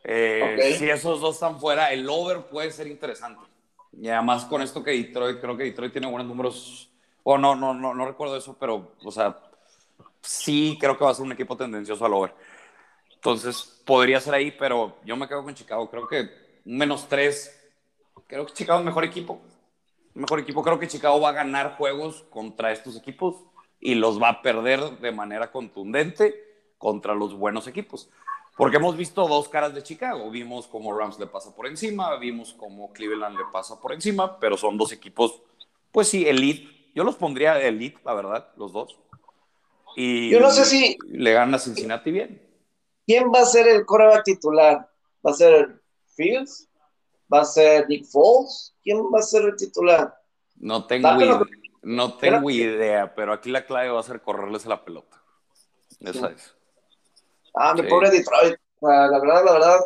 [0.04, 3.44] Eh, si esos dos están fuera, el over puede ser interesante.
[3.92, 6.90] Y además con esto que Detroit, creo que Detroit tiene buenos números.
[7.24, 9.36] O no, no, no, no recuerdo eso, pero, o sea,
[10.22, 12.34] sí creo que va a ser un equipo tendencioso al over.
[13.14, 15.90] Entonces, podría ser ahí, pero yo me quedo con Chicago.
[15.90, 17.72] Creo que menos tres.
[18.26, 19.40] Creo que Chicago es mejor equipo.
[20.14, 20.62] Mejor equipo.
[20.62, 23.36] Creo que Chicago va a ganar juegos contra estos equipos
[23.78, 26.34] y los va a perder de manera contundente
[26.78, 28.10] contra los buenos equipos.
[28.56, 30.30] Porque hemos visto dos caras de Chicago.
[30.30, 34.56] Vimos cómo Rams le pasa por encima, vimos cómo Cleveland le pasa por encima, pero
[34.56, 35.42] son dos equipos,
[35.90, 36.90] pues sí, elite.
[36.94, 38.98] Yo los pondría elite, la verdad, los dos.
[39.96, 40.96] Y Yo no sé si.
[41.08, 42.42] Le gana Cincinnati bien.
[43.06, 44.88] ¿Quién va a ser el coreback titular?
[45.26, 45.82] ¿Va a ser
[46.14, 46.68] Fields?
[47.32, 48.74] ¿Va a ser Nick Foles?
[48.82, 50.14] ¿Quién va a ser el titular?
[50.56, 51.40] No tengo, idea,
[51.82, 55.20] no tengo idea, pero aquí la clave va a ser correrles la pelota.
[56.00, 56.54] Esa es.
[57.54, 58.56] Ah, mi pobre Detroit.
[58.80, 59.80] La verdad, la verdad,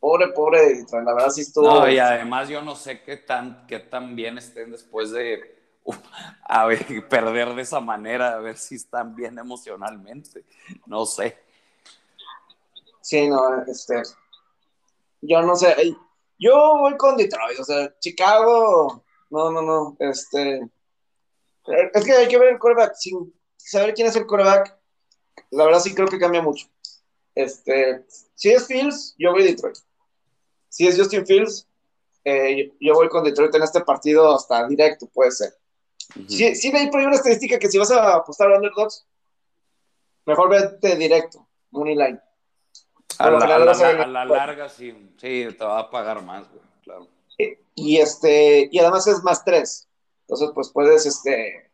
[0.00, 1.04] pobre, pobre Detroit.
[1.04, 1.66] La verdad sí estuvo.
[1.66, 5.54] No, y además yo no sé qué tan, qué tan bien estén después de
[6.46, 10.44] a ver, perder de esa manera, a ver si están bien emocionalmente.
[10.86, 11.36] No sé.
[13.00, 14.02] Sí, no, este.
[15.20, 15.96] Yo no sé.
[16.38, 19.04] Yo voy con Detroit, o sea, Chicago.
[19.30, 19.96] No, no, no.
[19.98, 20.60] Este.
[21.94, 22.94] Es que hay que ver el coreback.
[22.94, 24.78] Sin saber quién es el coreback,
[25.50, 26.66] la verdad sí creo que cambia mucho.
[27.34, 28.04] Este.
[28.34, 29.76] Si es Fields, yo voy a Detroit.
[30.68, 31.68] Si es Justin Fields,
[32.24, 35.54] eh, yo voy con Detroit en este partido hasta directo, puede ser.
[36.28, 39.06] Sí, sí veis por ahí una estadística que si vas a apostar a underdogs,
[40.26, 42.20] mejor vete directo, money line.
[43.18, 46.46] A la, larga sí, sí, te va a pagar más,
[46.82, 47.08] claro.
[47.76, 49.88] Y, este, y además es más tres.
[50.22, 51.70] Entonces, pues puedes, este,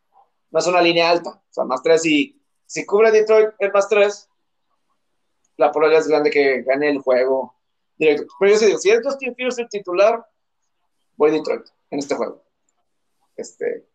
[0.51, 3.89] no es una línea alta, o sea, más tres y si cubre Detroit el más
[3.89, 4.29] tres,
[5.57, 7.55] la probabilidad es grande que gane el juego
[7.97, 8.33] directo.
[8.39, 10.25] Pero yo sí digo, si es Justin Fields el titular,
[11.17, 12.43] voy Detroit en este juego.
[13.37, 13.87] Este,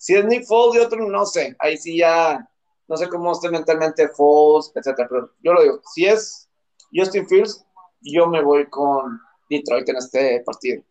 [0.00, 2.48] si es Nick Foles y otro, no sé, ahí sí ya,
[2.88, 6.48] no sé cómo esté mentalmente Foles, etcétera, pero yo lo digo, si es
[6.90, 7.62] Justin Fields,
[8.00, 9.20] yo me voy con
[9.50, 10.82] Detroit en este partido.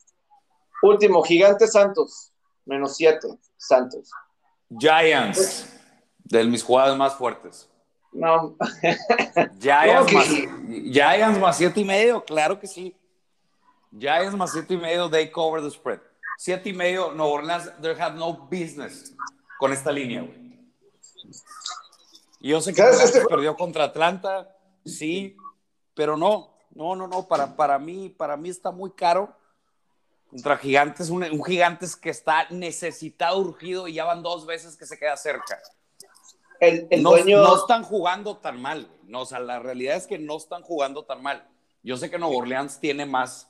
[0.84, 2.32] Último, Gigante Santos,
[2.66, 3.28] menos siete,
[3.58, 4.12] Santos.
[4.78, 5.68] Giants,
[6.26, 7.68] de mis jugadas más fuertes.
[8.12, 8.56] No.
[9.60, 12.96] Giants, más, Giants más siete y medio, claro que sí.
[13.98, 16.00] Giants más siete y medio, they cover the spread.
[16.42, 19.14] Siete y medio, Nueva Orleans, they have no business
[19.58, 20.58] con esta línea, güey.
[22.40, 23.26] Yo sé que este...
[23.26, 24.56] perdió contra Atlanta,
[24.86, 25.36] sí,
[25.94, 29.36] pero no, no, no, no, para, para, mí, para mí está muy caro.
[30.30, 34.86] Contra Gigantes, un, un Gigantes que está necesitado, urgido y ya van dos veces que
[34.86, 35.60] se queda cerca.
[36.62, 37.44] El, el no, dueño...
[37.44, 41.04] no, están jugando tan mal, no, o sea, la realidad es que no están jugando
[41.04, 41.46] tan mal.
[41.84, 43.49] Yo sé que Nueva Orleans tiene más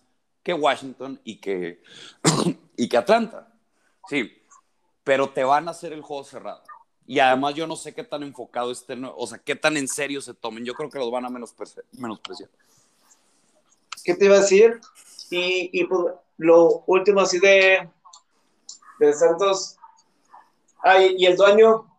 [0.54, 1.82] Washington y que,
[2.78, 3.54] y que Atlanta,
[4.08, 4.42] sí,
[5.04, 6.64] pero te van a hacer el juego cerrado.
[7.06, 10.22] Y además yo no sé qué tan enfocado estén, o sea, qué tan en serio
[10.22, 10.64] se tomen.
[10.64, 11.84] Yo creo que los van a menospreciar.
[11.94, 12.50] menospreciar.
[14.04, 14.80] ¿Qué te iba a decir?
[15.32, 17.90] Y, y pues, lo último así de,
[19.00, 19.78] de Santos.
[20.84, 21.90] Ay, y el dueño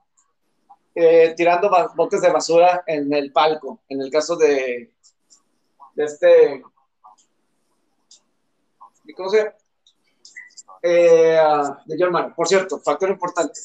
[0.95, 4.93] eh, tirando botes de basura en el palco, en el caso de,
[5.95, 6.63] de este,
[9.17, 9.55] ¿cómo se llama?
[10.83, 11.39] Eh,
[11.85, 12.35] de German.
[12.35, 13.61] Por cierto, factor importante.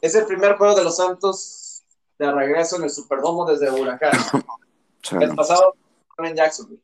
[0.00, 1.82] Es el primer juego de los Santos
[2.18, 4.12] de regreso en el Superdomo desde Huracán.
[5.20, 5.74] El pasado
[6.18, 6.82] en Jacksonville.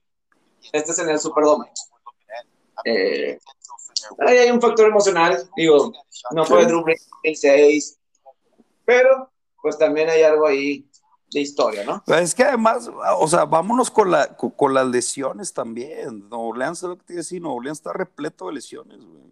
[0.73, 1.71] Este es en el Superdome.
[2.85, 3.39] Eh,
[4.27, 5.49] ahí hay un factor emocional.
[5.57, 5.93] Digo,
[6.33, 7.99] no fue Drew Brees 6,
[8.85, 10.89] pero pues también hay algo ahí
[11.31, 12.03] de historia, ¿no?
[12.15, 12.89] Es que además,
[13.19, 16.29] o sea, vámonos con, la, con, las lesiones también.
[16.29, 19.27] Nuevo Orleans, lo que te decía, Nuevo Orleans está repleto de lesiones, güey.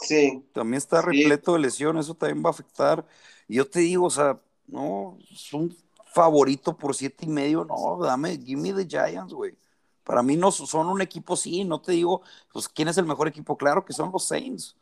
[0.00, 0.44] Sí.
[0.52, 3.04] También está repleto de lesiones, eso también va a afectar.
[3.48, 5.76] Y yo te digo, o sea, no, es un
[6.12, 9.56] favorito por siete y medio, no, dame, give me the Giants, güey.
[10.04, 13.28] Para mí no son un equipo, sí, no te digo, pues, ¿quién es el mejor
[13.28, 13.58] equipo?
[13.58, 14.76] Claro que son los Saints.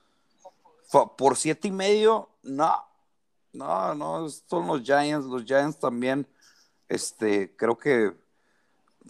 [1.16, 2.72] Por siete y medio, no,
[3.56, 6.26] no, no, son los Giants, los Giants también,
[6.88, 8.12] este, creo que,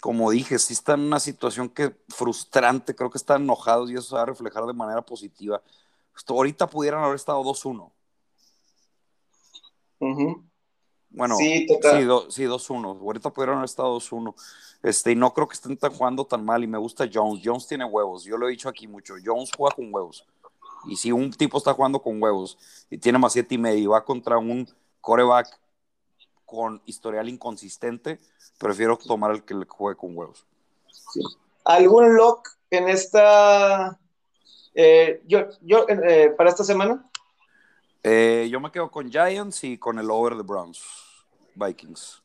[0.01, 4.03] como dije, sí están en una situación que frustrante, creo que están enojados y eso
[4.03, 5.61] se va a reflejar de manera positiva.
[6.17, 7.93] Esto, ahorita pudieran haber estado 2-1.
[11.11, 13.01] Bueno, sí, sí, 2-1.
[13.01, 14.35] Ahorita pudieron haber estado 2-1.
[14.83, 16.63] Este, y no creo que estén tan jugando tan mal.
[16.63, 17.41] Y me gusta Jones.
[17.45, 18.25] Jones tiene huevos.
[18.25, 19.15] Yo lo he dicho aquí mucho.
[19.25, 20.27] Jones juega con huevos.
[20.87, 22.59] Y si un tipo está jugando con huevos
[22.91, 24.69] y tiene más 7 y medio y va contra un
[25.01, 25.49] coreback
[26.45, 28.21] con historial inconsistente,
[28.59, 30.47] prefiero tomar el que le juegue con huevos.
[31.65, 33.99] ¿Algún lock en esta
[34.79, 37.03] eh, yo, yo eh, para esta semana?
[38.03, 40.83] Eh, yo me quedo con Giants y con el over de Browns,
[41.55, 42.23] Vikings.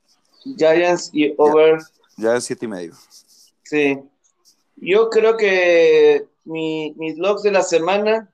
[0.57, 1.79] Giants y over.
[2.17, 2.93] Ya, es siete y medio.
[3.63, 3.99] Sí.
[4.75, 8.29] Yo creo que mi, mis logs de la semana.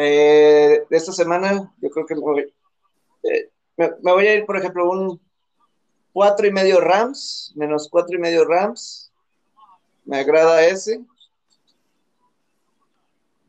[0.00, 2.52] De esta semana, yo creo que voy,
[3.76, 5.20] me, me voy a ir, por ejemplo, un
[6.12, 9.04] cuatro y medio Rams, menos cuatro y medio Rams
[10.04, 11.02] me agrada ese.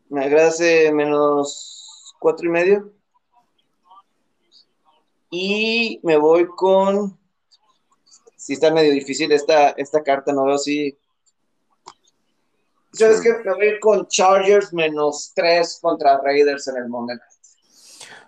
[0.10, 2.94] Me agrada ese menos cuatro y medio.
[5.30, 7.20] Y me voy con.
[8.38, 10.98] Si está medio difícil esta, esta carta, no veo si.
[12.96, 13.34] ¿Sabes qué?
[13.44, 17.18] Me voy con Chargers menos tres contra Raiders en el Monday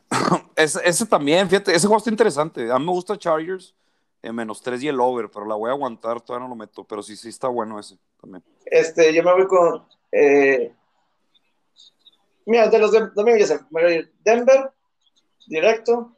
[0.56, 2.72] ese, ese, también, fíjate, ese juego está interesante.
[2.72, 3.76] A mí me gusta Chargers
[4.22, 6.84] en menos 3 y el over, pero la voy a aguantar, todavía no lo meto,
[6.84, 8.44] pero sí, sí está bueno ese también.
[8.66, 9.86] Este, yo me voy con.
[10.12, 10.74] Eh,
[12.46, 14.72] mira, de los de domingo ya sé, me voy a ir Denver,
[15.48, 16.16] directo,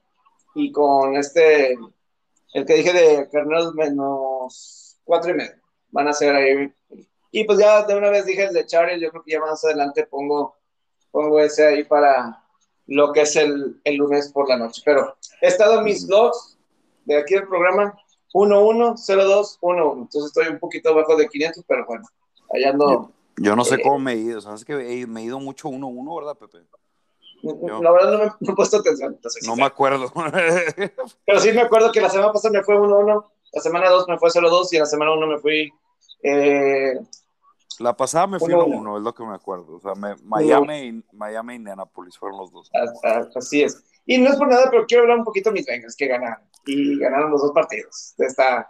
[0.56, 1.78] y con este,
[2.54, 5.56] el que dije de Kernel menos 4 y medio.
[5.92, 6.74] Van a ser ahí.
[7.32, 9.64] Y pues ya de una vez dije el de Charlie, yo creo que ya más
[9.64, 10.56] adelante pongo,
[11.12, 12.44] pongo ese ahí para
[12.88, 14.82] lo que es el, el lunes por la noche.
[14.84, 16.58] Pero he estado en mis blogs
[17.06, 17.96] de aquí el programa
[18.34, 20.02] 110211.
[20.02, 22.04] Entonces estoy un poquito abajo de 500, pero bueno,
[22.54, 23.12] allá ando.
[23.38, 24.74] Yo, no sé eh, cómo me he ido, sabes que
[25.08, 25.86] me he ido mucho 11,
[26.16, 26.66] ¿verdad, Pepe?
[27.42, 29.18] la verdad no me, he puesto atención.
[29.46, 30.12] no me acuerdo.
[31.26, 34.18] pero sí me acuerdo que la semana pasada me fue 1-1, la semana 2 me
[34.18, 35.72] fue 0-2 y la semana 1 me fui
[36.22, 37.00] eh,
[37.80, 39.78] La pasada me fui 1-1, es lo que me acuerdo.
[39.78, 39.94] O sea,
[40.24, 42.70] Miami, y, Miami Indianapolis fueron los dos.
[43.36, 43.84] Así es.
[44.06, 46.44] Y no es por nada, pero quiero hablar un poquito de mis Bengals que ganaron.
[46.66, 48.16] Y ganaron los dos partidos.
[48.18, 48.70] Está,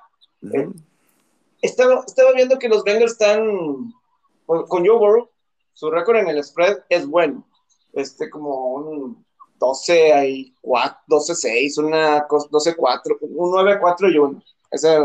[0.53, 0.69] eh,
[1.61, 3.93] estaba, estaba viendo que los Bengals están
[4.45, 5.29] con, Joe Burrow.
[5.73, 7.47] Su récord en el spread es bueno.
[7.93, 9.25] Este, como un
[9.57, 14.43] 12 y 12-6, una 12-4, un 9-4 y 1.
[14.71, 14.99] Ese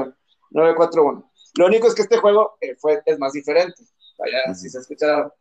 [0.51, 1.25] 9-4-1.
[1.57, 3.85] Lo único es que este juego eh, fue, es más diferente.
[4.19, 5.33] Vaya, si se escucha.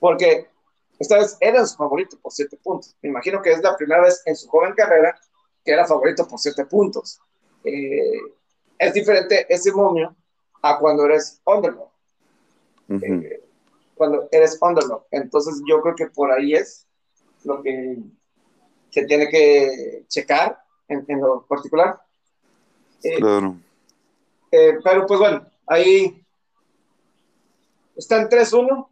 [0.00, 0.48] Porque
[0.98, 2.96] esta vez era su favorito por 7 puntos.
[3.02, 5.18] Me imagino que es la primera vez en su joven carrera
[5.64, 7.20] que era favorito por 7 puntos.
[7.64, 8.20] Eh,
[8.78, 10.14] es diferente ese momio
[10.62, 11.90] a cuando eres underdog.
[12.88, 13.42] Eh,
[13.94, 15.06] cuando eres underdog.
[15.10, 16.86] Entonces yo creo que por ahí es
[17.44, 17.98] lo que
[18.90, 20.58] se tiene que checar
[20.88, 22.00] en, en lo particular.
[23.18, 23.56] claro.
[24.50, 26.24] Eh, pero pues bueno, ahí
[27.98, 28.88] están 3-1.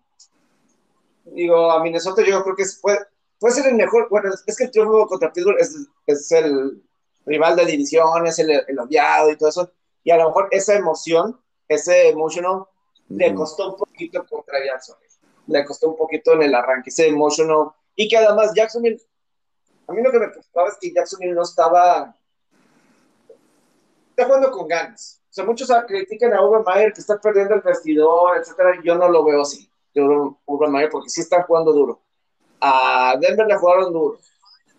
[1.26, 2.98] Digo, a Minnesota yo creo que puede,
[3.38, 4.08] puede ser el mejor.
[4.10, 5.76] Bueno, es que el triunfo contra Pittsburgh es,
[6.06, 6.82] es el
[7.24, 9.72] rival de división, es el, el, odiado y todo eso.
[10.04, 12.64] Y a lo mejor esa emoción, ese emotional,
[13.08, 15.06] le costó un poquito contra Jacksonville.
[15.46, 17.70] Le costó un poquito en el arranque, ese emotional.
[17.94, 19.00] Y que además Jacksonville,
[19.86, 22.14] a mí lo que me preocupaba es que Jacksonville no estaba.
[24.10, 28.38] Está jugando con ganas sea, muchos critican a Urban Meyer que está perdiendo el vestidor,
[28.38, 28.80] etcétera.
[28.82, 32.00] Yo no lo veo así, Urban Meyer, porque sí está jugando duro.
[32.58, 34.18] A Denver le jugaron duro.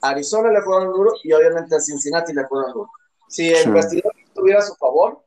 [0.02, 2.90] A Arizona le jugaron duro y obviamente a Cincinnati le jugaron duro.
[3.28, 5.22] Si el vestidor estuviera a su favor,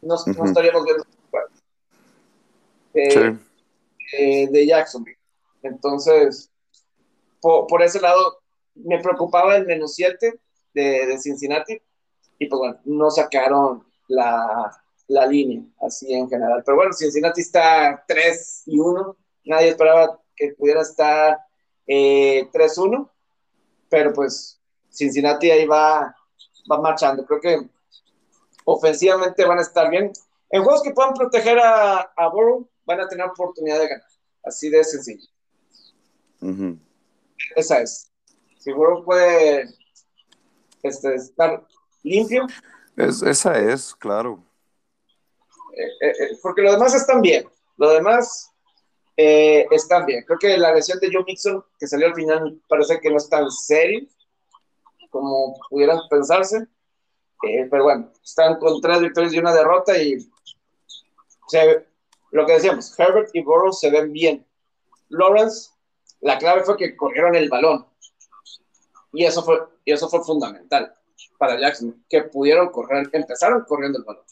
[0.00, 1.04] no, estaríamos viendo
[2.94, 3.36] eh,
[4.18, 5.18] eh, de Jacksonville.
[5.62, 6.50] Entonces,
[7.40, 8.38] por, ese lado,
[8.74, 10.40] me preocupaba el menos 7
[10.72, 11.78] de, de Cincinnati
[12.38, 14.70] y pues bueno, no sacaron la,
[15.08, 16.62] la línea, así en general.
[16.64, 21.38] Pero bueno, Cincinnati está 3 y 1, nadie esperaba que pudiera estar
[21.86, 23.08] eh, 3-1,
[23.88, 24.60] pero pues
[24.90, 26.14] Cincinnati ahí va,
[26.70, 27.24] va marchando.
[27.24, 27.68] Creo que
[28.64, 30.12] ofensivamente van a estar bien.
[30.50, 34.06] En juegos que puedan proteger a, a Burrow, van a tener oportunidad de ganar.
[34.44, 35.26] Así de sencillo.
[37.56, 38.10] Esa es.
[38.58, 39.68] Si Burrow puede
[40.82, 41.66] este, estar
[42.02, 42.46] limpio,
[42.96, 44.42] es, esa es, claro.
[45.76, 47.46] Eh, eh, eh, porque los demás están bien.
[47.76, 48.50] Lo demás
[49.16, 50.24] están bien.
[50.26, 53.28] Creo que la lesión de Joe Mixon, que salió al final, parece que no es
[53.28, 54.08] tan serio
[55.10, 56.66] como pudieran pensarse.
[57.70, 60.18] pero bueno, están con tres victorias y una derrota y
[62.32, 64.44] lo que decíamos, Herbert y Burrow se ven bien.
[65.10, 65.70] Lawrence,
[66.20, 67.86] la clave fue que corrieron el balón.
[69.12, 70.92] Y eso fue, y eso fue fundamental
[71.38, 74.24] para Jackson, que pudieron correr, empezaron corriendo el balón.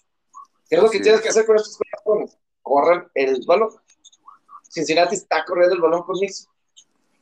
[0.68, 2.38] ¿Qué es lo que tienes que hacer con estos jugadores?
[2.62, 3.70] Corren el balón.
[4.70, 6.50] Cincinnati está corriendo el balón con Nixon.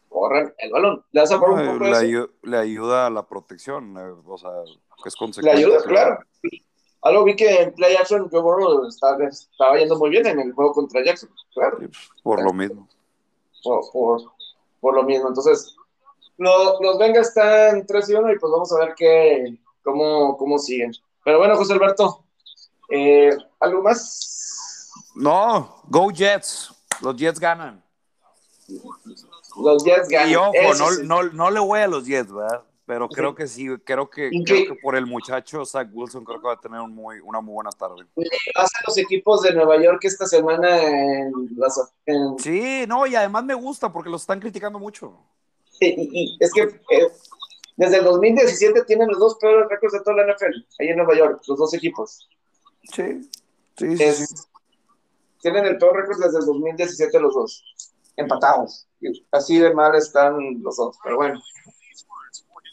[0.08, 1.04] Corren el balón.
[1.12, 4.50] Le, le, ayuda a la protección, eh, o sea,
[5.02, 5.54] que es consecuencia.
[5.54, 6.18] Le ayuda, claro.
[7.02, 10.52] Algo vi que en Play Action Joe Burrow estaba, estaba, yendo muy bien en el
[10.52, 11.78] juego contra Jackson, claro.
[12.22, 12.88] Por lo mismo.
[13.64, 14.22] Por, por,
[14.80, 15.28] por lo mismo.
[15.28, 15.74] Entonces,
[16.40, 20.58] los, los Vengas están 3 y 1 y pues vamos a ver qué, cómo, cómo
[20.58, 20.90] siguen.
[21.22, 22.24] Pero bueno, José Alberto,
[22.88, 24.90] eh, ¿algo más?
[25.14, 26.74] No, go Jets.
[27.02, 27.84] Los Jets ganan.
[29.62, 30.30] Los Jets ganan.
[30.30, 32.64] Y ojo, no, no, no, le voy a los Jets, ¿verdad?
[32.86, 36.46] Pero creo que sí, creo que, creo que por el muchacho Zach Wilson creo que
[36.46, 38.06] va a tener un muy, una muy buena tarde.
[38.54, 41.32] Hacen los equipos de Nueva York esta semana en,
[42.06, 42.38] en...
[42.38, 45.18] Sí, no, y además me gusta porque los están criticando mucho
[45.80, 47.12] y, es que eh,
[47.76, 51.16] desde el 2017 tienen los dos peores récords de toda la NFL, ahí en Nueva
[51.16, 52.28] York, los dos equipos.
[52.92, 53.28] Sí,
[53.76, 54.34] sí, sí,
[55.40, 57.64] Tienen el peor récord desde el 2017 los dos,
[58.16, 58.86] empatados.
[59.30, 61.40] Así de mal están los dos, pero bueno.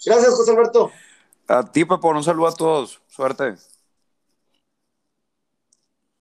[0.05, 0.91] Gracias, José Alberto.
[1.47, 3.01] A ti, Pepo, un saludo a todos.
[3.07, 3.55] Suerte.